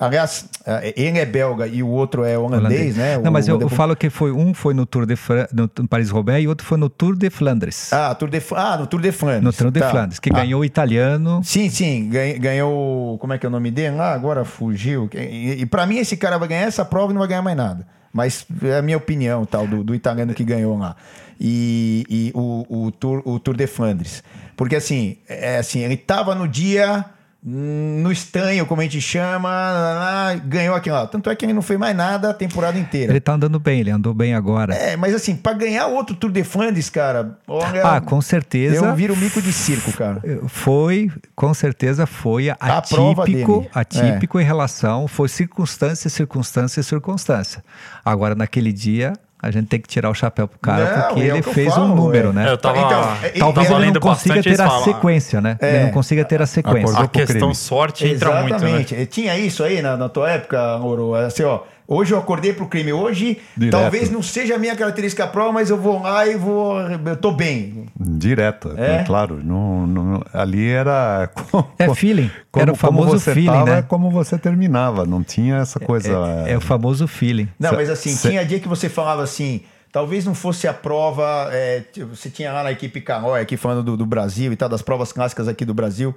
Aliás, 0.00 0.48
é, 0.64 0.94
ele 0.96 1.18
é 1.18 1.26
belga 1.26 1.66
e 1.66 1.82
o 1.82 1.88
outro 1.88 2.24
é 2.24 2.38
holandês, 2.38 2.62
holandês. 2.62 2.96
né? 2.96 3.18
Não, 3.18 3.30
o, 3.30 3.32
mas 3.34 3.46
eu, 3.46 3.60
eu, 3.60 3.68
falo 3.68 3.94
que 3.94 4.08
foi 4.08 4.32
um 4.32 4.54
foi 4.54 4.72
no 4.72 4.86
Tour 4.86 5.04
de 5.04 5.14
Fran... 5.14 5.46
no 5.52 5.68
Paris-Roubaix 5.86 6.42
e 6.42 6.48
outro 6.48 6.66
foi 6.66 6.78
no 6.78 6.88
Tour 6.88 7.14
de 7.14 7.28
Flandres. 7.28 7.92
Ah, 7.92 8.14
Tour 8.14 8.30
de... 8.30 8.42
ah 8.56 8.78
no 8.78 8.86
Tour 8.86 9.02
de 9.02 9.12
Flandres. 9.12 9.44
No 9.44 9.52
Tour 9.52 9.70
de 9.70 9.78
tá. 9.78 9.90
Flandres, 9.90 10.18
que 10.18 10.30
ah. 10.32 10.36
ganhou 10.36 10.62
o 10.62 10.64
italiano. 10.64 11.42
Sim, 11.44 11.68
sim, 11.68 12.08
ganhou. 12.40 13.18
Como 13.18 13.34
é 13.34 13.38
que 13.38 13.44
é 13.44 13.48
o 13.50 13.52
nome 13.52 13.70
dele? 13.70 13.98
Ah, 13.98 14.14
agora 14.14 14.42
fugiu. 14.42 15.10
E, 15.14 15.60
e 15.60 15.66
para 15.66 15.84
mim, 15.84 15.98
esse 15.98 16.16
cara 16.16 16.38
vai 16.38 16.48
ganhar 16.48 16.62
essa 16.62 16.82
prova 16.82 17.12
e 17.12 17.14
não 17.14 17.18
vai 17.18 17.28
ganhar 17.28 17.42
mais 17.42 17.56
nada. 17.58 17.86
Mas 18.10 18.46
é 18.62 18.78
a 18.78 18.82
minha 18.82 18.96
opinião, 18.96 19.44
tal, 19.44 19.66
do, 19.66 19.84
do 19.84 19.94
italiano 19.94 20.32
que 20.32 20.44
ganhou 20.44 20.78
lá. 20.78 20.96
E, 21.38 22.06
e 22.08 22.32
o, 22.34 22.86
o, 22.86 22.90
Tour, 22.90 23.20
o 23.26 23.38
Tour 23.38 23.54
de 23.54 23.66
Flandres. 23.66 24.24
Porque 24.56 24.76
assim, 24.76 25.18
é 25.28 25.58
assim, 25.58 25.80
ele 25.80 25.98
tava 25.98 26.34
no 26.34 26.48
dia 26.48 27.04
no 27.42 28.12
estanho, 28.12 28.66
como 28.66 28.82
a 28.82 28.84
gente 28.84 29.00
chama, 29.00 30.34
ganhou 30.44 30.74
aqui 30.74 30.90
lá. 30.90 31.06
Tanto 31.06 31.30
é 31.30 31.34
que 31.36 31.44
ele 31.44 31.54
não 31.54 31.62
fez 31.62 31.78
mais 31.78 31.96
nada 31.96 32.30
a 32.30 32.34
temporada 32.34 32.78
inteira. 32.78 33.12
Ele 33.12 33.20
tá 33.20 33.32
andando 33.32 33.58
bem, 33.58 33.80
ele 33.80 33.90
andou 33.90 34.12
bem 34.12 34.34
agora. 34.34 34.74
É, 34.74 34.94
mas 34.96 35.14
assim, 35.14 35.34
para 35.34 35.54
ganhar 35.54 35.86
outro 35.86 36.14
Tour 36.14 36.30
de 36.30 36.44
Flandres, 36.44 36.90
cara, 36.90 37.38
olha, 37.48 37.82
Ah, 37.82 38.00
com 38.00 38.20
certeza. 38.20 38.84
Eu 38.84 38.94
viro 38.94 39.16
mico 39.16 39.40
de 39.40 39.52
circo, 39.52 39.90
cara. 39.92 40.22
Foi, 40.48 41.10
com 41.34 41.54
certeza 41.54 42.04
foi 42.06 42.50
atípico, 42.50 43.66
atípico 43.74 44.38
é. 44.38 44.42
em 44.42 44.44
relação, 44.44 45.08
foi 45.08 45.28
circunstância, 45.28 46.10
circunstância, 46.10 46.82
circunstância. 46.82 47.64
Agora, 48.04 48.34
naquele 48.34 48.72
dia, 48.72 49.14
a 49.42 49.50
gente 49.50 49.68
tem 49.68 49.80
que 49.80 49.88
tirar 49.88 50.10
o 50.10 50.14
chapéu 50.14 50.46
pro 50.46 50.58
cara, 50.58 50.96
não, 50.96 51.08
porque 51.08 51.20
é 51.22 51.26
ele 51.28 51.42
fez 51.42 51.74
falo, 51.74 51.86
um 51.86 51.94
número, 51.94 52.28
é. 52.28 52.32
né? 52.32 52.50
Eu 52.50 52.58
tava, 52.58 52.78
então, 52.78 53.52
Talvez 53.52 53.70
ele 53.70 53.90
não 53.90 54.00
consiga 54.00 54.42
ter 54.42 54.60
a 54.60 54.70
sequência, 54.80 55.40
né? 55.40 55.56
É. 55.60 55.76
Ele 55.76 55.84
não 55.84 55.90
consiga 55.92 56.24
ter 56.24 56.42
a 56.42 56.46
sequência. 56.46 56.98
A 56.98 57.08
questão 57.08 57.54
sorte 57.54 58.06
entra 58.06 58.30
Exatamente. 58.30 58.64
muito, 58.64 58.94
né? 58.94 59.06
Tinha 59.06 59.38
isso 59.38 59.64
aí 59.64 59.80
na, 59.80 59.96
na 59.96 60.08
tua 60.08 60.30
época, 60.30 60.76
Ouro? 60.76 61.14
Assim, 61.14 61.42
ó, 61.42 61.60
Hoje 61.92 62.14
eu 62.14 62.18
acordei 62.20 62.52
pro 62.52 62.68
crime. 62.68 62.92
Hoje, 62.92 63.40
Direto. 63.56 63.72
talvez 63.72 64.08
não 64.12 64.22
seja 64.22 64.54
a 64.54 64.58
minha 64.58 64.76
característica 64.76 65.26
prova, 65.26 65.50
mas 65.50 65.70
eu 65.70 65.76
vou 65.76 66.00
lá 66.00 66.24
e 66.24 66.36
vou. 66.36 66.78
Eu 66.80 67.16
tô 67.16 67.32
bem. 67.32 67.86
Direto, 67.98 68.72
é? 68.76 69.02
claro. 69.02 69.40
Não, 69.42 69.88
não, 69.88 70.24
ali 70.32 70.70
era. 70.70 71.28
é 71.76 71.92
feeling. 71.92 72.30
Como, 72.52 72.62
era 72.62 72.72
o 72.72 72.76
famoso 72.76 73.18
feeling, 73.18 73.46
tava, 73.46 73.74
né? 73.74 73.82
como 73.82 74.08
você 74.08 74.38
terminava. 74.38 75.04
Não 75.04 75.24
tinha 75.24 75.56
essa 75.56 75.80
coisa. 75.80 76.12
É, 76.46 76.50
é, 76.50 76.52
é 76.52 76.56
o 76.56 76.60
famoso 76.60 77.08
feeling. 77.08 77.48
Não, 77.58 77.72
mas 77.72 77.90
assim, 77.90 78.10
Cê... 78.10 78.28
tinha 78.28 78.44
dia 78.46 78.60
que 78.60 78.68
você 78.68 78.88
falava 78.88 79.24
assim. 79.24 79.62
Talvez 79.90 80.24
não 80.24 80.34
fosse 80.34 80.68
a 80.68 80.72
prova. 80.72 81.48
É, 81.50 81.82
você 82.08 82.30
tinha 82.30 82.52
lá 82.52 82.62
na 82.62 82.70
equipe 82.70 83.00
Calói, 83.00 83.40
aqui 83.40 83.56
falando 83.56 83.82
do, 83.82 83.96
do 83.96 84.06
Brasil 84.06 84.52
e 84.52 84.56
tal, 84.56 84.68
das 84.68 84.80
provas 84.80 85.12
clássicas 85.12 85.48
aqui 85.48 85.64
do 85.64 85.74
Brasil 85.74 86.14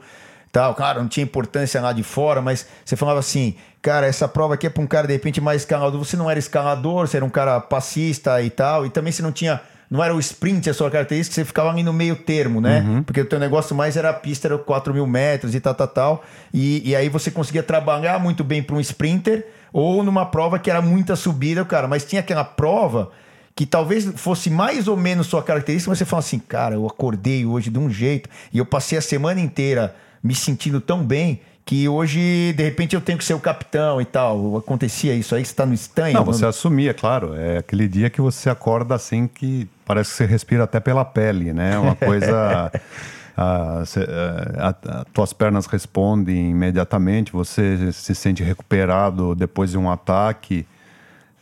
tal. 0.53 0.75
Claro, 0.75 1.01
não 1.01 1.09
tinha 1.09 1.23
importância 1.23 1.81
lá 1.81 1.91
de 1.91 2.03
fora, 2.03 2.41
mas 2.41 2.67
você 2.86 2.95
falava 2.95 3.19
assim, 3.19 3.55
cara, 3.84 4.08
essa 4.08 4.30
prova 4.30 4.54
aqui 4.56 4.65
é 4.65 4.69
para 4.69 4.82
um 4.82 4.88
cara 4.88 5.06
de 5.06 5.13
repente 5.13 5.41
mais 5.41 5.62
escalador. 5.62 6.04
Você 6.04 6.15
não 6.15 6.32
era 6.32 6.39
escalador, 6.39 7.06
você 7.06 7.17
era 7.17 7.26
um 7.26 7.30
cara 7.30 7.60
passista 7.60 8.41
e 8.41 8.50
tal, 8.50 8.86
e 8.86 8.89
também 8.89 9.12
você 9.12 9.22
não 9.22 9.32
tinha 9.32 9.62
não 9.91 10.04
era 10.04 10.15
o 10.15 10.19
sprint 10.19 10.67
a 10.72 10.74
sua 10.74 10.89
característica, 10.89 11.36
você 11.36 11.46
ficava 11.46 11.69
ali 11.69 11.84
no 11.84 11.93
meio 11.93 12.15
termo, 12.15 12.60
né? 12.60 12.80
Uhum. 12.80 13.04
Porque 13.04 13.22
o 13.22 13.26
teu 13.26 13.38
negócio 13.38 13.76
mais 13.76 13.96
era 13.96 14.10
a 14.10 14.13
pista, 14.13 14.48
era 14.48 14.58
4 14.58 14.91
mil 14.91 15.06
metros 15.06 15.54
e 15.54 15.60
tal, 15.60 15.76
tal, 15.76 15.88
tal. 15.88 16.24
E, 16.52 16.89
e 16.89 16.96
aí 16.96 17.10
você 17.10 17.30
conseguia 17.30 17.62
trabalhar 17.62 18.19
muito 18.19 18.43
bem 18.43 18.63
para 18.63 18.76
um 18.76 18.80
sprinter 18.80 19.46
ou 19.72 20.02
numa 20.02 20.26
prova 20.26 20.58
que 20.58 20.72
era 20.72 20.82
muita 20.82 21.15
subida, 21.15 21.63
cara. 21.63 21.88
Mas 21.88 22.04
tinha 22.06 22.22
aquela 22.22 22.43
prova 22.43 23.12
que 23.56 23.67
talvez 23.67 24.06
fosse 24.15 24.50
mais 24.50 24.88
ou 24.88 24.98
menos 24.98 25.28
sua 25.28 25.43
característica, 25.43 25.91
mas 25.91 26.00
você 26.00 26.06
fala 26.06 26.22
assim, 26.22 26.39
cara, 26.39 26.74
eu 26.74 26.88
acordei 26.88 27.46
hoje 27.46 27.69
de 27.69 27.78
um 27.78 27.88
jeito 27.88 28.28
e 28.52 28.58
eu 28.58 28.65
passei 28.65 28.98
a 28.98 29.02
semana 29.02 29.39
inteira 29.39 29.96
me 30.24 30.34
sentindo 30.34 30.82
tão 30.82 31.04
bem 31.04 31.41
que 31.65 31.88
hoje, 31.88 32.54
de 32.54 32.63
repente, 32.63 32.95
eu 32.95 33.02
tenho 33.02 33.17
que 33.17 33.23
ser 33.23 33.34
o 33.34 33.39
capitão 33.39 34.02
e 34.02 34.06
tal. 34.06 34.58
Acontecia 34.58 35.13
isso 35.13 35.34
aí, 35.34 35.43
você 35.45 35.52
está 35.52 35.65
no 35.65 35.73
estanho. 35.73 36.13
Não, 36.13 36.26
você 36.26 36.45
assumia, 36.45 36.93
claro. 36.93 37.36
É 37.36 37.58
aquele 37.58 37.88
dia 37.88 38.10
que 38.10 38.19
você 38.19 38.49
acorda 38.49 38.95
assim 38.95 39.28
que 39.28 39.67
parece 39.86 40.12
que 40.12 40.17
você 40.17 40.26
respira 40.26 40.63
até 40.65 40.80
pela 40.80 41.06
pele, 41.06 41.54
né? 41.54 41.78
Uma 41.78 41.95
coisa. 41.95 42.71
as 43.36 43.97
tuas 45.13 45.32
pernas 45.32 45.65
respondem 45.65 46.52
imediatamente, 46.52 47.32
você 47.32 47.91
se 47.91 48.13
sente 48.13 48.43
recuperado 48.43 49.34
depois 49.34 49.71
de 49.71 49.78
um 49.78 49.89
ataque. 49.89 50.65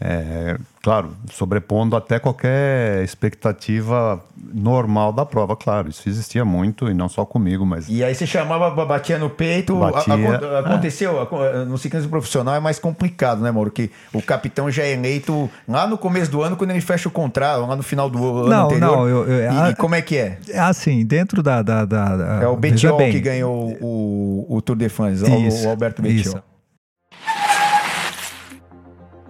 É, 0.04 0.58
claro, 0.82 1.12
sobrepondo 1.32 1.96
até 1.96 2.18
qualquer 2.18 3.04
expectativa 3.04 4.20
normal 4.52 5.14
da 5.14 5.24
prova, 5.24 5.56
claro. 5.56 5.90
Isso 5.90 6.10
existia 6.10 6.44
muito 6.44 6.90
e 6.90 6.94
não 6.96 7.08
só 7.08 7.24
comigo, 7.24 7.64
mas. 7.68 7.88
E 7.88 8.04
aí 8.04 8.16
você 8.16 8.26
chamava, 8.26 8.72
batia 8.84 9.20
no 9.20 9.30
peito. 9.30 9.76
Batia, 9.76 10.16
a, 10.16 10.58
a, 10.58 10.60
aconteceu, 10.62 11.22
é. 11.22 11.66
no 11.66 11.78
ciclismo 11.78 12.10
profissional 12.10 12.56
é 12.56 12.60
mais 12.60 12.80
complicado, 12.80 13.42
né, 13.42 13.52
Mauro? 13.52 13.70
Que 13.70 13.92
o 14.12 14.24
capitão 14.24 14.72
já 14.72 14.82
é 14.82 14.94
eleito 14.94 15.48
lá 15.68 15.86
no 15.86 16.00
começo 16.00 16.32
do 16.32 16.42
ano, 16.42 16.58
quando 16.58 16.72
ele 16.72 16.82
fecha 16.82 17.08
o 17.08 17.12
contrato, 17.12 17.68
lá 17.68 17.76
no 17.76 17.84
final 17.84 18.10
do 18.10 18.18
ano 18.40 18.50
não, 18.50 18.66
anterior. 18.66 18.98
Não, 18.98 19.08
eu, 19.08 19.28
eu, 19.28 19.40
e, 19.40 19.48
a, 19.48 19.70
e, 19.70 19.76
como 19.76 19.94
é 19.94 20.02
que 20.02 20.18
é? 20.18 20.40
É 20.50 20.60
assim, 20.60 21.06
dentro 21.06 21.44
da. 21.44 21.62
da, 21.62 21.86
da, 21.86 22.18
da 22.18 22.44
é 22.44 22.48
o 22.48 22.58
Betiol 22.58 22.98
que 22.98 23.20
ganhou 23.20 23.78
o, 23.80 24.48
o 24.50 24.62
Tour 24.64 24.76
de 24.76 24.90
France, 24.90 25.24
o, 25.24 25.68
o 25.68 25.70
Alberto 25.70 26.02
Betiol. 26.02 26.42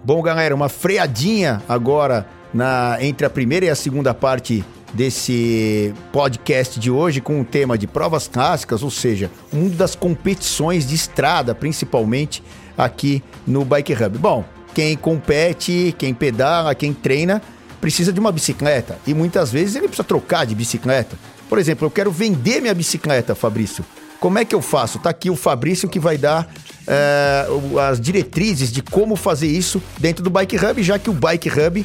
Bom, 0.04 0.20
galera, 0.20 0.52
uma 0.52 0.68
freadinha 0.68 1.62
agora 1.68 2.26
na 2.52 2.98
entre 3.00 3.24
a 3.24 3.30
primeira 3.30 3.66
e 3.66 3.70
a 3.70 3.74
segunda 3.76 4.12
parte 4.12 4.64
desse 4.92 5.94
podcast 6.10 6.80
de 6.80 6.90
hoje 6.90 7.20
com 7.20 7.40
o 7.40 7.44
tema 7.44 7.78
de 7.78 7.86
provas 7.86 8.26
clássicas, 8.26 8.82
ou 8.82 8.90
seja, 8.90 9.30
o 9.52 9.56
mundo 9.56 9.76
das 9.76 9.94
competições 9.94 10.88
de 10.88 10.96
estrada, 10.96 11.54
principalmente 11.54 12.42
aqui 12.76 13.22
no 13.46 13.64
Bike 13.64 13.92
Hub. 13.94 14.18
Bom, 14.18 14.44
quem 14.74 14.96
compete, 14.96 15.94
quem 15.96 16.12
pedala, 16.12 16.74
quem 16.74 16.92
treina, 16.92 17.40
precisa 17.80 18.12
de 18.12 18.18
uma 18.18 18.32
bicicleta 18.32 18.98
e 19.06 19.14
muitas 19.14 19.52
vezes 19.52 19.76
ele 19.76 19.86
precisa 19.86 20.04
trocar 20.04 20.44
de 20.44 20.54
bicicleta. 20.56 21.16
Por 21.48 21.60
exemplo, 21.60 21.86
eu 21.86 21.90
quero 21.92 22.10
vender 22.10 22.60
minha 22.60 22.74
bicicleta, 22.74 23.36
Fabrício. 23.36 23.84
Como 24.18 24.36
é 24.36 24.44
que 24.44 24.54
eu 24.54 24.62
faço? 24.62 24.98
Tá 24.98 25.10
aqui 25.10 25.30
o 25.30 25.36
Fabrício 25.36 25.88
que 25.88 26.00
vai 26.00 26.18
dar 26.18 26.48
é, 26.86 27.46
as 27.88 28.00
diretrizes 28.00 28.72
de 28.72 28.82
como 28.82 29.16
fazer 29.16 29.46
isso 29.46 29.82
dentro 29.98 30.22
do 30.22 30.30
Bike 30.30 30.56
Hub, 30.56 30.82
já 30.82 30.98
que 30.98 31.10
o 31.10 31.12
Bike 31.12 31.48
Hub 31.48 31.84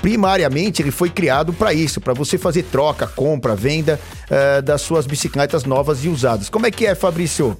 primariamente 0.00 0.80
ele 0.80 0.90
foi 0.90 1.10
criado 1.10 1.52
para 1.52 1.72
isso, 1.72 2.00
para 2.00 2.14
você 2.14 2.38
fazer 2.38 2.62
troca, 2.64 3.06
compra, 3.06 3.54
venda 3.54 4.00
é, 4.30 4.62
das 4.62 4.80
suas 4.80 5.06
bicicletas 5.06 5.64
novas 5.64 6.04
e 6.04 6.08
usadas. 6.08 6.48
Como 6.48 6.66
é 6.66 6.70
que 6.70 6.86
é, 6.86 6.94
Fabrício? 6.94 7.56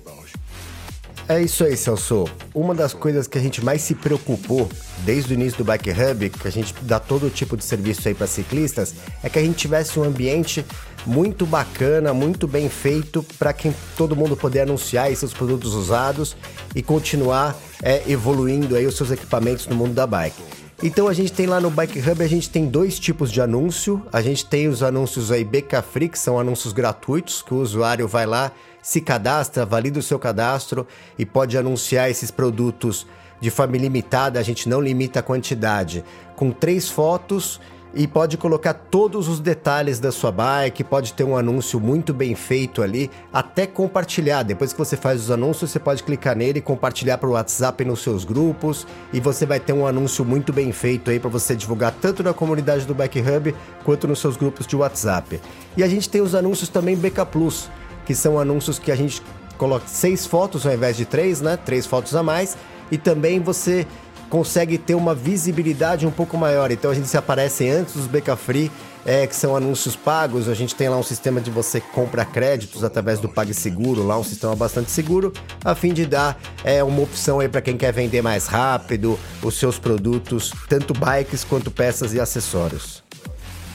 É 1.28 1.42
isso 1.42 1.64
aí, 1.64 1.76
Celso. 1.76 2.24
Uma 2.54 2.72
das 2.72 2.94
coisas 2.94 3.26
que 3.26 3.36
a 3.36 3.40
gente 3.40 3.62
mais 3.64 3.82
se 3.82 3.96
preocupou 3.96 4.68
desde 5.04 5.32
o 5.32 5.34
início 5.34 5.58
do 5.58 5.64
Bike 5.64 5.90
Hub, 5.90 6.30
que 6.30 6.46
a 6.46 6.52
gente 6.52 6.72
dá 6.82 7.00
todo 7.00 7.28
tipo 7.28 7.56
de 7.56 7.64
serviço 7.64 8.06
aí 8.06 8.14
para 8.14 8.28
ciclistas, 8.28 8.94
é 9.24 9.28
que 9.28 9.36
a 9.36 9.42
gente 9.42 9.56
tivesse 9.56 9.98
um 9.98 10.04
ambiente 10.04 10.64
muito 11.06 11.46
bacana, 11.46 12.12
muito 12.12 12.48
bem 12.48 12.68
feito 12.68 13.24
para 13.38 13.52
quem 13.52 13.74
todo 13.96 14.16
mundo 14.16 14.36
poder 14.36 14.60
anunciar 14.60 15.14
seus 15.14 15.32
produtos 15.32 15.74
usados 15.74 16.36
e 16.74 16.82
continuar 16.82 17.56
é, 17.82 18.02
evoluindo 18.06 18.74
aí 18.74 18.86
os 18.86 18.96
seus 18.96 19.10
equipamentos 19.10 19.66
no 19.66 19.76
mundo 19.76 19.94
da 19.94 20.06
bike. 20.06 20.42
Então 20.82 21.08
a 21.08 21.14
gente 21.14 21.32
tem 21.32 21.46
lá 21.46 21.58
no 21.58 21.70
Bike 21.70 21.98
Hub, 21.98 22.22
a 22.22 22.28
gente 22.28 22.50
tem 22.50 22.66
dois 22.66 22.98
tipos 22.98 23.32
de 23.32 23.40
anúncio. 23.40 24.02
A 24.12 24.20
gente 24.20 24.44
tem 24.44 24.68
os 24.68 24.82
anúncios 24.82 25.32
aí 25.32 25.42
BK 25.42 25.80
Free, 25.90 26.08
que 26.08 26.18
são 26.18 26.38
anúncios 26.38 26.74
gratuitos, 26.74 27.40
que 27.40 27.54
o 27.54 27.58
usuário 27.58 28.06
vai 28.06 28.26
lá, 28.26 28.52
se 28.82 29.00
cadastra, 29.00 29.64
valida 29.64 29.98
o 29.98 30.02
seu 30.02 30.18
cadastro 30.18 30.86
e 31.18 31.24
pode 31.24 31.56
anunciar 31.56 32.10
esses 32.10 32.30
produtos 32.30 33.06
de 33.40 33.50
forma 33.50 33.76
ilimitada, 33.76 34.38
a 34.38 34.42
gente 34.42 34.68
não 34.68 34.80
limita 34.80 35.20
a 35.20 35.22
quantidade, 35.22 36.04
com 36.34 36.50
três 36.50 36.88
fotos 36.88 37.60
e 37.96 38.06
pode 38.06 38.36
colocar 38.36 38.74
todos 38.74 39.26
os 39.26 39.40
detalhes 39.40 39.98
da 39.98 40.12
sua 40.12 40.30
bike, 40.30 40.84
pode 40.84 41.14
ter 41.14 41.24
um 41.24 41.34
anúncio 41.34 41.80
muito 41.80 42.12
bem 42.12 42.34
feito 42.34 42.82
ali, 42.82 43.10
até 43.32 43.66
compartilhar. 43.66 44.42
Depois 44.42 44.72
que 44.74 44.78
você 44.78 44.98
faz 44.98 45.22
os 45.22 45.30
anúncios, 45.30 45.70
você 45.70 45.78
pode 45.78 46.02
clicar 46.02 46.36
nele 46.36 46.58
e 46.58 46.62
compartilhar 46.62 47.16
para 47.16 47.28
o 47.28 47.32
WhatsApp 47.32 47.82
nos 47.86 48.02
seus 48.02 48.22
grupos 48.22 48.86
e 49.14 49.18
você 49.18 49.46
vai 49.46 49.58
ter 49.58 49.72
um 49.72 49.86
anúncio 49.86 50.26
muito 50.26 50.52
bem 50.52 50.70
feito 50.72 51.10
aí 51.10 51.18
para 51.18 51.30
você 51.30 51.56
divulgar 51.56 51.90
tanto 51.90 52.22
na 52.22 52.34
comunidade 52.34 52.84
do 52.84 52.94
Bike 52.94 53.20
Hub 53.20 53.54
quanto 53.82 54.06
nos 54.06 54.18
seus 54.18 54.36
grupos 54.36 54.66
de 54.66 54.76
WhatsApp. 54.76 55.40
E 55.74 55.82
a 55.82 55.88
gente 55.88 56.10
tem 56.10 56.20
os 56.20 56.34
anúncios 56.34 56.68
também 56.68 56.94
BK 56.96 57.24
Plus, 57.32 57.70
que 58.04 58.14
são 58.14 58.38
anúncios 58.38 58.78
que 58.78 58.92
a 58.92 58.96
gente 58.96 59.22
coloca 59.56 59.86
seis 59.86 60.26
fotos 60.26 60.66
ao 60.66 60.74
invés 60.74 60.98
de 60.98 61.06
três, 61.06 61.40
né? 61.40 61.56
Três 61.56 61.86
fotos 61.86 62.14
a 62.14 62.22
mais. 62.22 62.58
E 62.90 62.98
também 62.98 63.40
você 63.40 63.86
consegue 64.28 64.78
ter 64.78 64.94
uma 64.94 65.14
visibilidade 65.14 66.06
um 66.06 66.10
pouco 66.10 66.36
maior. 66.36 66.70
Então 66.70 66.90
a 66.90 66.94
gente 66.94 67.08
se 67.08 67.16
aparece 67.16 67.68
antes 67.68 67.94
dos 67.94 68.06
BK 68.06 68.36
Free, 68.36 68.70
é, 69.04 69.26
que 69.26 69.36
são 69.36 69.56
anúncios 69.56 69.94
pagos. 69.94 70.48
A 70.48 70.54
gente 70.54 70.74
tem 70.74 70.88
lá 70.88 70.96
um 70.96 71.02
sistema 71.02 71.40
de 71.40 71.50
você 71.50 71.80
compra 71.80 72.24
créditos 72.24 72.82
através 72.82 73.20
do 73.20 73.28
PagSeguro, 73.28 74.04
lá 74.04 74.18
um 74.18 74.24
sistema 74.24 74.56
bastante 74.56 74.90
seguro, 74.90 75.32
a 75.64 75.74
fim 75.74 75.92
de 75.92 76.04
dar 76.04 76.38
é, 76.64 76.82
uma 76.82 77.02
opção 77.02 77.40
aí 77.40 77.48
para 77.48 77.60
quem 77.60 77.76
quer 77.76 77.92
vender 77.92 78.20
mais 78.20 78.46
rápido 78.46 79.18
os 79.42 79.54
seus 79.54 79.78
produtos, 79.78 80.52
tanto 80.68 80.92
bikes 80.92 81.44
quanto 81.44 81.70
peças 81.70 82.12
e 82.12 82.20
acessórios. 82.20 83.04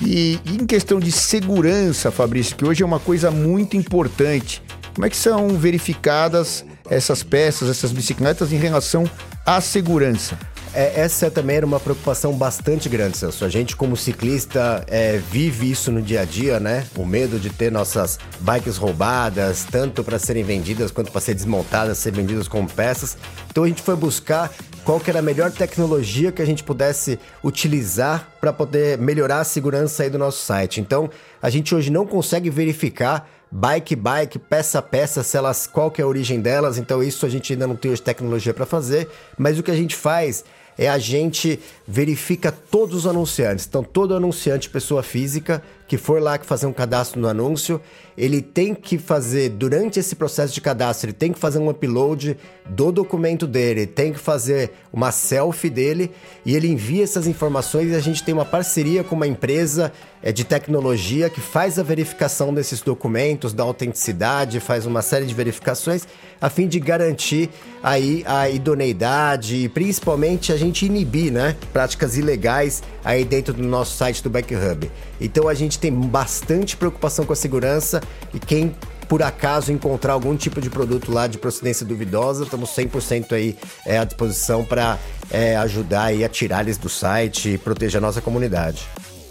E, 0.01 0.39
e 0.45 0.55
em 0.55 0.65
questão 0.65 0.99
de 0.99 1.11
segurança, 1.11 2.11
Fabrício, 2.11 2.55
que 2.55 2.65
hoje 2.65 2.81
é 2.81 2.85
uma 2.85 2.99
coisa 2.99 3.29
muito 3.29 3.77
importante. 3.77 4.61
Como 4.93 5.05
é 5.05 5.09
que 5.09 5.15
são 5.15 5.49
verificadas 5.49 6.65
essas 6.91 7.23
peças, 7.23 7.69
essas 7.69 7.91
bicicletas 7.91 8.51
em 8.51 8.57
relação 8.57 9.09
à 9.45 9.59
segurança? 9.59 10.37
é, 10.73 11.01
essa 11.01 11.29
também 11.29 11.57
era 11.57 11.65
uma 11.65 11.79
preocupação 11.79 12.33
bastante 12.33 12.87
grande, 12.87 13.17
Celso. 13.17 13.43
A 13.43 13.49
gente, 13.49 13.75
como 13.75 13.97
ciclista, 13.97 14.83
é, 14.87 15.17
vive 15.17 15.69
isso 15.69 15.91
no 15.91 16.01
dia 16.01 16.21
a 16.21 16.25
dia, 16.25 16.59
né? 16.59 16.85
O 16.95 17.05
medo 17.05 17.39
de 17.39 17.49
ter 17.49 17.71
nossas 17.71 18.17
bikes 18.39 18.77
roubadas, 18.77 19.65
tanto 19.69 20.03
para 20.03 20.17
serem 20.17 20.43
vendidas 20.43 20.91
quanto 20.91 21.11
para 21.11 21.19
ser 21.19 21.33
desmontadas, 21.33 21.97
ser 21.97 22.11
vendidas 22.11 22.47
como 22.47 22.69
peças. 22.69 23.17
Então 23.49 23.63
a 23.63 23.67
gente 23.67 23.81
foi 23.81 23.95
buscar 23.95 24.49
qual 24.85 24.99
que 24.99 25.09
era 25.09 25.19
a 25.19 25.21
melhor 25.21 25.51
tecnologia 25.51 26.31
que 26.31 26.41
a 26.41 26.45
gente 26.45 26.63
pudesse 26.63 27.19
utilizar 27.43 28.29
para 28.39 28.53
poder 28.53 28.97
melhorar 28.97 29.41
a 29.41 29.43
segurança 29.43 30.03
aí 30.03 30.09
do 30.09 30.17
nosso 30.17 30.43
site. 30.43 30.79
Então, 30.79 31.09
a 31.41 31.49
gente 31.49 31.75
hoje 31.75 31.91
não 31.91 32.07
consegue 32.07 32.49
verificar 32.49 33.29
bike 33.51 33.95
bike, 33.95 34.39
peça 34.39 34.79
a 34.79 34.81
peça, 34.81 35.23
se 35.23 35.35
elas, 35.35 35.67
qual 35.67 35.91
que 35.91 36.01
é 36.01 36.03
a 36.03 36.07
origem 36.07 36.39
delas, 36.39 36.77
então 36.77 37.03
isso 37.03 37.25
a 37.25 37.29
gente 37.29 37.51
ainda 37.51 37.67
não 37.67 37.75
tem 37.75 37.91
hoje 37.91 38.01
tecnologia 38.01 38.53
para 38.53 38.65
fazer, 38.65 39.09
mas 39.37 39.59
o 39.59 39.63
que 39.63 39.71
a 39.71 39.75
gente 39.75 39.95
faz 39.95 40.45
é 40.77 40.87
a 40.87 40.97
gente 40.97 41.59
verifica 41.87 42.51
todos 42.51 42.95
os 42.95 43.07
anunciantes. 43.07 43.67
Então, 43.67 43.83
todo 43.83 44.15
anunciante, 44.15 44.69
pessoa 44.69 45.03
física, 45.03 45.61
que 45.91 45.97
for 45.97 46.21
lá 46.21 46.37
que 46.37 46.45
fazer 46.45 46.67
um 46.67 46.71
cadastro 46.71 47.19
no 47.19 47.27
anúncio, 47.27 47.81
ele 48.17 48.41
tem 48.41 48.73
que 48.73 48.97
fazer, 48.97 49.49
durante 49.49 49.99
esse 49.99 50.15
processo 50.15 50.53
de 50.53 50.61
cadastro, 50.61 51.09
ele 51.09 51.13
tem 51.13 51.33
que 51.33 51.39
fazer 51.39 51.59
um 51.59 51.69
upload 51.69 52.37
do 52.65 52.93
documento 52.93 53.45
dele, 53.45 53.85
tem 53.85 54.13
que 54.13 54.19
fazer 54.19 54.71
uma 54.93 55.11
selfie 55.11 55.69
dele 55.69 56.09
e 56.45 56.55
ele 56.55 56.69
envia 56.69 57.03
essas 57.03 57.27
informações 57.27 57.91
e 57.91 57.95
a 57.95 57.99
gente 57.99 58.23
tem 58.23 58.33
uma 58.33 58.45
parceria 58.45 59.03
com 59.03 59.15
uma 59.15 59.27
empresa 59.27 59.91
é, 60.23 60.31
de 60.31 60.45
tecnologia 60.45 61.29
que 61.29 61.41
faz 61.41 61.77
a 61.77 61.83
verificação 61.83 62.53
desses 62.53 62.79
documentos, 62.79 63.51
da 63.51 63.63
autenticidade, 63.63 64.61
faz 64.61 64.85
uma 64.85 65.01
série 65.01 65.25
de 65.25 65.33
verificações 65.33 66.07
a 66.39 66.49
fim 66.49 66.67
de 66.67 66.79
garantir 66.79 67.49
aí 67.83 68.23
a 68.25 68.49
idoneidade 68.49 69.55
e 69.55 69.69
principalmente 69.69 70.51
a 70.51 70.57
gente 70.57 70.85
inibir, 70.85 71.31
né, 71.31 71.55
práticas 71.73 72.17
ilegais 72.17 72.81
aí 73.03 73.23
dentro 73.23 73.53
do 73.53 73.63
nosso 73.63 73.95
site 73.95 74.23
do 74.23 74.29
BackHub. 74.29 74.89
Então 75.19 75.47
a 75.47 75.53
gente 75.53 75.77
tem 75.81 75.91
bastante 75.91 76.77
preocupação 76.77 77.25
com 77.25 77.33
a 77.33 77.35
segurança 77.35 78.01
e 78.33 78.39
quem 78.39 78.73
por 79.09 79.21
acaso 79.21 79.73
encontrar 79.73 80.13
algum 80.13 80.37
tipo 80.37 80.61
de 80.61 80.69
produto 80.69 81.11
lá 81.11 81.27
de 81.27 81.37
procedência 81.37 81.85
duvidosa, 81.85 82.45
estamos 82.45 82.69
100% 82.69 83.33
aí 83.33 83.57
é, 83.85 83.97
à 83.97 84.05
disposição 84.05 84.63
para 84.63 84.97
é, 85.29 85.57
ajudar 85.57 86.13
a 86.13 86.29
tirar 86.29 86.61
eles 86.61 86.77
do 86.77 86.87
site 86.87 87.49
e 87.49 87.57
proteger 87.57 87.97
a 87.97 88.01
nossa 88.01 88.21
comunidade. 88.21 88.87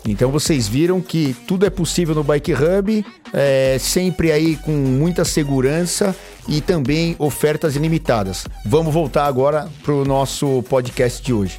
Então 0.07 0.30
vocês 0.30 0.68
viram 0.68 1.01
que 1.01 1.34
tudo 1.46 1.64
é 1.64 1.70
possível 1.70 2.14
no 2.14 2.22
Bike 2.22 2.53
Hub, 2.53 3.07
é, 3.32 3.78
sempre 3.78 4.30
aí 4.30 4.57
com 4.57 4.72
muita 4.72 5.24
segurança 5.24 6.14
e 6.46 6.61
também 6.61 7.16
ofertas 7.18 7.74
ilimitadas. 7.74 8.46
Vamos 8.66 8.92
voltar 8.92 9.24
agora 9.24 9.66
para 9.82 9.94
o 9.94 10.05
nosso 10.05 10.62
podcast 10.68 11.22
de 11.22 11.32
hoje. 11.32 11.59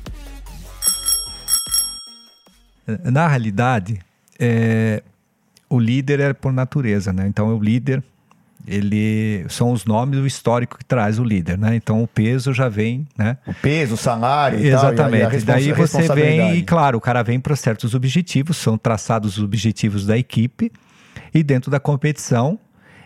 Na 3.03 3.27
realidade, 3.27 3.99
é, 4.41 5.03
o 5.69 5.79
líder 5.79 6.19
é 6.19 6.33
por 6.33 6.51
natureza, 6.51 7.13
né? 7.13 7.27
Então, 7.27 7.55
o 7.55 7.63
líder, 7.63 8.03
ele 8.67 9.45
são 9.47 9.71
os 9.71 9.85
nomes 9.85 10.19
do 10.19 10.25
histórico 10.25 10.79
que 10.79 10.83
traz 10.83 11.19
o 11.19 11.23
líder, 11.23 11.59
né? 11.59 11.75
Então, 11.75 12.01
o 12.01 12.07
peso 12.07 12.51
já 12.51 12.67
vem, 12.67 13.07
né? 13.15 13.37
O 13.45 13.53
peso, 13.53 13.93
o 13.93 13.97
salário 13.97 14.59
e 14.59 14.67
Exatamente. 14.67 15.21
Tal, 15.21 15.33
e 15.33 15.37
a, 15.37 15.45
Daí 15.45 15.71
você 15.71 16.07
vem 16.13 16.55
e, 16.55 16.63
claro, 16.63 16.97
o 16.97 17.01
cara 17.01 17.21
vem 17.21 17.39
para 17.39 17.55
certos 17.55 17.93
objetivos, 17.93 18.57
são 18.57 18.77
traçados 18.77 19.37
os 19.37 19.43
objetivos 19.43 20.07
da 20.07 20.17
equipe 20.17 20.71
e 21.31 21.43
dentro 21.43 21.69
da 21.69 21.79
competição 21.79 22.59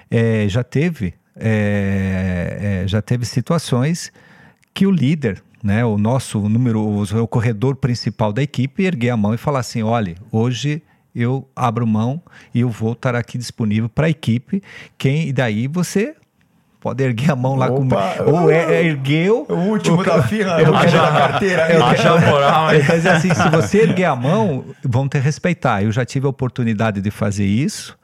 é, 0.10 0.48
já 0.48 0.64
teve 0.64 1.14
é, 1.38 2.84
é, 2.84 2.88
já 2.88 3.02
teve 3.02 3.26
situações 3.26 4.12
que 4.74 4.88
o 4.88 4.92
líder 4.92 5.44
né, 5.62 5.84
o 5.84 5.98
nosso 5.98 6.48
número, 6.48 6.80
o 6.80 7.28
corredor 7.28 7.76
principal 7.76 8.32
da 8.32 8.44
equipe, 8.44 8.84
erguer 8.84 9.10
a 9.10 9.18
mão 9.18 9.34
e 9.34 9.38
falar 9.38 9.62
assim: 9.62 9.82
olha, 9.82 10.16
hoje 10.32 10.84
eu 11.16 11.48
abro 11.56 11.88
mão 11.88 12.22
e 12.54 12.62
eu 12.62 12.70
vou 12.70 12.94
estar 12.94 13.16
aqui 13.16 13.38
disponível 13.38 13.88
para 13.88 14.08
a 14.08 14.10
equipe. 14.10 14.62
Quem, 14.98 15.30
e 15.30 15.34
daí 15.34 15.68
você 15.68 16.16
pode 16.80 17.04
erguer 17.04 17.32
a 17.32 17.36
mão 17.36 17.56
lá 17.56 17.68
com 17.68 17.88
ou 18.28 18.52
é, 18.52 18.76
é, 18.76 18.86
ergueu 18.86 19.46
o 19.50 19.54
último 19.54 20.02
o, 20.02 20.04
da 20.04 20.22
fila. 20.22 20.62
Eu, 20.62 20.72
quero 20.72 20.92
da 20.92 21.12
carteira 21.12 21.72
eu, 21.72 21.80
eu, 21.80 22.22
moral 22.22 22.68
mas 22.88 23.06
assim 23.08 23.34
se 23.34 23.50
você 23.50 23.82
erguer 23.82 24.06
a 24.06 24.16
mão 24.16 24.66
vão 24.84 25.08
te 25.08 25.18
respeitar. 25.18 25.84
Eu 25.84 25.92
já 25.92 26.06
tive 26.06 26.28
a 26.28 26.30
oportunidade 26.30 27.02
de 27.02 27.10
fazer 27.10 27.46
isso 27.46 27.98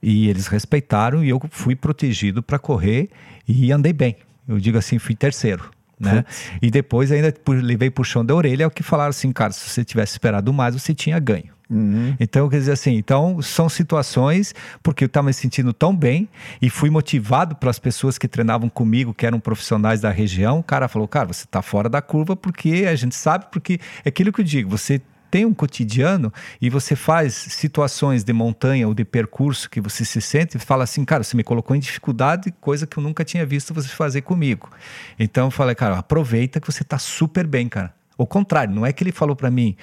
e 0.00 0.28
eles 0.28 0.46
respeitaram 0.46 1.24
e 1.24 1.30
eu 1.30 1.40
fui 1.50 1.74
protegido 1.74 2.42
para 2.42 2.58
correr 2.58 3.08
e 3.46 3.72
andei 3.72 3.92
bem. 3.92 4.16
Eu 4.46 4.58
digo 4.58 4.78
assim 4.78 4.98
fui 4.98 5.16
terceiro 5.16 5.70
né? 5.98 6.24
E 6.62 6.70
depois 6.70 7.10
ainda 7.10 7.34
levei 7.48 7.90
puxão 7.90 8.24
da 8.24 8.34
orelha, 8.34 8.64
é 8.64 8.66
o 8.66 8.70
que 8.70 8.82
falaram 8.82 9.10
assim, 9.10 9.32
cara, 9.32 9.52
se 9.52 9.68
você 9.68 9.84
tivesse 9.84 10.12
esperado 10.12 10.52
mais, 10.52 10.74
você 10.74 10.94
tinha 10.94 11.18
ganho. 11.18 11.57
Uhum. 11.70 12.16
Então, 12.18 12.48
quer 12.48 12.58
dizer 12.58 12.72
assim, 12.72 12.94
então 12.94 13.42
são 13.42 13.68
situações 13.68 14.54
porque 14.82 15.04
eu 15.04 15.06
estava 15.06 15.26
me 15.26 15.34
sentindo 15.34 15.72
tão 15.72 15.94
bem 15.94 16.28
e 16.62 16.70
fui 16.70 16.88
motivado 16.88 17.54
pelas 17.56 17.78
pessoas 17.78 18.16
que 18.16 18.26
treinavam 18.26 18.68
comigo, 18.68 19.12
que 19.12 19.26
eram 19.26 19.38
profissionais 19.38 20.00
da 20.00 20.10
região. 20.10 20.60
O 20.60 20.62
cara 20.62 20.88
falou, 20.88 21.06
cara, 21.06 21.26
você 21.26 21.44
está 21.44 21.60
fora 21.60 21.88
da 21.88 22.00
curva 22.00 22.34
porque 22.34 22.86
a 22.88 22.94
gente 22.94 23.14
sabe, 23.14 23.46
porque 23.52 23.78
é 24.04 24.08
aquilo 24.08 24.32
que 24.32 24.40
eu 24.40 24.44
digo, 24.44 24.70
você 24.70 25.00
tem 25.30 25.44
um 25.44 25.52
cotidiano 25.52 26.32
e 26.58 26.70
você 26.70 26.96
faz 26.96 27.34
situações 27.34 28.24
de 28.24 28.32
montanha 28.32 28.88
ou 28.88 28.94
de 28.94 29.04
percurso 29.04 29.68
que 29.68 29.78
você 29.80 30.04
se 30.04 30.20
sente 30.22 30.56
e 30.56 30.60
fala 30.60 30.84
assim, 30.84 31.04
cara, 31.04 31.22
você 31.22 31.36
me 31.36 31.44
colocou 31.44 31.76
em 31.76 31.80
dificuldade, 31.80 32.50
coisa 32.62 32.86
que 32.86 32.98
eu 32.98 33.02
nunca 33.02 33.24
tinha 33.24 33.44
visto 33.44 33.74
você 33.74 33.88
fazer 33.88 34.22
comigo. 34.22 34.70
Então 35.18 35.48
eu 35.48 35.50
falei, 35.50 35.74
cara, 35.74 35.98
aproveita 35.98 36.60
que 36.60 36.66
você 36.66 36.82
está 36.82 36.98
super 36.98 37.46
bem, 37.46 37.68
cara. 37.68 37.92
O 38.16 38.26
contrário, 38.26 38.74
não 38.74 38.84
é 38.84 38.92
que 38.92 39.04
ele 39.04 39.12
falou 39.12 39.36
para 39.36 39.50
mim, 39.50 39.76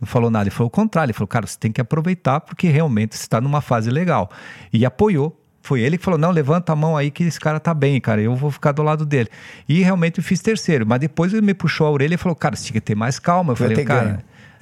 não 0.00 0.06
falou 0.06 0.30
nada, 0.30 0.44
ele 0.44 0.50
falou 0.50 0.68
o 0.68 0.70
contrário, 0.70 1.10
ele 1.10 1.14
falou, 1.14 1.28
cara, 1.28 1.46
você 1.46 1.58
tem 1.58 1.72
que 1.72 1.80
aproveitar 1.80 2.40
porque 2.40 2.68
realmente 2.68 3.16
você 3.16 3.22
está 3.22 3.40
numa 3.40 3.60
fase 3.60 3.90
legal. 3.90 4.30
E 4.72 4.84
apoiou. 4.84 5.34
Foi 5.60 5.80
ele 5.80 5.98
que 5.98 6.04
falou: 6.04 6.18
não, 6.18 6.30
levanta 6.30 6.72
a 6.72 6.76
mão 6.76 6.96
aí 6.96 7.10
que 7.10 7.24
esse 7.24 7.38
cara 7.38 7.60
tá 7.60 7.74
bem, 7.74 8.00
cara. 8.00 8.22
Eu 8.22 8.34
vou 8.34 8.50
ficar 8.50 8.72
do 8.72 8.82
lado 8.82 9.04
dele. 9.04 9.28
E 9.68 9.82
realmente 9.82 10.18
eu 10.18 10.24
fiz 10.24 10.40
terceiro. 10.40 10.86
Mas 10.86 11.00
depois 11.00 11.32
ele 11.32 11.42
me 11.42 11.52
puxou 11.52 11.86
a 11.86 11.90
orelha 11.90 12.14
e 12.14 12.16
falou: 12.16 12.34
cara, 12.34 12.56
você 12.56 12.64
tinha 12.64 12.74
que 12.74 12.80
ter 12.80 12.94
mais 12.94 13.18
calma. 13.18 13.52
Eu 13.52 13.56
falei, 13.56 13.84
cara. 13.84 14.04
Ganho 14.04 14.18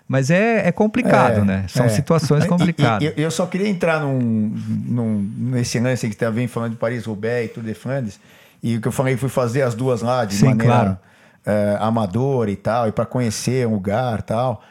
mas 0.09 0.31
é, 0.31 0.69
é 0.69 0.73
complicado, 0.73 1.41
é, 1.41 1.45
né? 1.45 1.65
São 1.69 1.87
é. 1.87 1.89
situações 1.89 2.47
complicadas. 2.47 3.09
E, 3.09 3.21
e, 3.21 3.23
eu 3.23 3.31
só 3.31 3.45
queria 3.47 3.69
entrar 3.69 4.01
num, 4.01 4.55
num, 4.87 5.33
nesse 5.37 5.81
lance 5.81 6.09
que 6.09 6.15
você 6.15 6.31
vem 6.31 6.47
falando 6.47 6.73
de 6.73 6.77
Paris-Roubaix 6.77 7.51
e 7.51 7.55
Tour 7.55 7.65
de 7.65 7.75
Flandres. 7.75 8.21
E 8.63 8.77
o 8.77 8.81
que 8.81 8.89
eu 8.89 8.93
falei, 8.93 9.17
fui 9.17 9.29
fazer 9.29 9.63
as 9.63 9.75
duas 9.75 10.03
lá 10.03 10.25
de 10.25 10.35
Sim, 10.35 10.47
maneira 10.47 10.73
claro. 10.73 10.99
é, 11.45 11.77
amadora 11.81 12.51
e 12.51 12.57
tal, 12.57 12.89
e 12.89 12.93
para 12.93 13.05
conhecer 13.05 13.67
um 13.67 13.75
lugar 13.75 14.21
e 14.21 14.23
tal. 14.23 14.63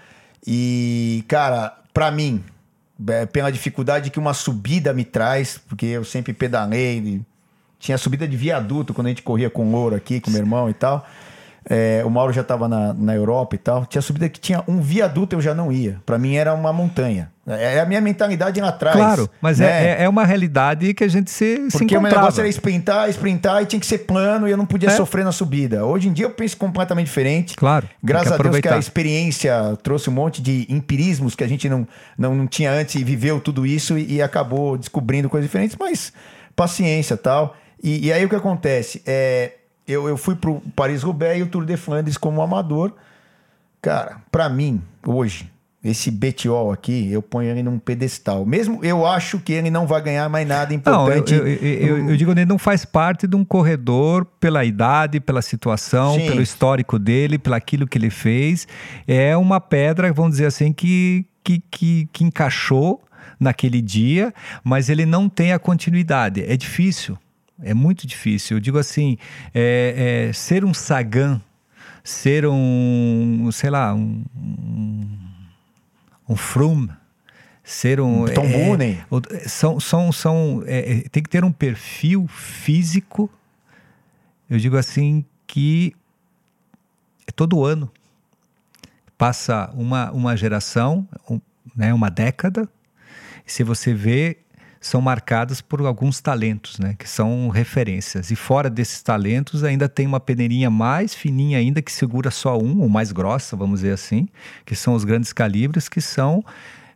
E, 0.46 1.24
cara, 1.28 1.78
para 1.94 2.12
mim, 2.12 2.44
é, 3.08 3.26
pela 3.26 3.52
dificuldade 3.52 4.10
que 4.10 4.20
uma 4.20 4.34
subida 4.34 4.94
me 4.94 5.04
traz, 5.04 5.60
porque 5.68 5.86
eu 5.86 6.04
sempre 6.04 6.34
pedalei, 6.34 7.22
tinha 7.80 7.98
subida 7.98 8.28
de 8.28 8.38
viaduto 8.38 8.94
quando 8.94 9.08
a 9.08 9.10
gente 9.10 9.22
corria 9.22 9.50
com 9.50 9.74
ouro 9.74 9.96
aqui, 9.96 10.20
com 10.20 10.32
meu 10.32 10.40
irmão 10.40 10.70
e 10.70 10.74
tal. 10.74 11.06
É, 11.68 12.04
o 12.06 12.10
Mauro 12.10 12.32
já 12.32 12.42
estava 12.42 12.68
na, 12.68 12.94
na 12.94 13.16
Europa 13.16 13.56
e 13.56 13.58
tal. 13.58 13.86
Tinha 13.86 14.02
subida 14.02 14.30
que 14.30 14.40
tinha 14.40 14.64
um 14.68 14.82
viaduto, 14.82 15.36
eu 15.36 15.42
já 15.42 15.56
não 15.56 15.72
ia. 15.72 16.00
Para 16.06 16.20
mim 16.20 16.36
era 16.36 16.54
uma 16.54 16.72
montanha. 16.72 17.32
É, 17.48 17.76
é 17.76 17.80
a 17.80 17.86
minha 17.86 18.02
mentalidade 18.02 18.60
lá 18.60 18.70
atrás. 18.70 18.96
Claro, 18.96 19.30
mas 19.42 19.60
é, 19.60 19.66
né? 19.66 19.90
é, 19.90 20.04
é, 20.04 20.10
uma 20.10 20.26
realidade 20.26 20.94
que 20.94 21.04
a 21.04 21.08
gente 21.08 21.30
se, 21.30 21.58
Porque 21.58 21.78
se 21.78 21.84
encontrava. 21.84 21.86
Porque 21.86 21.98
o 21.98 22.02
meu 22.02 22.12
negócio 22.12 22.42
era 22.42 22.50
sprintar, 22.50 23.10
sprintar 23.10 23.64
e 23.64 23.66
tinha 23.66 23.80
que 23.80 23.86
ser 23.86 24.00
plano 24.00 24.48
e 24.48 24.52
eu 24.52 24.58
não 24.58 24.66
podia 24.66 24.90
é. 24.90 24.92
sofrer 24.92 25.24
na 25.24 25.32
subida. 25.32 25.86
Hoje 25.86 26.08
em 26.08 26.14
dia 26.14 26.26
eu 26.26 26.32
penso 26.32 26.58
completamente 26.58 27.08
diferente. 27.08 27.56
Claro. 27.56 27.88
Graças 28.04 28.32
a 28.32 28.38
Deus 28.38 28.60
que 28.60 28.68
a 28.68 28.78
experiência 28.78 29.78
trouxe 29.82 30.10
um 30.10 30.14
monte 30.14 30.42
de 30.42 30.66
empirismos 30.70 31.36
que 31.36 31.44
a 31.44 31.48
gente 31.48 31.70
não, 31.70 31.88
não, 32.18 32.36
não 32.36 32.48
tinha 32.48 32.72
antes 32.72 32.96
e 32.96 33.04
viveu 33.04 33.40
tudo 33.40 33.66
isso 33.66 33.98
e, 33.98 34.16
e 34.16 34.22
acabou 34.22 34.78
descobrindo 34.78 35.30
coisas 35.30 35.48
diferentes, 35.48 35.76
mas 35.80 36.14
paciência 36.56 37.18
tal. 37.18 37.56
E, 37.84 38.08
e 38.08 38.14
aí 38.14 38.26
o 38.26 38.30
que 38.30 38.36
acontece? 38.36 39.02
É 39.06 39.52
eu, 39.88 40.08
eu 40.08 40.18
fui 40.18 40.36
pro 40.36 40.62
Paris-Roubaix 40.76 41.40
e 41.40 41.44
o 41.44 41.48
Tour 41.48 41.66
de 41.66 41.78
Flandres 41.78 42.18
como 42.18 42.42
amador. 42.42 42.94
Cara, 43.82 44.18
para 44.32 44.50
mim, 44.50 44.82
hoje, 45.06 45.50
esse 45.84 46.10
Betiol 46.10 46.72
aqui, 46.72 47.12
eu 47.12 47.22
ponho 47.22 47.52
ele 47.52 47.62
num 47.62 47.78
pedestal. 47.78 48.44
Mesmo 48.44 48.84
eu 48.84 49.06
acho 49.06 49.38
que 49.38 49.54
ele 49.54 49.70
não 49.70 49.86
vai 49.86 50.02
ganhar 50.02 50.28
mais 50.28 50.48
nada 50.48 50.74
importante. 50.74 51.36
Não, 51.36 51.46
eu, 51.46 51.48
eu, 51.48 51.98
eu, 51.98 52.10
eu 52.10 52.18
digo, 52.18 52.32
ele 52.32 52.46
não 52.46 52.58
faz 52.58 52.84
parte 52.84 53.28
de 53.28 53.36
um 53.36 53.46
corredor 53.46 54.26
pela 54.40 54.66
idade, 54.66 55.20
pela 55.20 55.44
situação, 55.44 56.16
Sim. 56.16 56.26
pelo 56.26 56.42
histórico 56.42 56.98
dele, 56.98 57.38
pelo 57.38 57.56
aquilo 57.56 57.86
que 57.86 58.00
ele 58.00 58.10
fez. 58.10 58.68
É 59.08 59.38
uma 59.38 59.62
pedra, 59.62 60.12
vamos 60.12 60.32
dizer 60.32 60.48
assim, 60.48 60.74
que, 60.74 61.24
que, 61.44 61.62
que, 61.70 62.10
que 62.12 62.24
encaixou 62.24 63.04
naquele 63.40 63.82
dia, 63.82 64.34
mas 64.64 64.90
ele 64.90 65.06
não 65.06 65.30
tem 65.30 65.54
a 65.54 65.60
continuidade. 65.60 66.44
É 66.48 66.58
difícil. 66.58 67.16
É 67.62 67.74
muito 67.74 68.06
difícil. 68.06 68.58
Eu 68.58 68.62
digo 68.62 68.78
assim, 68.78 69.18
é, 69.54 70.28
é, 70.30 70.34
ser 70.34 70.66
um 70.66 70.74
Sagan, 70.74 71.42
ser 72.04 72.46
um, 72.46 73.50
sei 73.52 73.70
lá, 73.70 73.94
um, 73.94 74.24
um 76.28 76.36
Froome, 76.36 76.92
ser 77.64 78.00
um... 78.00 78.26
Tom 78.26 78.44
é, 78.44 78.70
é 79.32 79.48
são, 79.48 79.80
são, 79.80 80.12
são, 80.12 80.64
é, 80.66 80.98
é, 80.98 81.10
tem 81.10 81.24
que 81.24 81.30
ter 81.30 81.44
um 81.44 81.52
perfil 81.52 82.28
físico, 82.28 83.30
eu 84.50 84.60
digo 84.60 84.78
assim, 84.78 85.26
que 85.48 85.96
é 87.26 87.32
todo 87.32 87.66
ano. 87.66 87.92
passa 89.18 89.72
uma, 89.74 90.12
uma 90.12 90.36
geração, 90.36 91.08
um, 91.30 91.40
né, 91.76 91.94
uma 91.94 92.10
década, 92.10 92.70
e 93.46 93.52
se 93.52 93.64
você 93.64 93.94
vê, 93.94 94.38
são 94.86 95.02
marcadas 95.02 95.62
por 95.62 95.82
alguns 95.82 96.22
talentos, 96.22 96.78
né, 96.78 96.96
que 97.00 97.10
são 97.10 97.50
referências. 97.50 98.30
E 98.30 98.36
fora 98.36 98.70
desses 98.70 99.02
talentos, 99.02 99.64
ainda 99.64 99.90
tem 99.90 100.06
uma 100.06 100.20
peneirinha 100.20 100.70
mais 100.70 101.16
fininha 101.16 101.58
ainda 101.58 101.82
que 101.82 101.92
segura 101.92 102.30
só 102.30 102.56
um, 102.56 102.82
ou 102.82 102.88
mais 102.88 103.12
grossa, 103.12 103.56
vamos 103.56 103.80
dizer 103.80 103.94
assim, 103.94 104.28
que 104.64 104.76
são 104.76 104.94
os 104.94 105.04
grandes 105.04 105.34
calibres, 105.34 105.90
que 105.90 106.00
são 106.00 106.44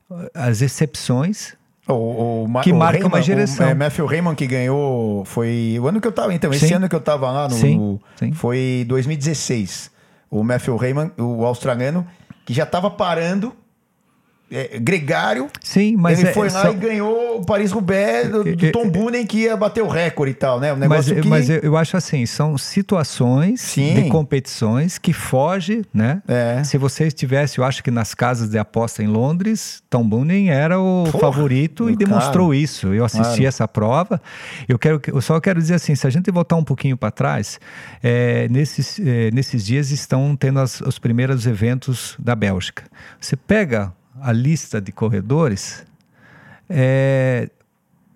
uh, 0.07 0.29
as 0.35 0.61
exceções 0.61 1.55
o, 1.87 2.45
o, 2.45 2.61
que 2.61 2.71
marca 2.71 3.07
uma 3.07 3.23
geração. 3.23 3.65
O, 3.65 3.69
é, 3.69 3.73
Matthew 3.73 4.05
Raymond 4.05 4.35
que 4.35 4.45
ganhou 4.45 5.25
foi 5.25 5.75
o 5.81 5.87
ano 5.87 5.99
que 5.99 6.07
eu 6.07 6.11
tava, 6.11 6.31
então, 6.31 6.53
esse 6.53 6.67
sim. 6.67 6.75
ano 6.75 6.87
que 6.87 6.95
eu 6.95 7.01
tava 7.01 7.31
lá 7.31 7.49
no, 7.49 7.55
sim, 7.55 7.99
sim. 8.17 8.31
foi 8.33 8.85
2016. 8.87 9.89
O 10.29 10.43
Matthew 10.43 10.75
Raymond, 10.75 11.11
o 11.17 11.43
australiano, 11.43 12.05
que 12.45 12.53
já 12.53 12.67
tava 12.67 12.91
parando 12.91 13.51
é, 14.51 14.79
gregário. 14.79 15.47
Sim, 15.61 15.95
mas 15.97 16.19
ele 16.19 16.29
é, 16.29 16.33
foi 16.33 16.49
lá 16.49 16.63
só... 16.63 16.71
e 16.71 16.75
ganhou 16.75 17.39
o 17.39 17.45
Paris-Roubaix 17.45 18.29
do, 18.29 18.43
do 18.43 18.71
Tom 18.71 18.89
Boonen 18.89 19.25
que 19.25 19.39
ia 19.39 19.55
bater 19.55 19.83
o 19.83 19.87
recorde 19.87 20.31
e 20.31 20.35
tal, 20.35 20.59
né? 20.59 20.73
Um 20.73 20.77
negócio 20.77 21.13
mas, 21.13 21.23
que... 21.23 21.27
mas 21.27 21.49
eu, 21.49 21.59
eu, 21.59 21.77
acho 21.77 21.95
assim, 21.95 22.25
são 22.25 22.57
situações 22.57 23.61
Sim. 23.61 23.95
de 23.95 24.09
competições 24.09 24.97
que 24.97 25.13
foge, 25.13 25.83
né? 25.93 26.21
É. 26.27 26.63
Se 26.63 26.77
você 26.77 27.05
estivesse, 27.07 27.59
eu 27.59 27.63
acho 27.63 27.83
que 27.83 27.91
nas 27.91 28.13
casas 28.13 28.49
de 28.49 28.57
aposta 28.57 29.03
em 29.03 29.07
Londres, 29.07 29.83
Tom 29.89 30.07
Boonen 30.07 30.49
era 30.49 30.79
o 30.79 31.05
Porra, 31.05 31.19
favorito 31.19 31.89
e 31.89 31.95
demonstrou 31.95 32.47
claro. 32.47 32.53
isso. 32.53 32.93
Eu 32.93 33.05
assisti 33.05 33.23
claro. 33.23 33.45
essa 33.45 33.67
prova. 33.67 34.21
Eu 34.67 34.79
quero, 34.79 35.01
eu 35.07 35.21
só 35.21 35.39
quero 35.39 35.59
dizer 35.59 35.75
assim, 35.75 35.95
se 35.95 36.05
a 36.05 36.09
gente 36.09 36.31
voltar 36.31 36.55
um 36.55 36.63
pouquinho 36.63 36.97
para 36.97 37.11
trás, 37.11 37.59
é, 38.03 38.47
nesses, 38.49 38.99
é, 38.99 39.29
nesses 39.31 39.65
dias 39.65 39.91
estão 39.91 40.35
tendo 40.35 40.59
as, 40.59 40.81
os 40.81 40.97
primeiros 40.99 41.45
eventos 41.45 42.15
da 42.19 42.35
Bélgica. 42.35 42.83
Você 43.19 43.35
pega 43.35 43.93
a 44.21 44.31
lista 44.31 44.79
de 44.81 44.91
corredores, 44.91 45.85
é, 46.69 47.49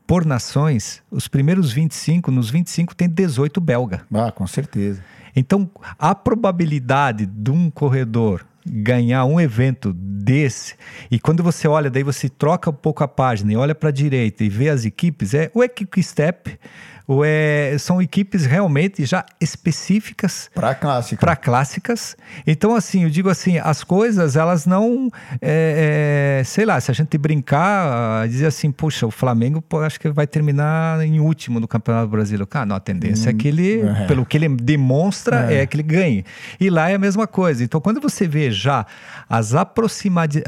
por 0.06 0.26
nações, 0.26 1.02
os 1.10 1.28
primeiros 1.28 1.72
25, 1.72 2.30
nos 2.32 2.50
25 2.50 2.96
tem 2.96 3.10
18 3.10 3.60
belga. 3.60 4.06
Ah, 4.14 4.32
com 4.32 4.46
certeza. 4.46 5.04
Então, 5.36 5.70
a 5.98 6.14
probabilidade 6.14 7.26
de 7.26 7.52
um 7.52 7.72
corredor 7.72 8.46
ganhar 8.66 9.26
um 9.26 9.42
evento 9.42 9.92
desse, 9.94 10.76
e 11.12 11.20
quando 11.20 11.44
você 11.44 11.68
olha, 11.68 11.90
daí 11.90 12.04
você 12.04 12.30
troca 12.30 12.70
um 12.70 12.74
pouco 12.74 13.04
a 13.04 13.08
página 13.08 13.52
e 13.52 13.56
olha 13.56 13.76
para 13.76 13.90
a 13.90 13.92
direita 13.92 14.44
e 14.44 14.50
vê 14.50 14.70
as 14.70 14.86
equipes, 14.86 15.34
é 15.34 15.52
o 15.54 15.64
Equipe 15.64 16.02
Step, 16.02 16.58
ou 17.08 17.24
é, 17.26 17.76
são 17.78 18.02
equipes 18.02 18.46
realmente 18.46 19.06
já 19.06 19.26
específicas 19.40 20.50
para 20.54 20.74
clássicas. 20.74 21.20
Para 21.20 21.36
clássicas. 21.36 22.18
Então, 22.48 22.76
assim, 22.76 23.04
eu 23.04 23.10
digo 23.10 23.30
assim, 23.30 23.58
as 23.58 23.84
coisas 23.84 24.36
elas 24.36 24.66
não, 24.66 25.10
é, 25.42 26.40
é, 26.40 26.44
sei 26.44 26.66
lá, 26.66 26.80
se 26.80 26.92
a 26.92 26.94
gente 26.94 27.18
brincar, 27.18 28.28
dizer 28.28 28.46
assim, 28.46 28.72
puxa, 28.72 29.06
o 29.06 29.12
Flamengo 29.12 29.62
pô, 29.62 29.82
acho 29.82 30.00
que 30.00 30.10
vai 30.10 30.26
terminar 30.26 31.06
em 31.06 31.20
último 31.20 31.60
no 31.60 31.68
Campeonato 31.68 32.08
Brasileiro. 32.08 32.48
Cara, 32.48 32.66
não, 32.66 32.76
a 32.76 32.80
tendência 32.80 33.32
hum, 33.32 33.36
é 33.36 33.38
que 33.38 33.48
ele, 33.48 33.82
é. 33.82 34.06
pelo 34.06 34.26
que 34.26 34.38
ele 34.38 34.50
demonstra, 34.50 35.52
é. 35.52 35.62
é. 35.62 35.66
que 35.66 35.76
ele 35.76 35.84
ganhe. 35.84 36.26
E 36.60 36.70
lá 36.70 36.90
é 36.90 36.96
a 36.96 37.00
mesma 37.00 37.28
coisa. 37.28 37.64
Então, 37.64 37.82
quando 37.82 38.00
você 38.00 38.28
vê 38.28 38.52
já 38.52 38.86
as 39.30 39.54
aproximadades, 39.54 40.44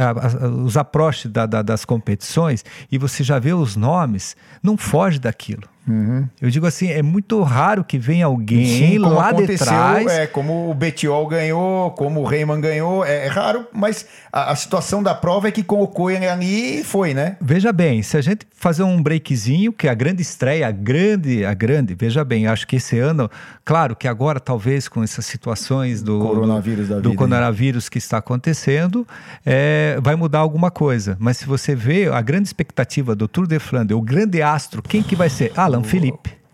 os 0.64 0.78
approaches 0.78 1.32
da, 1.32 1.46
da, 1.46 1.62
das 1.62 1.84
competições 1.84 2.64
e 2.92 2.98
você 2.98 3.24
já 3.24 3.40
vê 3.40 3.54
os 3.54 3.76
nomes, 3.76 4.36
não 4.64 4.78
foge 4.78 5.20
daquilo. 5.20 5.75
Uhum. 5.88 6.28
Eu 6.42 6.50
digo 6.50 6.66
assim, 6.66 6.90
é 6.90 7.04
muito 7.04 7.42
raro 7.44 7.84
que 7.84 8.00
venha 8.00 8.26
alguém 8.26 8.66
Sim, 8.66 8.98
lá 8.98 9.32
de 9.32 9.56
trás. 9.58 10.08
É, 10.08 10.26
como 10.26 10.70
o 10.70 10.74
Betiol 10.74 11.28
ganhou, 11.28 11.92
como 11.92 12.22
o 12.22 12.26
Reyman 12.26 12.60
ganhou, 12.60 13.06
é, 13.06 13.26
é 13.26 13.28
raro, 13.28 13.68
mas 13.72 14.06
a, 14.32 14.52
a, 14.52 14.56
situação 14.56 15.04
da 15.04 15.14
prova 15.14 15.48
é 15.48 15.52
que 15.52 15.64
com 15.64 15.82
o 15.82 15.88
Cohen 15.88 16.28
ali 16.28 16.84
foi, 16.84 17.14
né? 17.14 17.38
Veja 17.40 17.72
bem, 17.72 18.02
se 18.02 18.18
a 18.18 18.22
gente 18.22 18.48
fazer 18.52 18.82
um 18.82 19.02
breakzinho, 19.02 19.72
que 19.72 19.88
é 19.88 19.92
a 19.92 19.94
grande 19.94 20.24
estreia, 20.24 20.68
a 20.68 20.72
grande, 20.72 21.46
a 21.46 21.54
grande, 21.54 21.94
veja 21.94 22.24
bem, 22.24 22.48
acho 22.48 22.66
que 22.66 22.78
esse 22.78 22.98
ano, 22.98 23.30
claro 23.64 23.96
que 23.96 24.08
agora 24.08 24.40
talvez 24.40 24.88
com 24.88 25.04
essas 25.04 25.26
situações 25.26 26.02
do 26.02 26.20
coronavírus, 26.20 26.88
do, 26.88 27.02
do 27.02 27.14
coronavírus 27.14 27.90
que 27.90 28.00
está 28.00 28.18
acontecendo, 28.18 29.08
é, 29.46 30.00
vai 30.02 30.16
mudar 30.16 30.40
alguma 30.40 30.72
coisa. 30.72 31.16
Mas 31.20 31.38
se 31.38 31.46
você 31.46 31.76
vê 31.76 32.08
a 32.08 32.22
grande 32.22 32.48
expectativa 32.48 33.16
do 33.16 33.28
Tour 33.28 33.46
de 33.46 33.60
Flandres, 33.60 33.98
o 33.98 34.02
grande 34.02 34.42
astro, 34.42 34.82
quem 34.82 35.04
que 35.04 35.16
vai 35.16 35.30
ser? 35.30 35.52
Alan 35.76 35.84
Felipe 35.84 36.46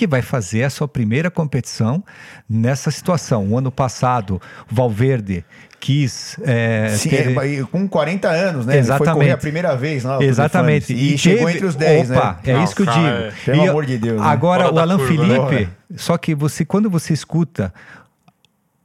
que 0.00 0.06
vai 0.06 0.22
fazer 0.22 0.62
a 0.64 0.70
sua 0.70 0.88
primeira 0.88 1.30
competição 1.30 2.02
nessa 2.48 2.90
situação. 2.90 3.48
O 3.48 3.58
ano 3.58 3.70
passado, 3.70 4.40
Valverde 4.66 5.44
quis. 5.78 6.38
É, 6.42 6.88
Sim, 6.96 7.10
ter... 7.10 7.36
é, 7.36 7.62
com 7.64 7.86
40 7.86 8.26
anos, 8.30 8.64
né? 8.64 8.78
Exatamente. 8.78 9.02
Ele 9.02 9.12
foi 9.12 9.14
correr 9.14 9.30
a 9.32 9.36
primeira 9.36 9.76
vez 9.76 10.04
lá. 10.04 10.22
Exatamente. 10.22 10.94
E, 10.94 11.14
e 11.14 11.18
chegou 11.18 11.50
entre 11.50 11.66
os 11.66 11.74
10, 11.74 12.12
Opa, 12.12 12.32
né? 12.32 12.38
é 12.50 12.52
Não, 12.54 12.64
isso 12.64 12.74
que 12.74 12.80
eu 12.80 12.86
digo. 12.86 13.06
É... 13.06 13.32
Pelo 13.44 13.62
e, 13.62 13.68
amor 13.68 13.84
de 13.84 13.98
Deus. 13.98 14.18
Né? 14.18 14.26
Agora, 14.26 14.64
né? 14.64 14.70
o 14.70 14.78
Alan 14.78 14.98
Felipe, 15.06 15.68
só 15.94 16.16
que 16.16 16.34
você, 16.34 16.64
quando 16.64 16.88
você 16.88 17.12
escuta 17.12 17.70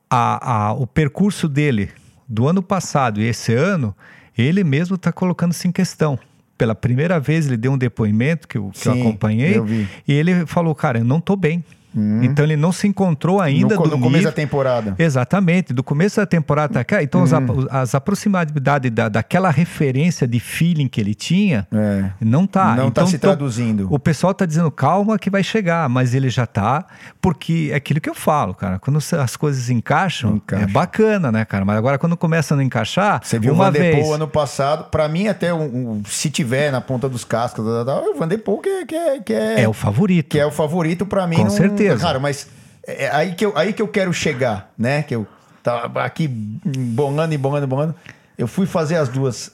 a, 0.09 0.67
a, 0.67 0.73
o 0.73 0.85
percurso 0.85 1.47
dele 1.47 1.91
do 2.27 2.45
ano 2.45 2.61
passado 2.61 3.21
e 3.21 3.25
esse 3.25 3.53
ano, 3.53 3.95
ele 4.37 4.65
mesmo 4.65 4.97
está 4.97 5.13
colocando-se 5.13 5.65
em 5.65 5.71
questão 5.71 6.19
pela 6.57 6.75
primeira 6.75 7.19
vez 7.19 7.47
ele 7.47 7.57
deu 7.57 7.71
um 7.71 7.77
depoimento 7.77 8.47
que 8.47 8.57
eu, 8.57 8.69
que 8.71 8.79
Sim, 8.79 8.89
eu 8.89 9.01
acompanhei 9.01 9.57
eu 9.57 9.67
e 10.07 10.13
ele 10.13 10.45
falou, 10.45 10.73
cara, 10.73 10.99
eu 10.99 11.05
não 11.05 11.17
estou 11.17 11.35
bem. 11.35 11.63
Uhum. 11.95 12.23
Então 12.23 12.45
ele 12.45 12.55
não 12.55 12.71
se 12.71 12.87
encontrou 12.87 13.41
ainda 13.41 13.75
no, 13.75 13.83
do 13.83 13.89
no 13.91 13.97
começo 13.97 14.09
nível... 14.09 14.31
da 14.31 14.31
temporada. 14.31 14.95
Exatamente, 14.97 15.73
do 15.73 15.83
começo 15.83 16.17
da 16.17 16.25
temporada 16.25 16.79
até 16.79 16.83
cá. 16.83 17.03
Então 17.03 17.21
uhum. 17.21 17.67
as, 17.69 17.73
as 17.73 17.95
aproximadades 17.95 18.53
da, 18.91 19.09
daquela 19.09 19.49
referência 19.49 20.27
de 20.27 20.39
feeling 20.39 20.87
que 20.87 21.01
ele 21.01 21.13
tinha 21.13 21.67
é. 21.71 22.05
não 22.21 22.47
tá. 22.47 22.75
Não 22.75 22.75
tá 22.75 23.01
então, 23.01 23.05
tá 23.05 23.09
se 23.11 23.17
traduzindo. 23.17 23.87
O 23.91 23.99
pessoal 23.99 24.33
tá 24.33 24.45
dizendo 24.45 24.71
calma 24.71 25.19
que 25.19 25.29
vai 25.29 25.43
chegar, 25.43 25.87
mas 25.89 26.13
ele 26.13 26.29
já 26.29 26.45
tá, 26.45 26.85
porque 27.21 27.69
é 27.71 27.75
aquilo 27.75 27.99
que 27.99 28.09
eu 28.09 28.15
falo, 28.15 28.53
cara. 28.53 28.79
Quando 28.79 28.97
as 28.97 29.35
coisas 29.35 29.69
encaixam, 29.69 30.35
Encaixa. 30.35 30.63
é 30.63 30.67
bacana, 30.67 31.31
né, 31.31 31.45
cara? 31.45 31.65
Mas 31.65 31.77
agora 31.77 31.97
quando 31.97 32.15
começa 32.15 32.53
a 32.53 32.57
não 32.57 32.63
encaixar, 32.63 33.21
você 33.23 33.39
viu 33.39 33.53
uma 33.53 33.69
o 33.69 33.71
Van 33.71 33.71
vez... 33.71 34.09
ano 34.09 34.27
passado, 34.27 34.89
para 34.89 35.07
mim 35.07 35.27
até 35.27 35.53
um, 35.53 35.63
um, 35.63 36.01
se 36.05 36.29
tiver 36.29 36.71
na 36.71 36.81
ponta 36.81 37.09
dos 37.09 37.23
cascos, 37.23 37.65
o 37.65 38.15
Van 38.17 38.27
Der 38.27 38.39
Poel 38.39 38.59
que, 38.59 38.85
que, 38.85 39.21
que 39.21 39.33
é 39.33 39.65
é 39.65 39.67
o 39.67 39.73
favorito. 39.73 40.29
Que 40.29 40.39
é 40.39 40.45
o 40.45 40.51
favorito 40.51 41.05
para 41.05 41.27
mim. 41.27 41.37
Com 41.37 41.43
não, 41.43 41.49
certeza. 41.49 41.84
Cara, 41.99 42.19
mas 42.19 42.47
é, 42.85 43.05
é 43.05 43.15
aí 43.15 43.35
que, 43.35 43.45
eu, 43.45 43.57
aí 43.57 43.73
que 43.73 43.81
eu 43.81 43.87
quero 43.87 44.13
chegar, 44.13 44.71
né? 44.77 45.03
Que 45.03 45.15
eu 45.15 45.27
tava 45.63 46.03
aqui 46.03 46.27
bolando 46.27 47.33
e 47.33 47.37
bolando 47.37 47.65
e 47.65 47.67
bolando. 47.67 47.95
Eu 48.37 48.47
fui 48.47 48.65
fazer 48.65 48.95
as 48.95 49.09
duas. 49.09 49.51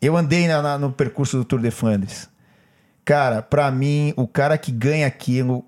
Eu 0.00 0.16
andei 0.16 0.48
na, 0.48 0.62
na, 0.62 0.78
no 0.78 0.90
percurso 0.90 1.36
do 1.36 1.44
Tour 1.44 1.60
de 1.60 1.70
Flandres. 1.70 2.28
Cara, 3.04 3.42
para 3.42 3.70
mim, 3.70 4.12
o 4.16 4.26
cara 4.26 4.56
que 4.56 4.72
ganha 4.72 5.06
aquilo. 5.06 5.64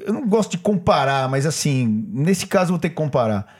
Eu 0.00 0.12
não 0.12 0.26
gosto 0.26 0.52
de 0.52 0.58
comparar, 0.58 1.28
mas 1.28 1.44
assim, 1.44 1.86
nesse 2.12 2.46
caso 2.46 2.66
eu 2.66 2.74
vou 2.74 2.78
ter 2.78 2.90
que 2.90 2.94
comparar. 2.94 3.56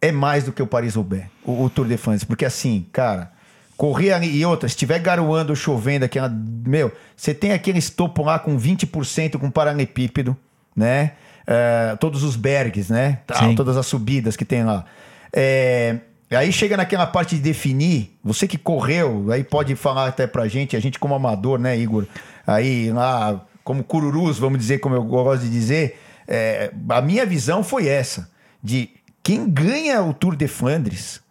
É 0.00 0.10
mais 0.10 0.44
do 0.44 0.52
que 0.52 0.62
o 0.62 0.66
Paris-Roubaix, 0.66 1.28
o, 1.44 1.64
o 1.64 1.70
Tour 1.70 1.86
de 1.86 1.96
Flandres. 1.96 2.24
Porque 2.24 2.44
assim, 2.44 2.86
cara, 2.92 3.32
correr 3.80 4.22
e 4.24 4.44
outra, 4.44 4.68
se 4.68 4.74
estiver 4.74 4.98
garoando 4.98 5.52
ou 5.52 5.56
chovendo, 5.56 6.04
aquela. 6.04 6.28
Meu, 6.28 6.92
você 7.16 7.32
tem 7.32 7.52
aquele 7.52 7.78
estopo 7.78 8.22
lá 8.22 8.38
com 8.38 8.58
20% 8.58 9.38
com 9.38 9.50
paralelepípedo 9.50 10.36
né? 10.76 11.12
É, 11.46 11.96
todos 11.96 12.22
os 12.22 12.36
bergs, 12.36 12.90
né? 12.90 13.20
Tal, 13.26 13.54
todas 13.54 13.78
as 13.78 13.86
subidas 13.86 14.36
que 14.36 14.44
tem 14.44 14.64
lá. 14.64 14.84
É, 15.32 15.96
aí 16.30 16.52
chega 16.52 16.76
naquela 16.76 17.06
parte 17.06 17.36
de 17.36 17.40
definir, 17.40 18.18
você 18.22 18.46
que 18.46 18.58
correu, 18.58 19.32
aí 19.32 19.42
pode 19.42 19.74
falar 19.74 20.08
até 20.08 20.26
pra 20.26 20.46
gente, 20.46 20.76
a 20.76 20.80
gente 20.80 20.98
como 20.98 21.14
amador, 21.14 21.58
né, 21.58 21.74
Igor? 21.78 22.04
Aí 22.46 22.92
lá, 22.92 23.46
como 23.64 23.82
cururus, 23.82 24.38
vamos 24.38 24.58
dizer, 24.58 24.78
como 24.80 24.94
eu 24.94 25.02
gosto 25.02 25.42
de 25.42 25.50
dizer, 25.50 25.98
é, 26.28 26.70
a 26.90 27.00
minha 27.00 27.24
visão 27.24 27.64
foi 27.64 27.88
essa, 27.88 28.30
de 28.62 28.90
quem 29.22 29.48
ganha 29.48 30.02
o 30.02 30.12
Tour 30.12 30.36
de 30.36 30.46
Flandres, 30.46 31.22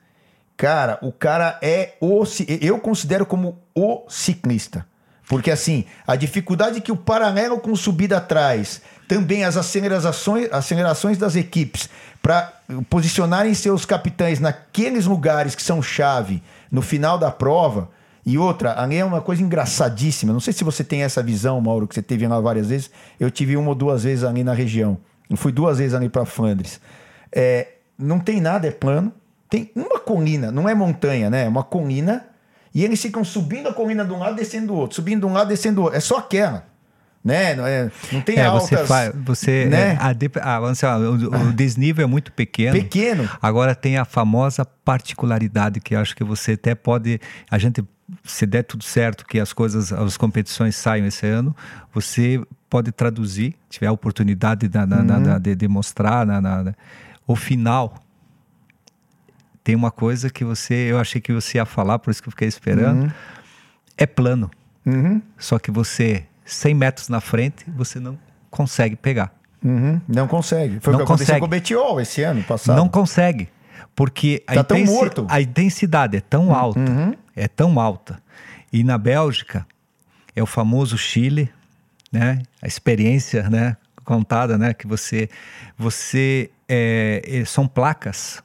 cara, 0.60 1.00
o 1.02 1.10
cara 1.10 1.58
é 1.62 1.94
o... 2.02 2.22
Eu 2.60 2.80
considero 2.80 3.26
como 3.26 3.58
o 3.74 4.04
ciclista. 4.10 4.86
Porque 5.26 5.50
assim, 5.50 5.86
a 6.06 6.18
dificuldade 6.18 6.82
que 6.82 6.92
o 6.92 6.98
paralelo 6.98 7.62
com 7.62 7.74
subida 7.78 8.18
atrás, 8.18 8.82
também 9.08 9.46
as 9.46 9.56
acelerações, 9.56 10.52
acelerações 10.52 11.18
das 11.18 11.38
equipes 11.38 11.90
para 12.22 12.52
posicionarem 12.90 13.54
seus 13.54 13.86
capitães 13.86 14.42
naqueles 14.42 15.06
lugares 15.06 15.56
que 15.56 15.64
são 15.64 15.82
chave 15.82 16.44
no 16.70 16.82
final 16.82 17.18
da 17.18 17.32
prova. 17.32 17.90
E 18.26 18.38
outra, 18.38 18.82
ali 18.82 18.98
é 18.98 19.06
uma 19.06 19.22
coisa 19.22 19.42
engraçadíssima. 19.42 20.34
Não 20.34 20.42
sei 20.42 20.52
se 20.52 20.66
você 20.66 20.84
tem 20.84 21.04
essa 21.04 21.24
visão, 21.24 21.62
Mauro, 21.62 21.88
que 21.88 21.96
você 21.96 22.02
teve 22.02 22.28
lá 22.28 22.38
várias 22.42 22.68
vezes. 22.68 22.92
Eu 23.18 23.32
tive 23.32 23.56
uma 23.56 23.70
ou 23.70 23.76
duas 23.76 24.04
vezes 24.04 24.26
ali 24.26 24.44
na 24.44 24.54
região. 24.54 24.98
Eu 25.30 25.38
fui 25.38 25.54
duas 25.54 25.78
vezes 25.78 25.94
ali 25.94 26.10
para 26.10 26.26
Flandres. 26.26 26.82
É, 27.32 27.76
não 27.98 28.20
tem 28.20 28.42
nada, 28.42 28.68
é 28.68 28.72
plano. 28.72 29.14
Tem 29.50 29.72
uma 29.76 30.00
colina, 30.00 30.52
não 30.52 30.70
é 30.70 30.76
montanha, 30.76 31.30
né? 31.30 31.46
É 31.46 31.48
uma 31.50 31.64
colina 31.64 32.26
e 32.74 32.84
eles 32.84 33.02
ficam 33.02 33.24
subindo 33.24 33.68
a 33.68 33.74
colina 33.74 34.06
de 34.06 34.14
um 34.14 34.20
lado, 34.20 34.36
descendo 34.36 34.68
do 34.68 34.76
outro, 34.76 34.96
subindo 34.96 35.22
de 35.22 35.26
um 35.26 35.34
lado, 35.34 35.48
descendo 35.48 35.76
do 35.78 35.82
outro. 35.84 35.98
É 35.98 36.00
só 36.00 36.18
aquela. 36.18 36.66
né? 37.24 37.56
Não, 37.56 37.66
é, 37.66 37.92
não 38.12 38.22
tem 38.22 38.38
é, 38.38 38.46
altas... 38.46 38.70
Você, 38.70 38.86
faz, 38.86 39.12
você 39.16 39.66
né? 39.66 39.94
É, 39.94 40.40
a, 40.42 40.56
a, 40.56 40.98
o, 41.00 41.50
o 41.50 41.54
desnível 41.54 42.04
é 42.04 42.08
muito 42.08 42.32
pequeno. 42.32 42.74
Pequeno. 42.74 43.30
Agora 43.42 43.76
tem 43.76 43.98
a 43.98 44.06
famosa 44.06 44.66
particularidade 44.66 45.80
que 45.80 45.96
acho 45.96 46.16
que 46.16 46.24
você 46.24 46.54
até 46.54 46.76
pode... 46.76 47.20
A 47.50 47.58
gente, 47.58 47.84
se 48.24 48.46
der 48.46 48.64
tudo 48.64 48.84
certo, 48.84 49.26
que 49.26 49.40
as 49.40 49.52
coisas, 49.52 49.92
as 49.92 50.18
competições 50.18 50.76
saiam 50.76 51.06
esse 51.08 51.26
ano, 51.26 51.56
você 51.94 52.42
pode 52.70 52.92
traduzir, 52.92 53.56
tiver 53.70 53.88
a 53.88 53.92
oportunidade 53.92 54.68
de, 54.68 54.78
uhum. 54.78 55.40
de, 55.40 55.56
de 55.56 55.68
mostrar 55.68 56.26
na, 56.26 56.40
na, 56.40 56.76
o 57.28 57.36
final 57.36 57.96
tem 59.70 59.76
uma 59.76 59.92
coisa 59.92 60.32
que 60.32 60.44
você, 60.44 60.74
eu 60.74 60.98
achei 60.98 61.22
que 61.22 61.32
você 61.32 61.60
ia 61.60 61.66
falar, 61.66 62.00
por 62.00 62.10
isso 62.10 62.24
que 62.24 62.28
eu 62.28 62.32
fiquei 62.32 62.48
esperando. 62.48 63.04
Uhum. 63.04 63.12
É 63.96 64.08
plano. 64.08 64.50
Uhum. 64.84 65.22
Só 65.38 65.60
que 65.60 65.70
você, 65.70 66.26
100 66.44 66.74
metros 66.74 67.08
na 67.08 67.22
frente, 67.22 67.66
você 67.68 68.00
não 68.00 68.18
consegue 68.50 68.96
pegar. 68.96 69.32
Uhum. 69.64 70.02
Não 70.08 70.28
consegue. 70.28 70.80
Foi 70.80 70.92
não 70.92 71.02
o 71.02 71.04
que 71.04 71.08
consegue. 71.08 71.32
aconteceu 71.34 71.40
com 71.40 71.46
o 71.46 71.48
Betiol 71.48 72.02
esse 72.02 72.24
ano 72.24 72.42
passado. 72.42 72.78
Não 72.78 72.90
consegue. 72.90 73.48
Porque 73.96 74.42
tá 74.48 74.54
a, 74.54 74.56
intensi 74.62 74.94
a, 75.28 75.42
intensidade 75.42 76.18
é 76.18 76.22
tão 76.22 76.52
alta, 76.52 76.80
uhum. 76.80 77.14
é 77.36 77.48
tão 77.48 77.80
alta. 77.80 78.20
E 78.74 78.84
na 78.84 78.98
Bélgica, 78.98 79.68
é 80.36 80.42
o 80.42 80.48
famoso 80.48 80.98
Chile, 80.98 81.48
né? 82.12 82.42
A 82.60 82.66
experiência, 82.66 83.48
né? 83.52 83.78
Contada, 84.04 84.58
né? 84.58 84.74
Que 84.74 84.88
você, 84.88 85.30
você 85.78 86.50
é, 86.68 87.44
são 87.46 87.68
placas 87.68 88.42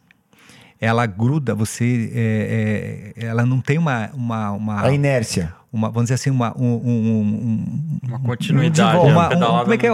ela 0.85 1.07
gruda, 1.07 1.55
você, 1.55 2.11
é, 2.15 3.13
é, 3.17 3.27
ela 3.27 3.45
não 3.47 3.61
tem 3.61 3.79
uma, 3.79 4.11
uma, 4.15 4.51
uma, 4.53 4.83
a 4.83 4.93
inércia, 4.93 5.55
uma, 5.73 5.89
vamos 5.89 6.05
dizer 6.05 6.15
assim, 6.15 6.31
uma, 6.31 6.57
um, 6.57 6.75
um, 6.75 8.01
uma 8.03 8.21
continuidade, 8.21 8.97
um, 8.99 9.09
uma, 9.09 9.29
como 9.61 9.73
é 9.73 9.79
que 9.79 9.87
é, 9.87 9.91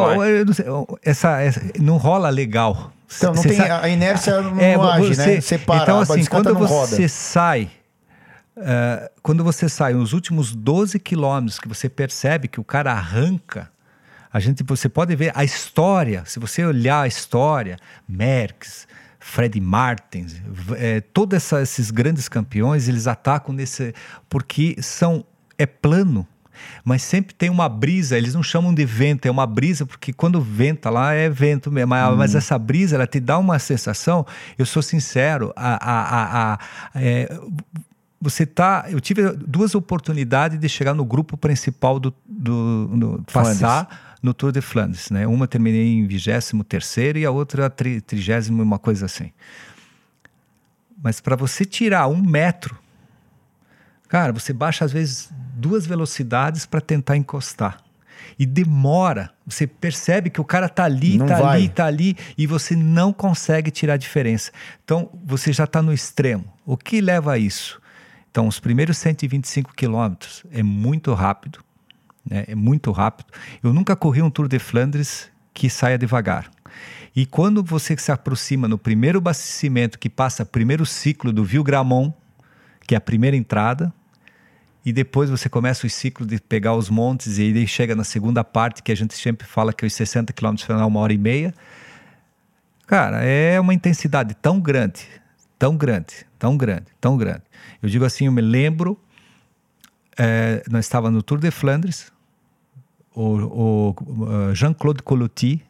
essa, 1.02 1.40
essa, 1.40 1.60
não 1.78 1.96
rola 1.96 2.28
legal. 2.28 2.92
Então 3.16 3.32
não 3.34 3.42
tem 3.42 3.54
sabe, 3.54 3.70
a 3.70 3.88
inércia 3.88 4.40
não 4.40 4.60
é, 4.60 4.74
age, 4.74 5.14
você, 5.14 5.26
né? 5.26 5.40
Você 5.40 5.58
para, 5.58 5.82
então 5.82 6.00
assim, 6.00 6.24
quando 6.24 6.54
você 6.54 6.96
roda. 6.96 7.08
sai 7.08 7.70
Uh, 8.56 9.08
quando 9.22 9.42
você 9.42 9.70
sai 9.70 9.94
nos 9.94 10.12
últimos 10.12 10.54
12 10.54 10.98
quilômetros 10.98 11.58
que 11.58 11.66
você 11.66 11.88
percebe 11.88 12.46
que 12.46 12.60
o 12.60 12.64
cara 12.64 12.92
arranca, 12.92 13.70
a 14.30 14.38
gente, 14.38 14.62
você 14.62 14.86
pode 14.86 15.16
ver 15.16 15.32
a 15.34 15.42
história, 15.42 16.22
se 16.26 16.38
você 16.38 16.64
olhar 16.64 17.02
a 17.02 17.06
história, 17.06 17.78
Merckx, 18.06 18.86
Fred 19.20 19.60
Martins, 19.60 20.40
é, 20.76 21.00
todos 21.00 21.52
esses 21.52 21.90
grandes 21.90 22.26
campeões, 22.28 22.88
eles 22.88 23.06
atacam 23.06 23.54
nesse. 23.54 23.94
porque 24.28 24.76
são. 24.80 25.24
é 25.58 25.66
plano. 25.66 26.26
Mas 26.84 27.02
sempre 27.02 27.34
tem 27.34 27.48
uma 27.48 27.68
brisa, 27.68 28.18
eles 28.18 28.34
não 28.34 28.42
chamam 28.42 28.74
de 28.74 28.84
vento, 28.84 29.26
é 29.26 29.30
uma 29.30 29.46
brisa, 29.46 29.86
porque 29.86 30.12
quando 30.12 30.40
venta 30.40 30.90
lá 30.90 31.14
é 31.14 31.28
vento 31.28 31.70
mesmo. 31.70 31.94
Hum. 31.94 32.16
Mas 32.16 32.34
essa 32.34 32.58
brisa, 32.58 32.96
ela 32.96 33.06
te 33.06 33.20
dá 33.20 33.38
uma 33.38 33.58
sensação, 33.58 34.26
eu 34.58 34.66
sou 34.66 34.82
sincero, 34.82 35.52
a, 35.56 35.74
a, 35.74 36.02
a, 36.02 36.54
a 36.54 36.58
é, 36.94 37.38
você 38.20 38.44
tá. 38.44 38.86
Eu 38.88 39.00
tive 39.00 39.32
duas 39.32 39.74
oportunidades 39.74 40.58
de 40.58 40.68
chegar 40.68 40.92
no 40.92 41.04
grupo 41.04 41.36
principal 41.36 41.98
do, 41.98 42.14
do, 42.26 42.86
do 42.88 43.24
passar 43.32 44.09
no 44.22 44.34
Tour 44.34 44.52
de 44.52 44.60
Flandres, 44.60 45.10
né? 45.10 45.26
Uma 45.26 45.46
terminei 45.46 45.94
em 45.94 46.06
23 46.06 46.96
e 47.16 47.24
a 47.24 47.30
outra 47.30 47.70
30, 47.70 48.16
uma 48.50 48.78
coisa 48.78 49.06
assim. 49.06 49.32
Mas 51.02 51.20
para 51.20 51.34
você 51.34 51.64
tirar 51.64 52.06
um 52.08 52.20
metro, 52.20 52.78
cara, 54.08 54.32
você 54.32 54.52
baixa 54.52 54.84
às 54.84 54.92
vezes 54.92 55.30
duas 55.54 55.86
velocidades 55.86 56.66
para 56.66 56.80
tentar 56.80 57.16
encostar. 57.16 57.82
E 58.38 58.46
demora. 58.46 59.30
Você 59.46 59.66
percebe 59.66 60.30
que 60.30 60.40
o 60.40 60.44
cara 60.44 60.68
tá 60.68 60.84
ali, 60.84 61.18
não 61.18 61.26
tá 61.26 61.40
vai. 61.40 61.56
ali, 61.56 61.68
tá 61.68 61.86
ali, 61.86 62.16
e 62.36 62.46
você 62.46 62.76
não 62.76 63.12
consegue 63.12 63.70
tirar 63.70 63.94
a 63.94 63.96
diferença. 63.96 64.50
Então, 64.84 65.10
você 65.24 65.52
já 65.52 65.64
está 65.64 65.82
no 65.82 65.92
extremo. 65.92 66.44
O 66.64 66.76
que 66.76 67.00
leva 67.00 67.32
a 67.32 67.38
isso? 67.38 67.80
Então, 68.30 68.46
os 68.46 68.60
primeiros 68.60 68.96
125 68.98 69.74
quilômetros 69.74 70.44
é 70.50 70.62
muito 70.62 71.12
rápido 71.12 71.64
né? 72.28 72.44
é 72.48 72.54
muito 72.54 72.90
rápido. 72.90 73.32
Eu 73.62 73.72
nunca 73.72 73.94
corri 73.96 74.22
um 74.22 74.30
Tour 74.30 74.48
de 74.48 74.58
Flandres 74.58 75.30
que 75.52 75.68
saia 75.68 75.98
devagar. 75.98 76.50
E 77.14 77.26
quando 77.26 77.62
você 77.62 77.96
se 77.96 78.12
aproxima 78.12 78.68
no 78.68 78.78
primeiro 78.78 79.18
abastecimento 79.18 79.98
que 79.98 80.08
passa 80.08 80.44
primeiro 80.44 80.86
ciclo 80.86 81.32
do 81.32 81.44
Ville 81.44 81.64
Gramont, 81.64 82.14
que 82.86 82.94
é 82.94 82.98
a 82.98 83.00
primeira 83.00 83.36
entrada, 83.36 83.92
e 84.84 84.92
depois 84.92 85.28
você 85.28 85.48
começa 85.48 85.86
o 85.86 85.90
ciclo 85.90 86.24
de 86.24 86.40
pegar 86.40 86.74
os 86.74 86.88
montes 86.88 87.38
e 87.38 87.42
aí 87.42 87.66
chega 87.66 87.94
na 87.94 88.04
segunda 88.04 88.42
parte 88.42 88.82
que 88.82 88.90
a 88.90 88.94
gente 88.94 89.14
sempre 89.14 89.46
fala 89.46 89.72
que 89.72 89.84
é 89.84 89.86
os 89.86 89.92
60 89.92 90.32
km 90.32 90.56
final 90.56 90.88
uma 90.88 91.00
hora 91.00 91.12
e 91.12 91.18
meia. 91.18 91.52
Cara, 92.86 93.22
é 93.22 93.60
uma 93.60 93.74
intensidade 93.74 94.34
tão 94.34 94.58
grande, 94.58 95.06
tão 95.58 95.76
grande, 95.76 96.26
tão 96.38 96.56
grande, 96.56 96.86
tão 97.00 97.16
grande. 97.16 97.42
Eu 97.82 97.88
digo 97.88 98.04
assim, 98.04 98.26
eu 98.26 98.32
me 98.32 98.40
lembro 98.40 98.98
é, 100.22 100.62
nós 100.68 100.84
estávamos 100.84 101.16
no 101.16 101.22
Tour 101.22 101.38
de 101.38 101.50
Flandres, 101.50 102.12
o, 103.14 103.94
o 103.96 104.54
Jean-Claude 104.54 105.02
Colotti 105.02 105.62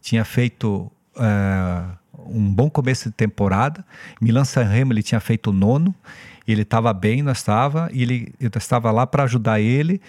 tinha 0.00 0.24
feito 0.24 0.90
uh, 1.16 1.98
um 2.16 2.48
bom 2.48 2.70
começo 2.70 3.08
de 3.08 3.14
temporada, 3.16 3.84
Milan 4.20 4.44
Sanremo 4.44 4.92
ele 4.92 5.02
tinha 5.02 5.18
feito 5.18 5.52
nono, 5.52 5.92
ele 6.46 6.62
estava 6.62 6.92
bem, 6.94 7.22
nós 7.22 7.38
estava, 7.38 7.90
e 7.92 8.02
ele, 8.02 8.32
eu 8.38 8.48
estava 8.54 8.92
lá 8.92 9.04
para 9.04 9.24
ajudar 9.24 9.60
ele, 9.60 10.00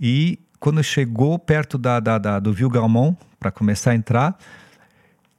e 0.00 0.38
quando 0.58 0.82
chegou 0.82 1.38
perto 1.38 1.76
da, 1.76 2.00
da, 2.00 2.16
da 2.16 2.40
do 2.40 2.50
Vilgamon, 2.50 3.14
para 3.38 3.50
começar 3.50 3.90
a 3.90 3.94
entrar, 3.94 4.38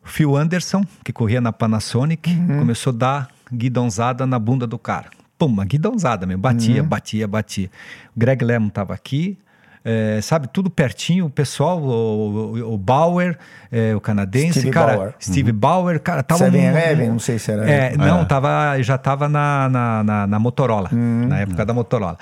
Phil 0.03 0.35
Anderson, 0.37 0.85
que 1.03 1.11
corria 1.11 1.41
na 1.41 1.51
Panasonic, 1.51 2.29
uhum. 2.29 2.59
começou 2.59 2.93
a 2.93 2.95
dar 2.95 3.27
guidonzada 3.51 4.27
na 4.27 4.37
bunda 4.37 4.67
do 4.67 4.77
cara 4.77 5.09
pum, 5.37 5.47
uma 5.47 5.65
guidãozada 5.65 6.25
mesmo. 6.25 6.41
Batia, 6.41 6.81
uhum. 6.81 6.87
batia, 6.87 7.27
batia. 7.27 7.69
O 8.15 8.19
Greg 8.19 8.43
Lemon 8.43 8.67
estava 8.67 8.93
aqui, 8.93 9.37
é, 9.83 10.19
sabe, 10.19 10.47
tudo 10.47 10.69
pertinho, 10.69 11.27
o 11.27 11.29
pessoal, 11.29 11.79
o, 11.79 12.57
o, 12.57 12.73
o 12.73 12.77
Bauer, 12.77 13.37
é, 13.71 13.95
o 13.95 14.01
canadense, 14.01 14.59
Steve 14.59 14.71
cara, 14.71 14.97
Bauer. 14.97 15.13
Steve 15.19 15.51
uhum. 15.51 15.57
Bauer, 15.57 15.99
cara, 15.99 16.23
tava... 16.23 16.39
Seven 16.39 16.61
um, 16.61 16.69
Eleven, 16.69 17.09
não 17.09 17.19
sei 17.19 17.37
se 17.37 17.51
era... 17.51 17.69
É, 17.69 17.95
não, 17.95 18.21
é. 18.21 18.25
Tava, 18.25 18.81
já 18.81 18.97
tava 18.97 19.29
na, 19.29 19.69
na, 19.69 20.03
na, 20.03 20.27
na 20.27 20.39
Motorola, 20.39 20.89
uhum. 20.91 21.27
na 21.27 21.39
época 21.39 21.63
da 21.63 21.73
Motorola. 21.73 22.17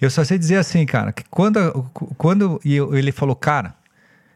Eu 0.00 0.10
só 0.10 0.22
sei 0.22 0.38
dizer 0.38 0.56
assim, 0.56 0.84
cara, 0.84 1.10
que 1.10 1.24
quando, 1.30 1.90
quando 2.18 2.60
ele 2.64 3.10
falou, 3.10 3.34
cara, 3.34 3.74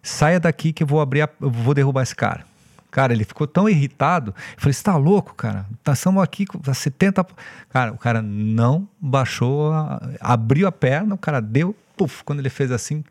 saia 0.03 0.41
daqui 0.41 0.73
que 0.73 0.83
eu 0.83 0.87
vou 0.87 1.01
abrir, 1.01 1.23
a, 1.23 1.29
eu 1.41 1.51
vou 1.51 1.75
derrubar 1.75 2.03
esse 2.03 2.17
cara. 2.17 2.45
Cara, 2.93 3.15
ele 3.15 3.25
ficou 3.25 3.47
tão 3.47 3.67
irritado. 3.67 4.35
Eu 4.37 4.61
falei, 4.61 4.75
você 4.75 4.83
tá 4.85 4.95
louco, 4.97 5.35
cara? 5.35 5.65
Nós 5.85 5.99
estamos 5.99 6.23
aqui 6.23 6.45
com 6.45 6.61
70. 6.63 7.27
Cara, 7.71 7.91
o 7.91 7.97
cara 7.97 8.21
não 8.21 8.87
baixou, 9.01 9.73
a... 9.73 9.99
abriu 10.21 10.69
a 10.69 10.73
perna, 10.73 11.15
o 11.15 11.19
cara 11.19 11.41
deu, 11.41 11.75
puf, 11.97 12.23
quando 12.23 12.41
ele 12.41 12.51
fez 12.51 12.71
assim, 12.71 13.03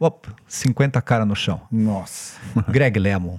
op, 0.00 0.28
50 0.48 1.00
cara 1.00 1.24
no 1.24 1.36
chão. 1.36 1.60
Nossa. 1.70 2.40
Greg 2.68 2.98
Lemon. 2.98 3.38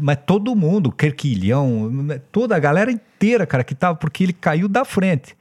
Mas 0.00 0.18
todo 0.24 0.56
mundo, 0.56 0.90
Kerquilhão, 0.90 1.90
toda 2.32 2.56
a 2.56 2.58
galera 2.58 2.90
inteira, 2.90 3.46
cara, 3.46 3.62
que 3.62 3.74
tava, 3.74 3.94
porque 3.94 4.24
ele 4.24 4.32
caiu 4.32 4.68
da 4.68 4.86
frente. 4.86 5.36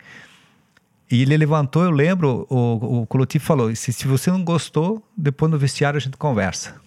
E 1.09 1.21
ele 1.21 1.37
levantou, 1.37 1.85
eu 1.85 1.91
lembro, 1.91 2.45
o, 2.49 3.05
o 3.09 3.39
falou: 3.39 3.73
se, 3.73 3.93
se 3.93 4.07
você 4.07 4.29
não 4.29 4.43
gostou, 4.43 5.01
depois 5.15 5.49
no 5.49 5.57
vestiário 5.57 5.95
a 5.95 6.01
gente 6.01 6.17
conversa. 6.17 6.83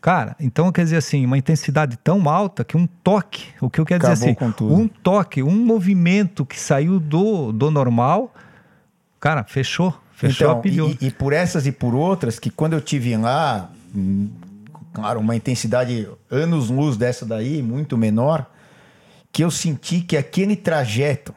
Cara, 0.00 0.34
então 0.40 0.72
quer 0.72 0.84
dizer 0.84 0.96
assim, 0.96 1.26
uma 1.26 1.36
intensidade 1.36 1.98
tão 1.98 2.26
alta 2.28 2.64
que 2.64 2.74
um 2.74 2.86
toque, 2.86 3.48
o 3.60 3.68
que 3.68 3.78
eu 3.78 3.84
quero 3.84 3.98
Acabou 3.98 4.14
dizer 4.14 4.36
assim, 4.40 4.64
um 4.64 4.88
toque, 4.88 5.42
um 5.42 5.54
movimento 5.54 6.46
que 6.46 6.58
saiu 6.58 6.98
do, 6.98 7.52
do 7.52 7.70
normal, 7.70 8.32
cara, 9.18 9.44
fechou, 9.44 9.94
fechou 10.14 10.58
então, 10.58 10.58
a 10.58 10.88
E, 11.02 11.08
e 11.08 11.10
por 11.10 11.34
essas 11.34 11.66
e 11.66 11.72
por 11.72 11.94
outras, 11.94 12.38
que 12.38 12.48
quando 12.48 12.72
eu 12.72 12.80
tive 12.80 13.14
lá, 13.14 13.70
claro, 14.94 15.20
uma 15.20 15.36
intensidade 15.36 16.08
anos-luz 16.30 16.96
dessa 16.96 17.26
daí, 17.26 17.62
muito 17.62 17.98
menor, 17.98 18.46
que 19.30 19.44
eu 19.44 19.50
senti 19.50 20.00
que 20.00 20.16
aquele 20.16 20.56
trajeto 20.56 21.34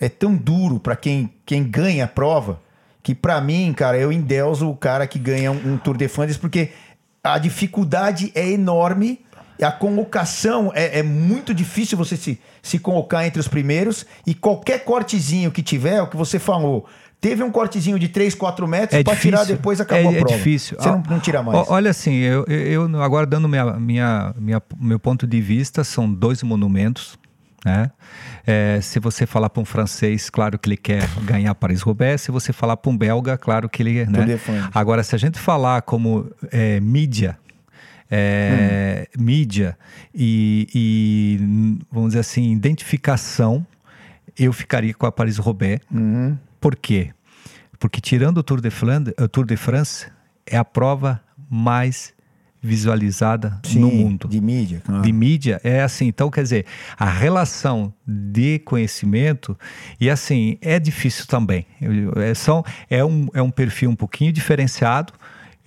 é 0.00 0.08
tão 0.08 0.34
duro 0.34 0.80
para 0.80 0.96
quem, 0.96 1.30
quem 1.44 1.62
ganha 1.62 2.04
a 2.04 2.08
prova, 2.08 2.58
que 3.02 3.14
para 3.14 3.40
mim, 3.40 3.72
cara, 3.72 3.98
eu 3.98 4.10
endeuso 4.10 4.68
o 4.68 4.76
cara 4.76 5.06
que 5.06 5.18
ganha 5.18 5.52
um, 5.52 5.74
um 5.74 5.78
Tour 5.78 5.96
de 5.96 6.08
Flandres, 6.08 6.36
porque 6.36 6.70
a 7.22 7.38
dificuldade 7.38 8.30
é 8.34 8.48
enorme. 8.50 9.20
A 9.60 9.72
colocação 9.72 10.70
é, 10.72 11.00
é, 11.00 11.02
muito 11.02 11.52
difícil 11.52 11.98
você 11.98 12.16
se, 12.16 12.40
se 12.62 12.78
colocar 12.78 13.26
entre 13.26 13.40
os 13.40 13.48
primeiros. 13.48 14.06
E 14.26 14.34
qualquer 14.34 14.84
cortezinho 14.84 15.50
que 15.50 15.62
tiver, 15.62 15.94
é 15.94 16.02
o 16.02 16.06
que 16.06 16.16
você 16.16 16.38
falou, 16.38 16.86
teve 17.20 17.42
um 17.42 17.50
cortezinho 17.50 17.98
de 17.98 18.08
3, 18.08 18.34
4 18.34 18.68
metros 18.68 19.00
é 19.00 19.02
para 19.02 19.16
tirar 19.16 19.44
depois 19.44 19.80
acabou 19.80 20.12
é, 20.12 20.16
a 20.16 20.18
prova. 20.20 20.34
É 20.34 20.36
difícil. 20.36 20.76
Você 20.78 20.88
não, 20.88 21.02
não 21.10 21.20
tira 21.20 21.42
mais. 21.42 21.68
Olha 21.68 21.90
assim, 21.90 22.14
eu, 22.14 22.44
eu 22.46 23.02
agora 23.02 23.26
dando 23.26 23.48
minha, 23.48 23.64
minha, 23.74 24.34
minha, 24.38 24.62
meu 24.78 25.00
ponto 25.00 25.26
de 25.26 25.40
vista, 25.40 25.82
são 25.82 26.12
dois 26.12 26.42
monumentos. 26.42 27.18
Né? 27.64 27.90
É, 28.46 28.80
se 28.80 29.00
você 29.00 29.26
falar 29.26 29.50
para 29.50 29.60
um 29.60 29.64
francês, 29.64 30.30
claro 30.30 30.58
que 30.58 30.68
ele 30.68 30.76
quer 30.76 31.08
ganhar 31.24 31.54
Paris-Roubaix. 31.54 32.22
Se 32.22 32.30
você 32.30 32.52
falar 32.52 32.76
para 32.76 32.90
um 32.90 32.96
belga, 32.96 33.36
claro 33.36 33.68
que 33.68 33.82
ele. 33.82 34.06
Né? 34.06 34.38
Agora, 34.74 35.02
se 35.02 35.14
a 35.14 35.18
gente 35.18 35.38
falar 35.38 35.82
como 35.82 36.30
é, 36.50 36.80
mídia, 36.80 37.38
é, 38.10 39.08
hum. 39.18 39.22
mídia 39.22 39.76
e, 40.14 40.68
e, 40.74 41.78
vamos 41.90 42.10
dizer 42.10 42.20
assim, 42.20 42.52
identificação, 42.52 43.66
eu 44.38 44.52
ficaria 44.52 44.94
com 44.94 45.06
a 45.06 45.12
Paris-Roubaix. 45.12 45.80
Uhum. 45.90 46.38
Por 46.60 46.76
quê? 46.76 47.10
Porque 47.78 48.00
tirando 48.00 48.38
o 48.38 48.42
Tour 48.42 48.60
de, 48.60 48.70
Flandre, 48.70 49.14
o 49.18 49.28
Tour 49.28 49.44
de 49.44 49.56
France, 49.56 50.06
é 50.46 50.56
a 50.56 50.64
prova 50.64 51.20
mais 51.50 52.12
visualizada 52.60 53.58
Sim, 53.62 53.80
no 53.80 53.90
mundo. 53.90 54.28
De 54.28 54.40
mídia. 54.40 54.82
Claro. 54.84 55.02
De 55.02 55.12
mídia 55.12 55.60
é 55.62 55.82
assim. 55.82 56.06
Então, 56.06 56.30
quer 56.30 56.42
dizer, 56.42 56.66
a 56.96 57.08
relação 57.08 57.92
de 58.06 58.58
conhecimento, 58.60 59.56
e 60.00 60.10
assim, 60.10 60.58
é 60.60 60.78
difícil 60.78 61.26
também. 61.26 61.66
É, 62.16 62.34
são, 62.34 62.64
é, 62.90 63.04
um, 63.04 63.28
é 63.32 63.42
um 63.42 63.50
perfil 63.50 63.90
um 63.90 63.96
pouquinho 63.96 64.32
diferenciado. 64.32 65.12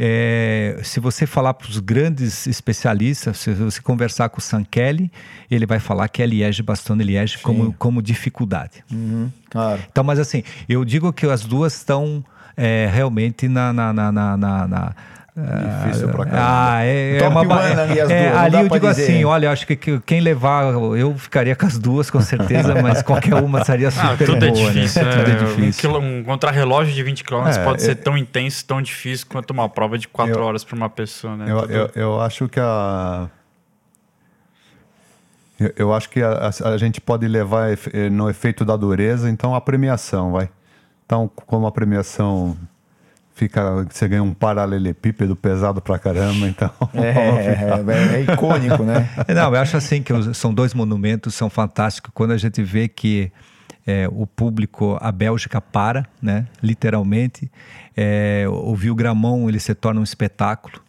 É, 0.04 0.80
se 0.82 1.00
você 1.00 1.28
falar 1.28 1.54
para 1.54 1.70
os 1.70 1.78
grandes 1.78 2.48
especialistas, 2.48 3.38
se 3.38 3.54
você 3.54 3.82
conversar 3.82 4.30
com 4.30 4.40
o 4.40 4.42
Sankeli, 4.42 5.12
ele 5.50 5.68
vai 5.68 5.80
falar 5.80 6.08
que 6.08 6.24
é 6.24 6.26
Liege, 6.26 6.64
Bastogne 6.64 7.04
Liege 7.04 7.38
como, 7.38 7.72
como 7.74 8.02
dificuldade. 8.02 8.84
Uhum, 8.92 9.32
claro. 9.48 9.80
Então, 9.92 10.04
mas 10.04 10.18
assim, 10.18 10.42
eu 10.68 10.84
digo 10.84 11.14
que 11.14 11.28
as 11.28 11.42
duas 11.46 11.76
estão 11.76 12.26
é, 12.58 12.90
realmente 12.92 13.48
na, 13.48 13.72
na, 13.72 13.94
na, 13.94 14.12
na, 14.12 14.38
na 14.38 14.96
Difícil 15.34 16.10
pra 16.10 16.26
caramba. 16.26 16.46
Ah, 16.46 16.84
é, 16.84 17.18
é 17.20 17.28
uma 17.28 17.40
ali, 17.40 18.00
é, 18.00 18.38
ali 18.38 18.56
eu 18.58 18.70
digo 18.70 18.90
dizer. 18.90 19.04
assim, 19.04 19.24
olha, 19.24 19.50
acho 19.50 19.66
que, 19.66 19.78
que, 19.78 20.00
quem 20.02 20.20
levar, 20.20 20.74
eu 20.74 21.18
ficaria 21.18 21.56
com 21.56 21.66
as 21.66 21.80
duas 21.80 22.10
com 22.10 22.20
certeza, 22.20 22.76
mas 22.82 23.02
qualquer 23.04 23.36
uma 23.36 23.64
seria 23.64 23.88
ah, 23.88 23.92
super 23.92 24.12
ah, 24.12 24.18
tudo 24.18 24.40
boa, 24.40 24.70
é 24.70 24.74
difícil, 24.74 25.06
né? 25.06 25.12
Tudo 25.12 25.32
é 25.32 25.36
difícil. 25.36 25.92
Um, 25.94 26.20
um 26.20 26.24
contrarrelógio 26.26 26.94
de 26.94 27.02
20 27.02 27.24
km 27.24 27.48
é, 27.48 27.64
pode 27.64 27.82
ser 27.82 27.96
tão 27.96 28.18
intenso, 28.18 28.66
tão 28.66 28.82
difícil 28.82 29.26
quanto 29.30 29.52
uma 29.52 29.70
prova 29.70 29.98
de 29.98 30.06
4 30.10 30.36
eu, 30.36 30.44
horas 30.44 30.66
para 30.66 30.76
uma 30.76 30.90
pessoa, 30.90 31.38
né? 31.38 31.46
Eu, 31.50 31.60
eu, 31.60 31.90
eu, 31.96 32.22
acho 32.22 32.50
que 32.50 32.60
a 32.60 33.30
eu, 35.58 35.74
eu 35.78 35.94
acho 35.94 36.10
que 36.10 36.22
a, 36.22 36.50
a, 36.50 36.70
a, 36.72 36.78
gente 36.78 37.00
pode 37.00 37.26
levar 37.26 37.70
no 38.12 38.30
efeito 38.30 38.66
da 38.66 38.76
dureza, 38.76 39.30
então 39.30 39.56
a 39.56 39.62
premiação, 39.62 40.34
vai. 40.34 40.50
Então, 41.06 41.32
como 41.46 41.68
a 41.68 41.72
premiação 41.72 42.58
fica, 43.42 43.88
você 43.90 44.08
ganha 44.08 44.22
um 44.22 44.36
paralelepípedo 44.36 45.36
pesado 45.36 45.82
pra 45.82 45.98
caramba, 45.98 46.48
então. 46.48 46.70
É, 46.94 47.10
é, 47.10 48.18
é, 48.18 48.34
icônico, 48.34 48.84
né? 48.84 49.10
Não, 49.34 49.56
eu 49.56 49.60
acho 49.60 49.76
assim 49.76 50.04
que 50.04 50.14
são 50.34 50.54
dois 50.54 50.74
monumentos, 50.74 51.34
são 51.34 51.50
fantásticos. 51.50 52.12
Quando 52.14 52.32
a 52.32 52.38
gente 52.38 52.62
vê 52.62 52.88
que 52.88 53.32
é, 53.88 54.08
o 54.12 54.28
público, 54.28 54.98
a 55.02 55.12
Bélgica 55.12 55.60
para, 55.60 56.06
né? 56.22 56.46
Literalmente. 56.62 57.52
É, 57.98 58.46
o 58.48 58.76
Viu 58.76 58.94
Gramont 58.94 59.48
ele 59.48 59.60
se 59.60 59.74
torna 59.74 60.00
um 60.00 60.04
espetáculo. 60.04 60.80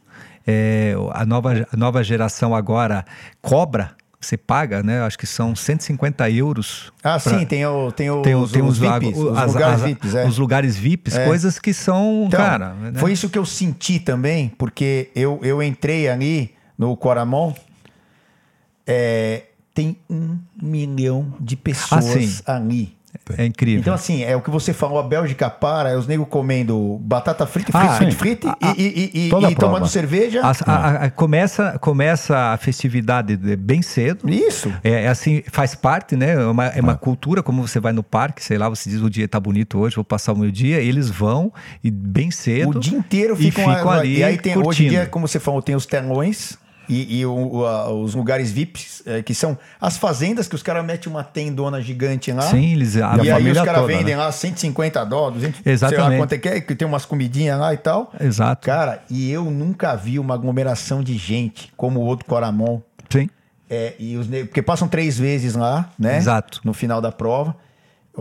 É, 0.47 0.95
a, 1.13 1.25
nova, 1.25 1.67
a 1.73 1.77
nova 1.77 2.05
geração 2.05 2.55
agora 2.55 3.05
cobra 3.41 3.93
você 4.27 4.37
paga, 4.37 4.83
né? 4.83 5.03
Acho 5.03 5.19
que 5.19 5.27
são 5.27 5.55
150 5.55 6.31
euros. 6.31 6.93
Ah, 7.03 7.19
pra... 7.19 7.21
sim, 7.21 7.45
tem, 7.45 7.67
o, 7.67 7.91
tem, 7.93 8.11
o, 8.11 8.23
tem, 8.23 8.35
os, 8.35 8.53
tem 8.53 8.63
os, 8.63 8.79
VIPs, 8.79 9.19
os, 9.19 9.39
as, 9.39 9.53
lugares 9.53 9.75
as, 9.75 9.83
VIPs. 9.83 10.15
É. 10.15 10.27
Os 10.27 10.39
lugares 10.39 10.77
VIPs, 10.77 11.17
é. 11.17 11.27
coisas 11.27 11.59
que 11.59 11.73
são, 11.73 12.25
então, 12.27 12.41
cara... 12.41 12.75
Né? 12.75 12.93
Foi 12.95 13.13
isso 13.13 13.29
que 13.29 13.39
eu 13.39 13.45
senti 13.45 13.99
também, 13.99 14.49
porque 14.57 15.11
eu, 15.15 15.41
eu 15.43 15.63
entrei 15.63 16.09
ali 16.09 16.55
no 16.79 16.97
Coramon, 16.97 17.55
é, 18.87 19.45
tem 19.75 19.97
um 20.09 20.39
milhão 20.61 21.35
de 21.41 21.57
pessoas 21.57 22.43
ah, 22.47 22.57
ali. 22.57 22.95
É 23.37 23.45
incrível. 23.45 23.81
Então, 23.81 23.95
assim, 23.95 24.23
é 24.23 24.35
o 24.35 24.41
que 24.41 24.51
você 24.51 24.73
falou, 24.73 24.99
a 24.99 25.03
Bélgica 25.03 25.49
para, 25.51 25.91
é 25.91 25.97
os 25.97 26.07
negros 26.07 26.29
comendo 26.29 26.99
batata 27.03 27.47
frita, 27.47 27.71
frita, 27.71 27.87
ah, 27.87 27.97
frita, 27.97 28.17
frita 28.17 28.57
a, 28.61 28.75
e, 28.77 29.11
e, 29.15 29.29
e, 29.29 29.29
e 29.29 29.55
tomando 29.55 29.87
cerveja. 29.87 30.41
A, 30.43 31.05
a, 31.05 31.11
começa, 31.11 31.79
começa 31.79 32.53
a 32.53 32.57
festividade 32.57 33.37
bem 33.37 33.83
cedo. 33.83 34.29
Isso. 34.29 34.73
É, 34.83 35.05
é 35.05 35.09
assim, 35.09 35.43
faz 35.51 35.75
parte, 35.75 36.17
né? 36.17 36.33
É 36.33 36.47
uma, 36.47 36.67
é 36.67 36.81
uma 36.81 36.93
ah. 36.93 36.97
cultura, 36.97 37.43
como 37.43 37.67
você 37.67 37.79
vai 37.79 37.93
no 37.93 38.03
parque, 38.03 38.43
sei 38.43 38.57
lá, 38.57 38.69
você 38.69 38.89
diz 38.89 39.03
o 39.03 39.11
dia 39.11 39.29
tá 39.29 39.39
bonito 39.39 39.79
hoje, 39.79 39.97
vou 39.97 40.05
passar 40.05 40.33
o 40.33 40.37
meu 40.37 40.51
dia, 40.51 40.81
eles 40.81 41.11
vão 41.11 41.53
e 41.85 41.91
bem 41.91 42.31
cedo. 42.31 42.79
O 42.79 42.81
dia 42.81 42.99
inteiro 42.99 43.37
ficam, 43.37 43.75
ficam 43.75 43.91
ali. 43.91 44.19
E 44.19 44.25
aí 44.25 44.39
tem, 44.39 44.57
hoje 44.57 44.87
em 44.87 44.89
dia, 44.89 45.07
como 45.07 45.29
você 45.29 45.39
falou, 45.39 45.61
tem 45.61 45.75
os 45.75 45.87
telões 45.87 46.59
e, 46.93 47.21
e 47.21 47.27
o, 47.27 47.33
o, 47.33 48.03
os 48.03 48.15
lugares 48.15 48.53
VIPs, 48.53 49.03
é, 49.07 49.23
que 49.23 49.35
são 49.35 49.57
as 49.81 49.97
fazendas 49.97 50.47
que 50.47 50.55
os 50.55 50.63
caras 50.63 50.85
metem 50.85 51.11
uma 51.11 51.25
tendona 51.25 51.81
gigante 51.81 52.31
lá. 52.33 52.43
Sim, 52.43 52.73
eles 52.73 52.97
a 52.97 53.17
E 53.23 53.31
aí 53.31 53.51
os 53.51 53.61
caras 53.61 53.87
vendem 53.87 54.15
né? 54.15 54.17
lá 54.17 54.31
150 54.31 55.05
dólares, 55.05 55.37
200, 55.37 55.67
Exatamente. 55.67 56.03
sei 56.03 56.11
lá 56.11 56.23
quanto 56.23 56.33
é 56.35 56.39
que 56.39 56.49
é, 56.49 56.61
que 56.61 56.75
tem 56.75 56.87
umas 56.87 57.07
comidinhas 57.07 57.59
lá 57.59 57.73
e 57.73 57.79
tal. 57.79 58.13
Exato. 58.21 58.67
Cara, 58.67 59.03
e 59.09 59.31
eu 59.31 59.45
nunca 59.45 59.97
vi 59.97 60.19
uma 60.19 60.35
aglomeração 60.35 61.03
de 61.03 61.17
gente 61.17 61.73
como 61.77 62.01
o 62.01 62.05
outro 62.05 62.27
Coramon. 62.27 62.81
Sim. 63.09 63.31
É, 63.71 63.95
e 63.99 64.17
os, 64.19 64.27
porque 64.27 64.61
passam 64.61 64.87
três 64.87 65.19
vezes 65.19 65.55
lá, 65.55 65.89
né? 65.99 66.19
Exato. 66.19 66.61
No 66.63 66.75
final 66.75 67.01
da 67.01 67.11
prova. 67.11 67.57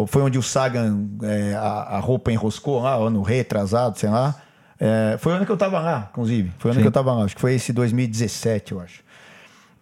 Foi 0.08 0.22
onde 0.22 0.38
o 0.38 0.42
Sagan, 0.42 1.10
é, 1.22 1.54
a, 1.56 1.98
a 1.98 2.00
roupa 2.00 2.32
enroscou 2.32 2.82
lá, 2.82 2.96
ano 2.96 3.22
retrasado, 3.22 4.00
sei 4.00 4.10
lá. 4.10 4.36
É, 4.84 5.16
foi 5.20 5.32
o 5.32 5.36
ano 5.36 5.46
que 5.46 5.52
eu 5.52 5.58
tava 5.58 5.80
lá, 5.80 6.10
inclusive. 6.12 6.52
Foi 6.58 6.70
o 6.70 6.72
ano 6.72 6.80
Sim. 6.80 6.82
que 6.82 6.88
eu 6.88 6.92
tava 6.92 7.14
lá. 7.14 7.26
Acho 7.26 7.36
que 7.36 7.42
foi 7.42 7.54
esse 7.54 7.72
2017, 7.72 8.72
eu 8.72 8.80
acho. 8.80 9.04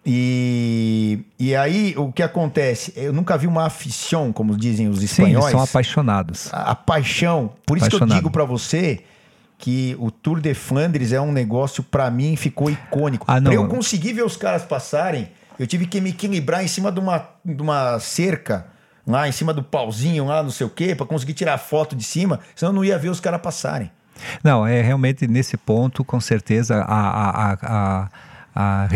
E, 0.04 1.20
e 1.38 1.56
aí, 1.56 1.94
o 1.96 2.12
que 2.12 2.22
acontece? 2.22 2.92
Eu 2.94 3.10
nunca 3.10 3.38
vi 3.38 3.46
uma 3.46 3.64
afição, 3.64 4.30
como 4.30 4.54
dizem 4.54 4.88
os 4.88 5.02
espanhóis. 5.02 5.44
Sim, 5.46 5.50
eles 5.50 5.50
são 5.52 5.62
apaixonados. 5.62 6.52
A, 6.52 6.72
a 6.72 6.74
paixão. 6.74 7.50
Por 7.64 7.78
isso 7.78 7.86
Apaixonado. 7.86 8.08
que 8.08 8.12
eu 8.12 8.18
digo 8.18 8.30
para 8.30 8.44
você 8.44 9.00
que 9.56 9.96
o 9.98 10.10
Tour 10.10 10.38
de 10.40 10.52
Flandres 10.52 11.12
é 11.12 11.20
um 11.20 11.32
negócio, 11.32 11.82
para 11.82 12.10
mim, 12.10 12.36
ficou 12.36 12.70
icônico. 12.70 13.24
Ah, 13.26 13.40
pra 13.40 13.54
eu 13.54 13.68
conseguir 13.68 14.12
ver 14.12 14.24
os 14.24 14.36
caras 14.36 14.64
passarem, 14.64 15.30
eu 15.58 15.66
tive 15.66 15.86
que 15.86 16.00
me 16.00 16.10
equilibrar 16.10 16.62
em 16.62 16.68
cima 16.68 16.92
de 16.92 17.00
uma, 17.00 17.26
de 17.44 17.60
uma 17.60 17.98
cerca, 18.00 18.66
lá 19.06 19.28
em 19.28 19.32
cima 19.32 19.52
do 19.52 19.62
pauzinho, 19.62 20.26
lá 20.26 20.42
não 20.42 20.50
sei 20.50 20.66
o 20.66 20.70
quê, 20.70 20.94
para 20.94 21.06
conseguir 21.06 21.34
tirar 21.34 21.56
foto 21.58 21.94
de 21.94 22.04
cima, 22.04 22.40
senão 22.54 22.72
eu 22.72 22.76
não 22.76 22.84
ia 22.84 22.98
ver 22.98 23.10
os 23.10 23.20
caras 23.20 23.40
passarem. 23.40 23.90
Não, 24.42 24.66
é 24.66 24.80
realmente 24.82 25.26
nesse 25.26 25.56
ponto, 25.56 26.04
com 26.04 26.20
certeza, 26.20 26.82
a, 26.82 27.52
a, 27.52 27.52
a, 27.62 28.08
a 28.54 28.88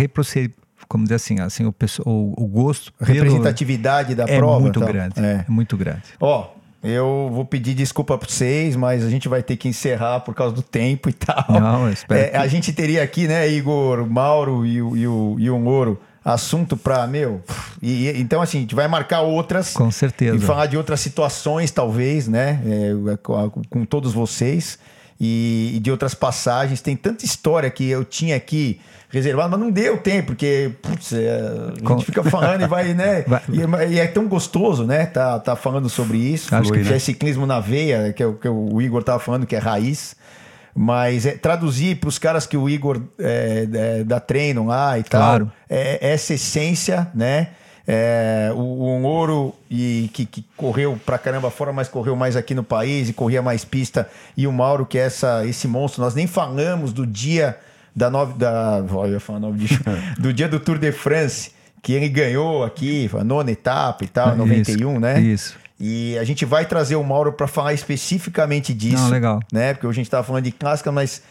como 0.89 1.05
dizer 1.05 1.17
assim, 1.17 1.41
assim 1.41 1.65
o, 1.65 1.75
o, 2.05 2.45
o 2.45 2.47
gosto. 2.47 2.93
A 3.01 3.05
representatividade 3.05 4.15
da 4.15 4.25
é 4.25 4.37
prova. 4.37 4.61
Muito 4.61 4.81
grande, 4.81 5.21
é. 5.21 5.45
é 5.47 5.51
muito 5.51 5.77
grande. 5.77 6.03
Ó, 6.21 6.49
eu 6.83 7.31
vou 7.33 7.45
pedir 7.45 7.75
desculpa 7.75 8.19
para 8.19 8.29
vocês, 8.29 8.77
mas 8.77 9.05
a 9.05 9.11
gente 9.11 9.29
vai 9.29 9.43
ter 9.43 9.57
que 9.57 9.67
encerrar 9.67 10.21
por 10.21 10.35
causa 10.35 10.55
do 10.55 10.63
tempo 10.63 11.09
e 11.09 11.13
tal. 11.13 11.45
Não, 11.49 11.91
espero. 11.91 12.21
É, 12.21 12.29
que... 12.29 12.37
A 12.37 12.47
gente 12.47 12.73
teria 12.73 13.03
aqui, 13.03 13.27
né, 13.27 13.49
Igor, 13.49 14.07
Mauro 14.07 14.67
e, 14.67 14.83
o, 14.83 14.97
e, 14.97 15.07
o, 15.07 15.37
e 15.39 15.51
o 15.51 15.59
Moro, 15.59 16.01
assunto 16.23 16.77
para 16.77 17.07
meu. 17.07 17.43
E, 17.81 18.11
então, 18.21 18.43
assim, 18.43 18.59
a 18.59 18.61
gente 18.61 18.75
vai 18.75 18.87
marcar 18.87 19.23
outras. 19.23 19.73
Com 19.73 19.91
certeza. 19.91 20.37
E 20.37 20.41
falar 20.41 20.67
de 20.67 20.77
outras 20.77 21.01
situações, 21.01 21.71
talvez, 21.71 22.29
né, 22.29 22.61
é, 22.67 23.17
com, 23.17 23.51
com 23.71 23.85
todos 23.85 24.13
vocês 24.13 24.79
e, 25.21 25.73
e, 25.75 25.81
de 25.81 25.91
outras 25.91 26.15
passagens. 26.15 26.81
Tem 26.81 26.97
tanta 26.97 27.25
história 27.25 27.71
que 27.71 27.89
eu 27.89 28.05
tinha 28.05 28.37
aqui 28.37 28.81
reservado, 29.11 29.51
mas 29.51 29.61
não 29.61 29.71
deu 29.71 29.97
tempo, 29.99 30.29
porque 30.29 30.73
putz, 30.83 31.13
é, 31.13 31.41
a 31.85 31.89
gente 31.91 32.05
fica 32.05 32.23
falando 32.25 32.63
e 32.63 32.67
vai, 32.67 32.95
né? 32.95 33.23
Vai. 33.29 33.43
E, 33.49 33.63
é, 33.63 33.89
e, 33.91 33.99
é 34.01 34.07
tão 34.07 34.27
gostoso, 34.27 34.85
né? 34.85 35.07
Tá, 35.07 35.39
tá 35.39 35.55
falando 35.55 35.89
sobre 35.89 36.19
isso. 36.19 36.55
Acho 36.55 36.73
que, 36.73 36.81
é 36.81 36.99
ciclismo 36.99 37.47
na 37.47 37.61
veia, 37.61 38.13
que 38.13 38.23
é 38.23 38.27
o 38.27 38.35
que 38.35 38.49
o 38.49 38.83
Igor 38.83 39.03
tava 39.03 39.21
falando, 39.21 39.47
que 39.47 39.55
é 39.55 39.59
raiz. 39.59 40.17
Mas 40.75 41.25
é, 41.25 41.33
traduzir 41.33 42.01
para 42.01 42.09
os 42.09 42.19
caras 42.19 42.47
que 42.47 42.57
o 42.57 42.69
Igor 42.69 43.01
é, 43.19 43.69
é, 43.73 44.05
dá 44.05 44.19
treino 44.19 44.67
lá 44.67 44.99
e 44.99 45.05
claro. 45.05 45.47
tal, 45.47 45.55
é, 45.71 46.13
essa 46.13 46.35
essência, 46.35 47.09
né? 47.15 47.51
É, 47.87 48.51
o, 48.55 49.03
Ouro, 49.03 49.55
e, 49.71 50.11
que, 50.13 50.25
que 50.25 50.45
correu 50.57 50.99
pra 51.05 51.19
caramba 51.19 51.51
fora, 51.51 51.73
mas 51.73 51.87
correu 51.87 52.17
mais 52.17 52.35
aqui 52.35 52.55
no 52.55 52.65
país 52.65 53.09
e 53.09 53.13
corria 53.13 53.43
mais 53.43 53.65
pista. 53.65 54.09
E 54.37 54.47
o 54.47 54.53
Mauro, 54.53 54.87
que 54.87 54.99
é 54.99 55.03
essa, 55.03 55.47
esse 55.47 55.69
monstro. 55.69 56.03
Nós 56.03 56.15
nem 56.15 56.27
falamos 56.27 56.93
do 56.93 57.07
dia 57.07 57.59
da 57.95 58.11
nove. 58.11 58.39
Da, 58.39 58.83
eu 58.89 59.13
ia 59.13 59.21
falar 59.21 59.41
nove 59.41 59.59
de, 59.59 59.79
do 60.19 60.33
dia 60.33 60.49
do 60.49 60.59
Tour 60.59 60.79
de 60.79 60.93
France, 60.93 61.53
que 61.83 61.93
ele 61.93 62.09
ganhou 62.09 62.65
aqui, 62.65 63.11
a 63.13 63.23
nona 63.23 63.51
etapa 63.51 64.05
e 64.05 64.09
tal, 64.09 64.29
isso, 64.29 64.37
91, 64.39 64.99
né? 64.99 65.21
Isso. 65.21 65.57
E 65.79 66.17
a 66.19 66.25
gente 66.25 66.45
vai 66.45 66.65
trazer 66.65 66.97
o 66.97 67.05
Mauro 67.05 67.33
para 67.33 67.47
falar 67.47 67.75
especificamente 67.75 68.73
disso. 68.73 69.03
Não, 69.03 69.11
legal. 69.11 69.41
Né? 69.53 69.75
Porque 69.75 69.87
a 69.87 69.93
gente 69.93 70.07
estava 70.07 70.25
falando 70.25 70.45
de 70.45 70.53
clássica, 70.53 70.91
mas 70.91 71.23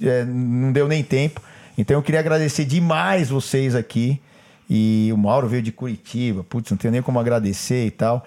é, 0.00 0.24
não 0.24 0.70
deu 0.70 0.86
nem 0.86 1.02
tempo. 1.02 1.40
Então 1.76 1.96
eu 1.96 2.02
queria 2.02 2.20
agradecer 2.20 2.64
demais 2.64 3.30
vocês 3.30 3.74
aqui. 3.74 4.20
E 4.68 5.10
o 5.12 5.16
Mauro 5.16 5.48
veio 5.48 5.62
de 5.62 5.72
Curitiba, 5.72 6.42
putz, 6.44 6.70
não 6.70 6.78
tenho 6.78 6.92
nem 6.92 7.02
como 7.02 7.18
agradecer 7.18 7.86
e 7.86 7.90
tal. 7.90 8.24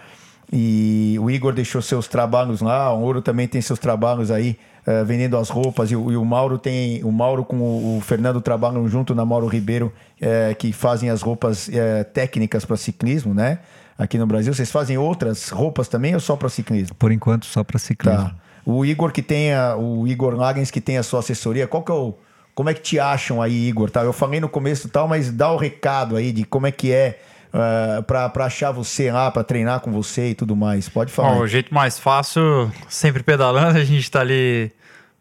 E 0.52 1.16
o 1.20 1.30
Igor 1.30 1.54
deixou 1.54 1.82
seus 1.82 2.08
trabalhos 2.08 2.62
lá, 2.62 2.92
o 2.92 3.02
Ouro 3.02 3.22
também 3.22 3.48
tem 3.48 3.62
seus 3.62 3.78
trabalhos 3.78 4.32
aí, 4.32 4.58
uh, 4.88 5.06
vendendo 5.06 5.38
as 5.38 5.50
roupas. 5.50 5.92
E 5.92 5.96
o, 5.96 6.12
e 6.12 6.18
o, 6.18 6.26
Mauro 6.26 6.58
tem. 6.58 7.04
O 7.04 7.12
Mauro 7.12 7.46
com 7.46 7.58
o, 7.58 7.98
o 7.98 8.02
Fernando 8.02 8.42
trabalham 8.42 8.88
junto 8.88 9.14
na 9.14 9.24
Mauro 9.24 9.48
Ribeiro, 9.48 9.94
uh, 10.22 10.56
que 10.56 10.74
fazem 10.74 11.10
as 11.10 11.22
roupas 11.22 11.68
uh, 11.68 11.72
técnicas 12.14 12.66
para 12.66 12.78
ciclismo, 12.78 13.34
né? 13.34 13.60
Aqui 13.98 14.18
no 14.18 14.26
Brasil. 14.26 14.52
Vocês 14.52 14.72
fazem 14.72 14.98
outras 14.98 15.50
roupas 15.50 15.88
também 15.88 16.16
ou 16.16 16.20
só 16.20 16.36
para 16.36 16.50
ciclismo? 16.50 16.96
Por 16.96 17.12
enquanto, 17.12 17.46
só 17.46 17.64
para 17.64 17.78
ciclismo. 17.78 18.30
Tá. 18.30 18.36
O 18.66 18.84
Igor 18.86 19.12
que 19.12 19.22
tem 19.22 19.54
a, 19.54 19.76
o 19.76 20.08
Igor 20.08 20.36
Lagens 20.36 20.72
que 20.72 20.82
tem 20.82 20.98
a 20.98 21.04
sua 21.04 21.20
assessoria, 21.20 21.68
qual 21.68 21.84
que 21.84 21.92
é 21.92 21.96
o. 21.96 22.16
Como 22.60 22.70
é 22.70 22.74
que 22.74 22.82
te 22.82 23.00
acham 23.00 23.42
aí, 23.42 23.70
Igor? 23.70 23.90
Tá? 23.90 24.04
Eu 24.04 24.12
falei 24.12 24.42
no 24.42 24.50
começo 24.50 24.90
tal, 24.90 25.08
mas 25.08 25.32
dá 25.32 25.50
o 25.50 25.56
recado 25.56 26.18
aí 26.18 26.34
de 26.34 26.44
como 26.44 26.68
é 26.68 26.74
que 26.74 26.92
é 26.92 27.18
uh, 27.54 28.04
para 28.04 28.30
achar 28.44 28.70
você 28.70 29.10
lá, 29.10 29.32
para 29.32 29.46
treinar 29.46 29.80
com 29.80 29.94
você 29.94 30.32
e 30.32 30.36
tudo 30.36 30.58
mais? 30.58 30.90
Pode 30.90 31.10
falar. 31.10 31.36
Bom, 31.36 31.40
o 31.40 31.48
jeito 31.48 31.74
mais 31.74 31.98
fácil, 31.98 32.70
sempre 32.90 33.24
pedalando, 33.24 33.80
a 33.80 33.84
gente 33.86 34.02
está 34.02 34.20
ali 34.20 34.74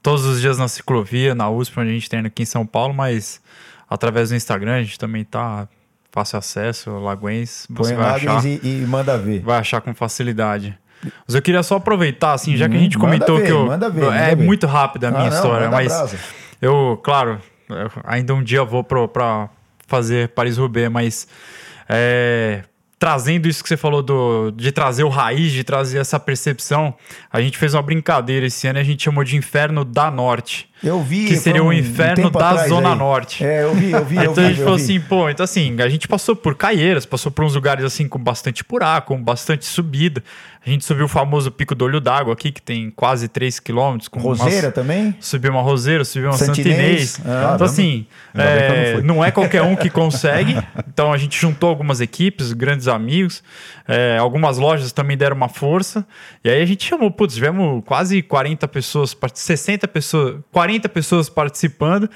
todos 0.03 0.24
os 0.24 0.41
dias 0.41 0.59
na 0.59 0.66
ciclovia, 0.66 1.32
na 1.32 1.49
USP, 1.49 1.78
onde 1.78 1.91
a 1.91 1.93
gente 1.93 2.11
treina 2.11 2.26
aqui 2.26 2.43
em 2.43 2.45
São 2.45 2.66
Paulo, 2.66 2.93
mas 2.93 3.41
através 3.89 4.30
do 4.30 4.34
Instagram 4.34 4.74
a 4.74 4.82
gente 4.82 4.99
também 4.99 5.22
tá 5.22 5.68
fácil 6.11 6.39
acesso, 6.39 6.91
Laguens, 6.91 7.68
você 7.70 7.95
Põe 7.95 8.03
vai 8.03 8.14
achar. 8.16 8.45
E, 8.45 8.61
e, 8.64 8.84
manda 8.84 9.16
ver. 9.16 9.43
Vai 9.43 9.61
achar 9.61 9.80
com 9.80 9.95
facilidade. 9.95 10.76
Mas 11.24 11.36
eu 11.36 11.41
queria 11.41 11.62
só 11.62 11.76
aproveitar, 11.76 12.32
assim, 12.32 12.57
já 12.57 12.68
que 12.68 12.74
a 12.74 12.80
gente 12.80 12.99
hum, 12.99 13.01
comentou 13.01 13.36
ver, 13.36 13.47
que 13.47 13.53
eu, 13.53 13.68
ver, 13.93 14.12
é 14.12 14.34
muito 14.34 14.66
rápido 14.66 15.05
a 15.05 15.12
minha 15.12 15.22
ah, 15.22 15.30
não, 15.30 15.36
história, 15.36 15.70
mas 15.70 15.86
brasa. 15.86 16.18
Eu, 16.61 17.00
claro, 17.02 17.40
ainda 18.04 18.34
um 18.34 18.42
dia 18.42 18.64
vou 18.64 18.82
para 18.82 19.48
fazer 19.86 20.28
Paris-Roubaix, 20.30 20.90
mas 20.90 21.28
é, 21.88 22.64
trazendo 22.98 23.48
isso 23.48 23.62
que 23.62 23.68
você 23.68 23.76
falou 23.76 24.02
do, 24.02 24.50
de 24.50 24.72
trazer 24.72 25.04
o 25.04 25.09
raiz, 25.09 25.52
de 25.52 25.62
trazer 25.62 25.98
essa 25.98 26.18
percepção, 26.18 26.94
a 27.32 27.40
gente 27.40 27.56
fez 27.56 27.74
uma 27.74 27.82
brincadeira 27.82 28.46
esse 28.46 28.66
ano 28.66 28.78
e 28.78 28.82
a 28.82 28.84
gente 28.84 29.04
chamou 29.04 29.22
de 29.22 29.36
Inferno 29.36 29.84
da 29.84 30.11
Norte. 30.11 30.68
Eu 30.83 31.03
vi. 31.03 31.26
Que 31.26 31.37
seria 31.37 31.62
um, 31.62 31.68
o 31.68 31.72
inferno 31.72 32.29
um 32.29 32.31
da 32.31 32.68
Zona 32.68 32.93
aí. 32.93 32.99
Norte. 32.99 33.45
É, 33.45 33.64
eu 33.64 33.74
vi, 33.74 33.91
eu 33.93 34.05
vi. 34.05 34.16
então 34.18 34.35
vi, 34.35 34.41
a 34.41 34.49
gente 34.49 34.59
falou 34.59 34.76
vi. 34.76 34.83
assim, 34.83 35.01
pô, 35.01 35.29
então 35.29 35.45
assim, 35.45 35.76
a 35.81 35.89
gente 35.89 36.07
passou 36.07 36.37
por 36.37 36.55
Caieiras, 36.55 37.05
passou 37.05 37.33
por 37.33 37.45
uns 37.45 37.55
lugares 37.55 37.85
assim 37.85 38.09
com 38.09 38.18
bastante 38.18 38.64
buraco, 38.68 39.14
com 39.14 39.22
bastante 39.22 39.64
subida. 39.64 40.22
A 40.64 40.70
gente 40.70 40.85
subiu 40.85 41.07
o 41.07 41.09
famoso 41.09 41.51
Pico 41.51 41.74
do 41.74 41.85
Olho 41.85 42.01
d'Água 42.01 42.35
aqui, 42.35 42.53
que 42.53 42.61
tem 42.61 42.91
quase 42.91 43.26
3 43.26 43.59
quilômetros. 43.59 44.11
Roseira 44.12 44.66
umas... 44.66 44.74
também? 44.74 45.16
Subiu 45.18 45.51
uma 45.53 45.62
roseira, 45.62 46.05
subiu 46.05 46.29
uma 46.29 46.37
Santinês. 46.37 47.11
Santinês. 47.11 47.20
Ah, 47.24 47.53
então, 47.55 47.66
assim, 47.66 48.07
é, 48.35 48.97
não, 48.97 49.14
não, 49.14 49.24
é 49.24 49.31
qualquer 49.31 49.62
um 49.62 49.74
que 49.74 49.89
consegue. 49.91 50.57
então, 50.87 51.12
a 51.12 51.16
gente 51.16 51.41
juntou 51.41 51.70
algumas 51.70 52.01
equipes, 52.01 52.53
grandes 52.53 52.87
amigos. 52.87 53.43
É, 53.87 54.18
algumas 54.18 54.59
lojas 54.59 54.93
também 54.93 55.16
deram 55.16 55.37
uma 55.37 55.49
força. 55.49 56.07
E 56.45 56.51
aí 56.51 56.61
a 56.61 56.66
gente 56.66 56.87
chamou, 56.87 57.11
putz, 57.11 57.35
tivemos 57.35 57.83
quase 57.87 58.20
40 58.20 58.68
pessoas, 58.68 59.16
60 59.33 59.89
pessoas, 59.89 60.37
40 60.53 60.67
pessoas 60.88 61.28
participando. 61.28 62.10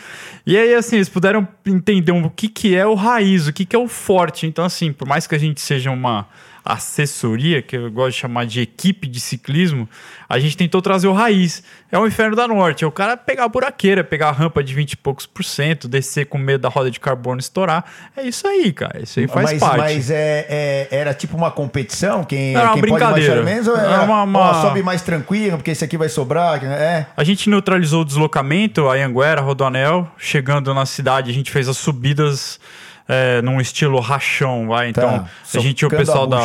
E 0.44 0.56
aí, 0.56 0.74
assim, 0.74 0.96
eles 0.96 1.08
puderam 1.08 1.46
entender 1.64 2.12
o 2.12 2.28
que, 2.28 2.48
que 2.48 2.74
é 2.74 2.84
o 2.84 2.94
raiz, 2.94 3.46
o 3.46 3.52
que, 3.52 3.64
que 3.64 3.76
é 3.76 3.78
o 3.78 3.88
forte. 3.88 4.46
Então, 4.46 4.64
assim, 4.64 4.92
por 4.92 5.06
mais 5.06 5.26
que 5.26 5.34
a 5.34 5.38
gente 5.38 5.60
seja 5.60 5.90
uma 5.90 6.28
assessoria, 6.64 7.60
que 7.60 7.76
eu 7.76 7.90
gosto 7.90 8.14
de 8.14 8.20
chamar 8.20 8.46
de 8.46 8.60
equipe 8.60 9.06
de 9.08 9.18
ciclismo, 9.18 9.88
a 10.28 10.38
gente 10.38 10.56
tentou 10.56 10.80
trazer 10.80 11.08
o 11.08 11.12
raiz. 11.12 11.62
É 11.90 11.98
o 11.98 12.06
inferno 12.06 12.36
da 12.36 12.46
norte. 12.46 12.84
É 12.84 12.86
o 12.86 12.92
cara 12.92 13.16
pegar 13.16 13.44
a 13.44 13.48
buraqueira, 13.48 14.02
pegar 14.04 14.28
a 14.28 14.32
rampa 14.32 14.62
de 14.62 14.72
20 14.72 14.92
e 14.92 14.96
poucos 14.96 15.26
por 15.26 15.44
cento, 15.44 15.88
descer 15.88 16.26
com 16.26 16.38
medo 16.38 16.62
da 16.62 16.68
roda 16.68 16.90
de 16.90 16.98
carbono 16.98 17.40
estourar. 17.40 17.84
É 18.16 18.22
isso 18.22 18.46
aí, 18.46 18.72
cara. 18.72 19.02
Isso 19.02 19.18
aí 19.18 19.26
faz 19.26 19.50
mas, 19.50 19.60
parte. 19.60 19.78
Mas 19.78 20.10
é, 20.10 20.46
é, 20.48 20.88
era 20.90 21.12
tipo 21.12 21.36
uma 21.36 21.50
competição? 21.50 22.24
Quem, 22.24 22.54
era 22.54 22.66
uma 22.66 22.72
quem 22.74 22.82
brincadeira. 22.82 23.34
pode 23.34 23.44
menos? 23.44 23.68
Ou 23.68 23.76
é, 23.76 23.98
uma, 24.00 24.22
uma... 24.22 24.38
Ó, 24.38 24.62
sobe 24.62 24.82
mais 24.82 25.02
tranquilo, 25.02 25.58
porque 25.58 25.72
esse 25.72 25.84
aqui 25.84 25.98
vai 25.98 26.08
sobrar? 26.08 26.64
É. 26.64 27.06
A 27.16 27.24
gente 27.24 27.50
neutralizou 27.50 28.02
o 28.02 28.04
deslocamento, 28.04 28.88
a 28.88 28.94
Anguera, 28.94 29.40
Rodoanel. 29.40 30.10
Chegando 30.16 30.72
na 30.72 30.86
cidade, 30.86 31.30
a 31.30 31.34
gente 31.34 31.50
fez 31.50 31.68
as 31.68 31.76
subidas 31.76 32.60
é, 33.08 33.42
num 33.42 33.60
estilo 33.60 33.98
rachão, 34.00 34.68
vai. 34.68 34.88
Então, 34.88 35.20
tá, 35.20 35.28
a 35.54 35.58
gente 35.58 35.74
tinha 35.74 35.88
o 35.88 35.90
pessoal 35.90 36.26
da, 36.26 36.38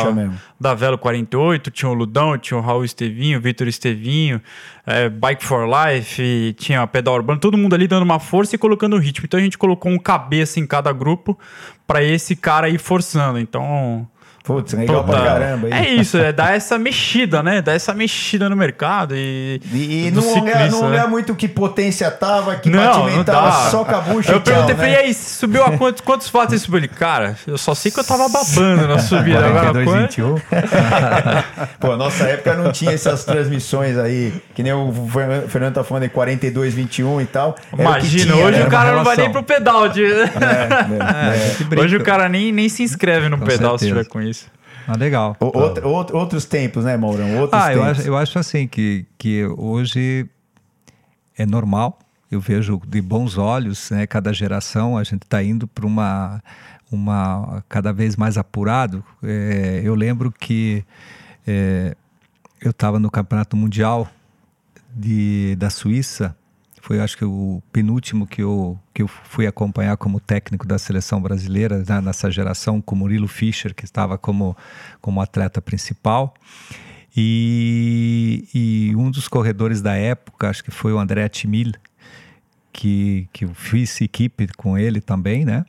da 0.60 0.74
Velo 0.74 0.98
48, 0.98 1.70
tinha 1.70 1.88
o 1.88 1.94
Ludão, 1.94 2.36
tinha 2.38 2.58
o 2.58 2.60
Raul 2.60 2.84
Estevinho, 2.84 3.38
o 3.38 3.40
Vitor 3.40 3.68
Estevinho, 3.68 4.40
é, 4.86 5.08
Bike 5.08 5.44
for 5.44 5.68
Life, 5.68 6.54
tinha 6.58 6.82
a 6.82 6.86
Pedal 6.86 7.14
Urbano, 7.14 7.40
todo 7.40 7.56
mundo 7.56 7.74
ali 7.74 7.86
dando 7.86 8.02
uma 8.02 8.18
força 8.18 8.54
e 8.56 8.58
colocando 8.58 8.96
o 8.96 8.98
ritmo. 8.98 9.26
Então 9.26 9.38
a 9.38 9.42
gente 9.42 9.58
colocou 9.58 9.90
um 9.90 9.98
cabeça 9.98 10.60
em 10.60 10.66
cada 10.66 10.92
grupo 10.92 11.38
para 11.86 12.02
esse 12.02 12.34
cara 12.34 12.68
ir 12.68 12.78
forçando. 12.78 13.38
Então 13.38 14.08
Putz, 14.48 14.72
legal 14.72 15.04
Toda... 15.04 15.12
pra 15.12 15.26
caramba. 15.26 15.68
É 15.68 15.90
isso, 15.90 16.16
é 16.16 16.32
dar 16.32 16.56
essa 16.56 16.78
mexida, 16.78 17.42
né? 17.42 17.60
Dar 17.60 17.74
essa 17.74 17.92
mexida 17.92 18.48
no 18.48 18.56
mercado 18.56 19.14
e. 19.14 19.60
E, 19.70 20.06
e 20.06 20.10
não, 20.10 20.22
ciclista, 20.22 20.58
olhar, 20.58 20.70
não 20.70 20.84
olhar 20.86 21.04
né? 21.04 21.10
muito 21.10 21.34
que 21.34 21.46
potência 21.46 22.10
tava, 22.10 22.56
que 22.56 22.70
não, 22.70 22.82
batimento 22.82 23.24
tava, 23.24 23.68
só 23.70 23.84
com 23.84 23.94
a 23.94 24.00
bucha. 24.00 24.32
Eu 24.32 24.40
perguntei 24.40 24.74
pra 24.74 24.86
né? 24.86 24.92
ele, 24.94 25.08
aí, 25.08 25.12
subiu 25.12 25.62
a 25.62 25.76
quantos, 25.76 26.00
quantos 26.00 26.30
fatos 26.30 26.54
ele 26.54 26.60
subiu? 26.62 26.78
Ele, 26.78 26.88
cara, 26.88 27.36
eu 27.46 27.58
só 27.58 27.74
sei 27.74 27.92
que 27.92 28.00
eu 28.00 28.04
tava 28.04 28.26
babando 28.26 28.88
na 28.88 28.98
subida. 28.98 29.38
42, 29.38 29.86
agora, 29.86 30.00
21. 30.06 30.36
Pô, 31.78 31.94
nossa 31.98 32.24
época 32.24 32.54
não 32.54 32.72
tinha 32.72 32.92
essas 32.92 33.26
transmissões 33.26 33.98
aí, 33.98 34.32
que 34.54 34.62
nem 34.62 34.72
o 34.72 34.90
Fernando 35.48 35.74
tá 35.74 35.84
falando 35.84 36.04
em 36.04 36.08
42, 36.08 36.72
21 36.72 37.20
e 37.20 37.26
tal. 37.26 37.54
Imagina, 37.78 38.32
tinha, 38.32 38.46
hoje 38.46 38.60
né? 38.60 38.66
o 38.66 38.70
cara 38.70 38.92
não 38.92 39.04
vai 39.04 39.16
nem 39.18 39.30
pro 39.30 39.42
pedal. 39.42 39.90
De... 39.90 40.04
É, 40.04 40.22
é, 40.22 41.76
é, 41.76 41.80
hoje 41.84 41.96
o 41.98 42.02
cara 42.02 42.30
nem, 42.30 42.50
nem 42.50 42.70
se 42.70 42.82
inscreve 42.82 43.28
no 43.28 43.36
com 43.36 43.44
pedal 43.44 43.78
certeza. 43.78 43.78
se 43.78 43.86
tiver 43.86 44.04
com 44.08 44.22
isso. 44.22 44.37
Ah, 44.88 44.96
legal. 44.96 45.36
O, 45.38 45.58
outro, 45.58 46.16
outros 46.16 46.46
tempos, 46.46 46.82
né, 46.82 46.96
Maurão? 46.96 47.40
Outros 47.40 47.62
ah. 47.62 47.74
Eu, 47.74 47.82
acho, 47.82 48.00
eu 48.00 48.16
acho 48.16 48.38
assim 48.38 48.66
que, 48.66 49.04
que 49.18 49.44
hoje 49.44 50.26
é 51.36 51.44
normal. 51.44 51.98
Eu 52.30 52.40
vejo 52.40 52.80
de 52.86 53.02
bons 53.02 53.36
olhos, 53.36 53.90
né? 53.90 54.06
Cada 54.06 54.32
geração 54.32 54.96
a 54.96 55.04
gente 55.04 55.24
está 55.24 55.42
indo 55.42 55.68
para 55.68 55.86
uma, 55.86 56.42
uma 56.90 57.62
cada 57.68 57.92
vez 57.92 58.16
mais 58.16 58.38
apurado. 58.38 59.04
É, 59.22 59.82
eu 59.84 59.94
lembro 59.94 60.32
que 60.32 60.82
é, 61.46 61.94
eu 62.58 62.70
estava 62.70 62.98
no 62.98 63.10
Campeonato 63.10 63.58
Mundial 63.58 64.08
de, 64.96 65.54
da 65.56 65.68
Suíça 65.68 66.34
foi 66.80 67.00
acho 67.00 67.16
que 67.16 67.24
o 67.24 67.62
penúltimo 67.72 68.26
que 68.26 68.42
eu, 68.42 68.78
que 68.94 69.02
eu 69.02 69.08
fui 69.08 69.46
acompanhar 69.46 69.96
como 69.96 70.20
técnico 70.20 70.66
da 70.66 70.78
seleção 70.78 71.20
brasileira 71.20 71.78
né, 71.78 72.00
nessa 72.00 72.30
geração 72.30 72.80
com 72.80 72.94
Murilo 72.94 73.28
Fischer, 73.28 73.74
que 73.74 73.84
estava 73.84 74.16
como, 74.16 74.56
como 75.00 75.20
atleta 75.20 75.60
principal. 75.60 76.34
E, 77.16 78.46
e 78.54 78.96
um 78.96 79.10
dos 79.10 79.28
corredores 79.28 79.80
da 79.80 79.94
época, 79.94 80.48
acho 80.48 80.62
que 80.62 80.70
foi 80.70 80.92
o 80.92 80.98
André 80.98 81.28
Timil, 81.28 81.72
que, 82.72 83.28
que 83.32 83.44
eu 83.44 83.54
fiz 83.54 84.00
equipe 84.00 84.46
com 84.56 84.78
ele 84.78 85.00
também, 85.00 85.44
né? 85.44 85.64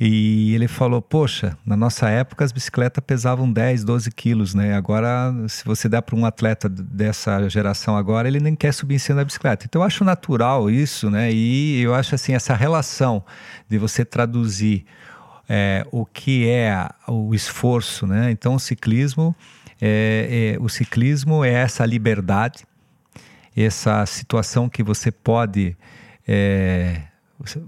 E 0.00 0.54
ele 0.54 0.66
falou: 0.66 1.00
Poxa, 1.00 1.56
na 1.64 1.76
nossa 1.76 2.08
época 2.08 2.44
as 2.44 2.50
bicicletas 2.50 3.02
pesavam 3.06 3.50
10, 3.50 3.84
12 3.84 4.10
quilos, 4.10 4.54
né? 4.54 4.74
Agora, 4.74 5.32
se 5.48 5.64
você 5.64 5.88
der 5.88 6.02
para 6.02 6.16
um 6.16 6.24
atleta 6.24 6.68
dessa 6.68 7.48
geração 7.48 7.96
agora, 7.96 8.26
ele 8.26 8.40
nem 8.40 8.56
quer 8.56 8.72
subir 8.72 8.96
em 8.96 8.98
cima 8.98 9.16
da 9.16 9.24
bicicleta. 9.24 9.66
Então 9.66 9.82
eu 9.82 9.86
acho 9.86 10.04
natural 10.04 10.70
isso, 10.70 11.10
né? 11.10 11.30
E 11.30 11.80
eu 11.80 11.94
acho 11.94 12.14
assim, 12.14 12.34
essa 12.34 12.54
relação 12.54 13.22
de 13.68 13.78
você 13.78 14.04
traduzir 14.04 14.84
é, 15.48 15.86
o 15.92 16.06
que 16.06 16.48
é 16.48 16.88
o 17.06 17.34
esforço, 17.34 18.06
né? 18.06 18.30
Então 18.30 18.54
o 18.54 18.58
ciclismo, 18.58 19.36
é, 19.80 20.54
é, 20.56 20.62
o 20.62 20.68
ciclismo 20.68 21.44
é 21.44 21.52
essa 21.52 21.84
liberdade, 21.84 22.64
essa 23.54 24.04
situação 24.06 24.68
que 24.68 24.82
você 24.82 25.12
pode. 25.12 25.76
É, 26.26 27.11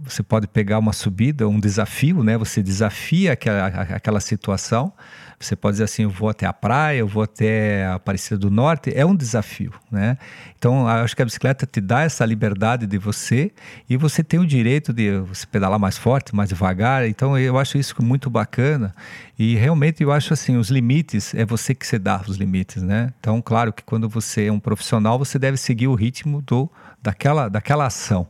você 0.03 0.23
pode 0.23 0.47
pegar 0.47 0.79
uma 0.79 0.93
subida, 0.93 1.49
um 1.49 1.59
desafio, 1.59 2.23
né? 2.23 2.39
Você 2.39 2.63
desafia 2.63 3.33
aquela, 3.33 3.67
aquela 3.67 4.21
situação. 4.21 4.93
Você 5.39 5.57
pode 5.57 5.75
dizer 5.75 5.85
assim, 5.85 6.05
eu 6.05 6.11
vou 6.11 6.29
até 6.29 6.47
a 6.47 6.53
praia, 6.53 6.99
eu 6.99 7.09
vou 7.09 7.23
até 7.23 7.85
a 7.87 7.95
Aparecida 7.95 8.39
do 8.39 8.51
Norte. 8.51 8.93
É 8.95 9.05
um 9.05 9.15
desafio, 9.15 9.73
né? 9.91 10.17
Então, 10.57 10.87
acho 10.87 11.15
que 11.15 11.23
a 11.23 11.25
bicicleta 11.25 11.67
te 11.67 11.81
dá 11.81 12.03
essa 12.03 12.25
liberdade 12.25 12.87
de 12.87 12.97
você 12.97 13.53
e 13.89 13.97
você 13.97 14.23
tem 14.23 14.41
o 14.41 14.47
direito 14.47 14.93
de 14.93 15.19
você 15.19 15.47
pedalar 15.47 15.79
mais 15.79 15.99
forte, 15.99 16.35
mais 16.35 16.49
devagar. 16.49 17.07
Então, 17.07 17.37
eu 17.39 17.59
acho 17.59 17.77
isso 17.77 17.95
muito 18.03 18.31
bacana. 18.31 18.95
E 19.39 19.57
realmente 19.57 20.03
eu 20.03 20.13
acho 20.13 20.33
assim, 20.33 20.57
os 20.57 20.71
limites 20.71 21.35
é 21.35 21.45
você 21.45 21.75
que 21.75 21.87
se 21.87 21.99
dá 21.99 22.23
os 22.27 22.37
limites, 22.37 22.83
né? 22.83 23.13
Então, 23.19 23.43
claro 23.43 23.73
que 23.73 23.83
quando 23.83 24.09
você 24.09 24.47
é 24.47 24.53
um 24.53 24.61
profissional, 24.61 25.19
você 25.19 25.39
deve 25.39 25.57
seguir 25.57 25.89
o 25.89 25.95
ritmo 25.95 26.41
do 26.41 26.71
daquela, 27.05 27.49
daquela 27.51 27.87
ação. 27.87 28.27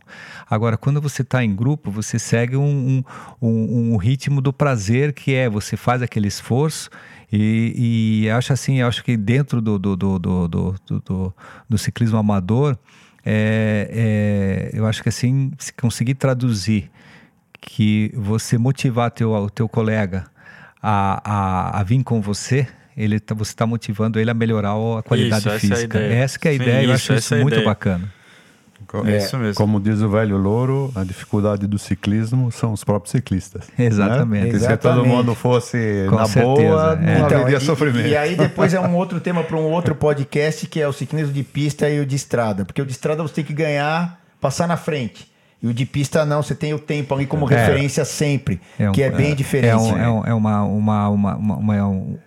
Agora, 0.50 0.76
quando 0.76 1.00
você 1.00 1.22
está 1.22 1.44
em 1.44 1.54
grupo, 1.54 1.92
você 1.92 2.18
segue 2.18 2.56
um, 2.56 3.04
um, 3.40 3.48
um, 3.48 3.92
um, 3.92 3.96
ritmo 3.96 4.40
do 4.40 4.52
prazer, 4.52 5.12
que 5.12 5.32
é 5.32 5.48
você 5.48 5.76
faz 5.76 6.02
aquele 6.02 6.26
esforço. 6.26 6.90
E, 7.32 8.24
e 8.24 8.30
acho 8.30 8.52
assim, 8.52 8.82
acho 8.82 9.04
que 9.04 9.16
dentro 9.16 9.62
do, 9.62 9.78
do, 9.78 9.96
do, 9.96 10.18
do, 10.18 10.48
do, 10.48 11.00
do, 11.00 11.34
do 11.68 11.78
ciclismo 11.78 12.18
amador, 12.18 12.76
é, 13.24 14.70
é, 14.72 14.78
eu 14.78 14.86
acho 14.86 15.02
que 15.02 15.08
assim, 15.08 15.52
se 15.56 15.72
conseguir 15.72 16.14
traduzir 16.14 16.90
que 17.60 18.12
você 18.14 18.58
motivar 18.58 19.10
teu, 19.10 19.32
o 19.32 19.48
teu 19.48 19.68
colega 19.68 20.24
a, 20.82 21.22
a, 21.24 21.80
a 21.80 21.82
vir 21.82 22.02
com 22.02 22.20
você, 22.20 22.66
ele 22.96 23.18
tá, 23.18 23.34
você 23.34 23.52
está 23.52 23.66
motivando 23.66 24.20
ele 24.20 24.30
a 24.30 24.34
melhorar 24.34 24.74
a 24.98 25.02
qualidade 25.02 25.48
isso, 25.48 25.58
física. 25.60 25.98
Essa 25.98 25.98
é 25.98 26.02
a 26.02 26.04
ideia, 26.04 26.22
essa 26.22 26.38
é 26.44 26.48
a 26.48 26.52
ideia 26.52 26.80
Sim, 26.80 26.86
eu 26.86 26.92
acho 26.92 27.14
isso 27.14 27.36
muito 27.36 27.54
ideia. 27.54 27.64
bacana. 27.64 28.23
É, 29.04 29.18
isso 29.18 29.36
mesmo. 29.36 29.54
Como 29.54 29.80
diz 29.80 30.00
o 30.00 30.08
velho 30.08 30.36
Louro, 30.36 30.92
a 30.94 31.04
dificuldade 31.04 31.66
do 31.66 31.78
ciclismo 31.78 32.50
são 32.50 32.72
os 32.72 32.84
próprios 32.84 33.12
ciclistas. 33.12 33.66
Né? 33.76 33.86
Exatamente. 33.86 34.52
Né? 34.54 34.58
Se 34.58 34.76
todo 34.76 35.04
mundo 35.04 35.34
fosse 35.34 36.06
Com 36.08 36.16
na 36.16 36.26
certeza, 36.26 36.54
boa, 36.54 36.98
é. 37.02 37.18
não 37.18 37.26
então, 37.26 37.40
haveria 37.40 37.60
sofrimento. 37.60 38.08
E 38.08 38.16
aí 38.16 38.36
depois 38.36 38.74
é 38.74 38.80
um 38.80 38.94
outro 38.94 39.20
tema 39.20 39.42
para 39.42 39.56
um 39.56 39.70
outro 39.70 39.94
podcast, 39.94 40.66
que 40.66 40.80
é 40.80 40.88
o 40.88 40.92
ciclismo 40.92 41.32
de 41.32 41.42
pista 41.42 41.88
e 41.88 42.00
o 42.00 42.06
de 42.06 42.16
estrada. 42.16 42.64
Porque 42.64 42.80
o 42.80 42.86
de 42.86 42.92
estrada 42.92 43.22
você 43.22 43.34
tem 43.34 43.44
que 43.44 43.54
ganhar, 43.54 44.20
passar 44.40 44.66
na 44.66 44.76
frente. 44.76 45.32
E 45.62 45.66
o 45.66 45.72
de 45.72 45.86
pista 45.86 46.26
não, 46.26 46.42
você 46.42 46.54
tem 46.54 46.74
o 46.74 46.78
tempo 46.78 47.14
ali 47.14 47.24
como 47.24 47.50
é, 47.50 47.56
referência 47.56 48.04
sempre, 48.04 48.60
é 48.78 48.90
um, 48.90 48.92
que 48.92 49.02
é 49.02 49.10
bem 49.10 49.32
é, 49.32 49.34
diferente. 49.34 49.72
É, 49.72 50.08
um, 50.08 50.22
é, 50.22 50.30
é 50.30 50.34
uma, 50.34 50.62
uma, 50.62 51.08
uma, 51.08 51.36
uma, 51.36 51.76
é 51.76 51.82
um, 51.82 52.18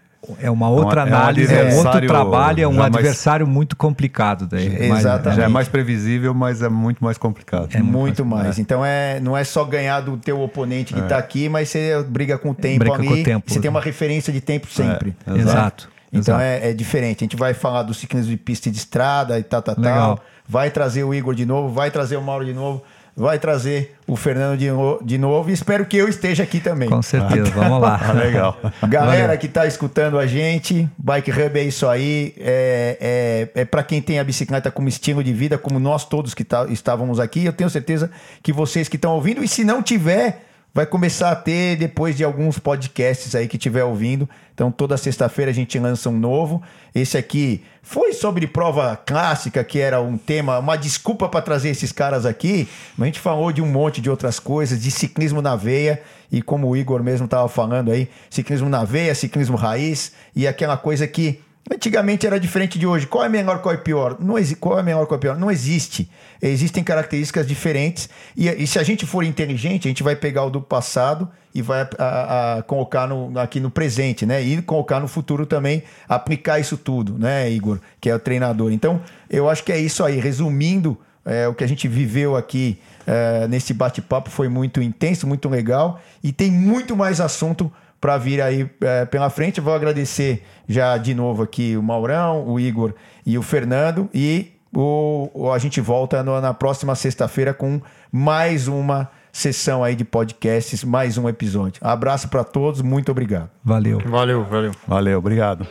é 0.41 0.49
uma 0.49 0.69
outra 0.69 1.01
é 1.01 1.03
análise, 1.03 1.53
é, 1.53 1.65
um 1.73 1.77
outro 1.77 2.07
trabalho, 2.07 2.63
é 2.63 2.67
um 2.67 2.81
adversário 2.81 3.45
mais... 3.45 3.55
muito 3.55 3.75
complicado. 3.75 4.47
Daí, 4.47 4.85
Exatamente. 4.89 5.37
já 5.37 5.45
é 5.45 5.47
mais 5.47 5.67
previsível, 5.67 6.33
mas 6.33 6.61
é 6.61 6.69
muito 6.69 7.03
mais 7.03 7.17
complicado. 7.17 7.69
É 7.73 7.81
muito 7.81 8.25
mais. 8.25 8.43
mais. 8.43 8.57
É. 8.57 8.61
Então 8.61 8.85
é, 8.85 9.19
não 9.19 9.37
é 9.37 9.43
só 9.43 9.63
ganhar 9.63 10.01
do 10.01 10.17
teu 10.17 10.41
oponente 10.41 10.93
que 10.93 10.99
está 10.99 11.15
é. 11.15 11.19
aqui, 11.19 11.47
mas 11.49 11.69
você 11.69 12.03
briga 12.07 12.37
com 12.37 12.51
o 12.51 12.55
tempo 12.55 12.79
briga 12.79 12.95
ali. 12.95 13.07
Com 13.07 13.13
o 13.13 13.23
tempo. 13.23 13.51
Você 13.51 13.59
tem 13.59 13.69
uma 13.69 13.81
referência 13.81 14.31
de 14.33 14.41
tempo 14.41 14.67
sempre. 14.67 15.15
É, 15.25 15.37
exato. 15.37 15.89
Então 16.11 16.39
é, 16.39 16.69
é, 16.69 16.73
diferente. 16.73 17.17
A 17.17 17.25
gente 17.25 17.35
vai 17.35 17.53
falar 17.53 17.83
do 17.83 17.93
ciclismo 17.93 18.31
de 18.31 18.37
pista 18.37 18.69
e 18.69 18.71
de 18.71 18.77
estrada 18.77 19.39
e 19.39 19.43
tal, 19.43 19.61
tal, 19.61 19.75
tal. 19.75 20.19
Vai 20.47 20.71
trazer 20.71 21.03
o 21.03 21.13
Igor 21.13 21.35
de 21.35 21.45
novo, 21.45 21.73
vai 21.73 21.91
trazer 21.91 22.15
o 22.15 22.21
Mauro 22.21 22.45
de 22.45 22.53
novo 22.53 22.81
vai 23.17 23.39
trazer 23.39 23.95
o 24.05 24.15
Fernando 24.15 24.59
de, 24.59 24.69
no, 24.69 24.99
de 25.03 25.17
novo 25.17 25.49
e 25.49 25.53
espero 25.53 25.87
que 25.87 25.97
eu 25.97 26.07
esteja 26.07 26.43
aqui 26.43 26.59
também. 26.59 26.87
Com 26.87 27.01
certeza, 27.01 27.49
vamos 27.49 27.81
lá. 27.81 27.99
Ah, 27.99 28.11
legal. 28.13 28.57
Galera 28.87 29.23
Valeu. 29.23 29.39
que 29.39 29.47
está 29.47 29.65
escutando 29.65 30.19
a 30.19 30.27
gente, 30.27 30.87
Bike 30.99 31.31
Hub 31.31 31.59
é 31.59 31.63
isso 31.63 31.87
aí. 31.87 32.35
É, 32.37 33.49
é, 33.55 33.61
é 33.61 33.65
para 33.65 33.81
quem 33.81 34.03
tem 34.03 34.19
a 34.19 34.23
bicicleta 34.23 34.69
como 34.69 34.87
estilo 34.87 35.23
de 35.23 35.33
vida, 35.33 35.57
como 35.57 35.79
nós 35.79 36.05
todos 36.05 36.35
que 36.35 36.43
tá, 36.43 36.67
estávamos 36.69 37.19
aqui. 37.19 37.43
Eu 37.43 37.53
tenho 37.53 37.71
certeza 37.71 38.11
que 38.43 38.53
vocês 38.53 38.87
que 38.87 38.97
estão 38.97 39.15
ouvindo, 39.15 39.43
e 39.43 39.47
se 39.47 39.63
não 39.63 39.81
tiver 39.81 40.46
vai 40.73 40.85
começar 40.85 41.31
a 41.31 41.35
ter 41.35 41.75
depois 41.75 42.15
de 42.15 42.23
alguns 42.23 42.59
podcasts 42.59 43.33
aí 43.33 43.47
que 43.47 43.57
tiver 43.57 43.83
ouvindo. 43.83 44.29
Então 44.53 44.71
toda 44.71 44.95
sexta-feira 44.97 45.51
a 45.51 45.53
gente 45.53 45.77
lança 45.79 46.09
um 46.09 46.17
novo. 46.17 46.61
Esse 46.93 47.17
aqui 47.17 47.63
foi 47.81 48.13
sobre 48.13 48.45
prova 48.45 48.95
clássica, 48.95 49.63
que 49.63 49.79
era 49.79 49.99
um 50.01 50.17
tema, 50.17 50.59
uma 50.59 50.75
desculpa 50.75 51.27
para 51.27 51.41
trazer 51.41 51.69
esses 51.69 51.91
caras 51.91 52.25
aqui. 52.25 52.67
Mas 52.97 53.03
a 53.03 53.05
gente 53.07 53.19
falou 53.19 53.51
de 53.51 53.61
um 53.61 53.67
monte 53.67 54.01
de 54.01 54.09
outras 54.09 54.39
coisas, 54.39 54.81
de 54.81 54.91
ciclismo 54.91 55.41
na 55.41 55.55
veia 55.55 56.01
e 56.31 56.41
como 56.41 56.67
o 56.67 56.75
Igor 56.75 57.01
mesmo 57.01 57.25
estava 57.25 57.47
falando 57.47 57.91
aí, 57.91 58.09
ciclismo 58.29 58.69
na 58.69 58.83
veia, 58.83 59.15
ciclismo 59.15 59.55
raiz 59.55 60.11
e 60.35 60.47
aquela 60.47 60.77
coisa 60.77 61.07
que 61.07 61.41
Antigamente 61.69 62.25
era 62.25 62.39
diferente 62.39 62.79
de 62.79 62.87
hoje. 62.87 63.05
Qual 63.05 63.23
é 63.23 63.29
melhor, 63.29 63.61
qual 63.61 63.73
é 63.73 63.77
pior? 63.77 64.17
Não 64.19 64.35
qual 64.59 64.79
é 64.79 64.83
melhor, 64.83 65.05
qual 65.05 65.17
é 65.17 65.21
pior? 65.21 65.37
Não 65.37 65.51
existe. 65.51 66.09
Existem 66.41 66.83
características 66.83 67.45
diferentes. 67.45 68.09
E, 68.35 68.47
e, 68.47 68.65
se 68.65 68.79
a 68.79 68.83
gente 68.83 69.05
for 69.05 69.23
inteligente, 69.23 69.87
a 69.87 69.89
gente 69.89 70.03
vai 70.03 70.15
pegar 70.15 70.45
o 70.45 70.49
do 70.49 70.61
passado 70.61 71.29
e 71.53 71.61
vai 71.61 71.87
a, 71.97 72.57
a, 72.57 72.63
colocar 72.63 73.07
no, 73.07 73.37
aqui 73.37 73.59
no 73.59 73.69
presente, 73.69 74.25
né? 74.25 74.41
E 74.41 74.61
colocar 74.61 74.99
no 74.99 75.07
futuro 75.07 75.45
também, 75.45 75.83
aplicar 76.07 76.59
isso 76.59 76.77
tudo, 76.77 77.17
né, 77.17 77.49
Igor? 77.49 77.79
Que 77.99 78.09
é 78.09 78.15
o 78.15 78.19
treinador. 78.19 78.71
Então, 78.71 79.01
eu 79.29 79.49
acho 79.49 79.63
que 79.63 79.71
é 79.71 79.79
isso 79.79 80.03
aí. 80.05 80.19
Resumindo, 80.19 80.97
é, 81.25 81.47
o 81.47 81.53
que 81.53 81.63
a 81.63 81.67
gente 81.67 81.87
viveu 81.87 82.37
aqui 82.37 82.79
é, 83.05 83.47
nesse 83.47 83.73
bate-papo 83.73 84.29
foi 84.29 84.47
muito 84.47 84.81
intenso, 84.81 85.27
muito 85.27 85.49
legal. 85.49 85.99
E 86.23 86.31
tem 86.31 86.49
muito 86.49 86.95
mais 86.95 87.19
assunto 87.19 87.71
para 87.99 88.17
vir 88.17 88.41
aí 88.41 88.69
é, 88.81 89.05
pela 89.05 89.29
frente. 89.29 89.61
Vou 89.61 89.73
agradecer 89.73 90.43
já 90.67 90.97
de 90.97 91.13
novo 91.13 91.43
aqui 91.43 91.75
o 91.77 91.83
Maurão, 91.83 92.47
o 92.47 92.59
Igor 92.59 92.93
e 93.25 93.37
o 93.37 93.41
Fernando. 93.41 94.09
E 94.13 94.51
o, 94.75 95.51
a 95.53 95.57
gente 95.57 95.81
volta 95.81 96.21
no, 96.23 96.39
na 96.39 96.53
próxima 96.53 96.95
sexta-feira 96.95 97.53
com 97.53 97.81
mais 98.11 98.67
uma 98.67 99.09
sessão 99.31 99.83
aí 99.83 99.95
de 99.95 100.03
podcasts, 100.03 100.83
mais 100.83 101.17
um 101.17 101.29
episódio. 101.29 101.79
Abraço 101.83 102.27
para 102.27 102.43
todos, 102.43 102.81
muito 102.81 103.11
obrigado. 103.11 103.49
Valeu. 103.63 103.99
Valeu, 104.05 104.43
valeu. 104.43 104.71
Valeu, 104.87 105.19
obrigado. 105.19 105.67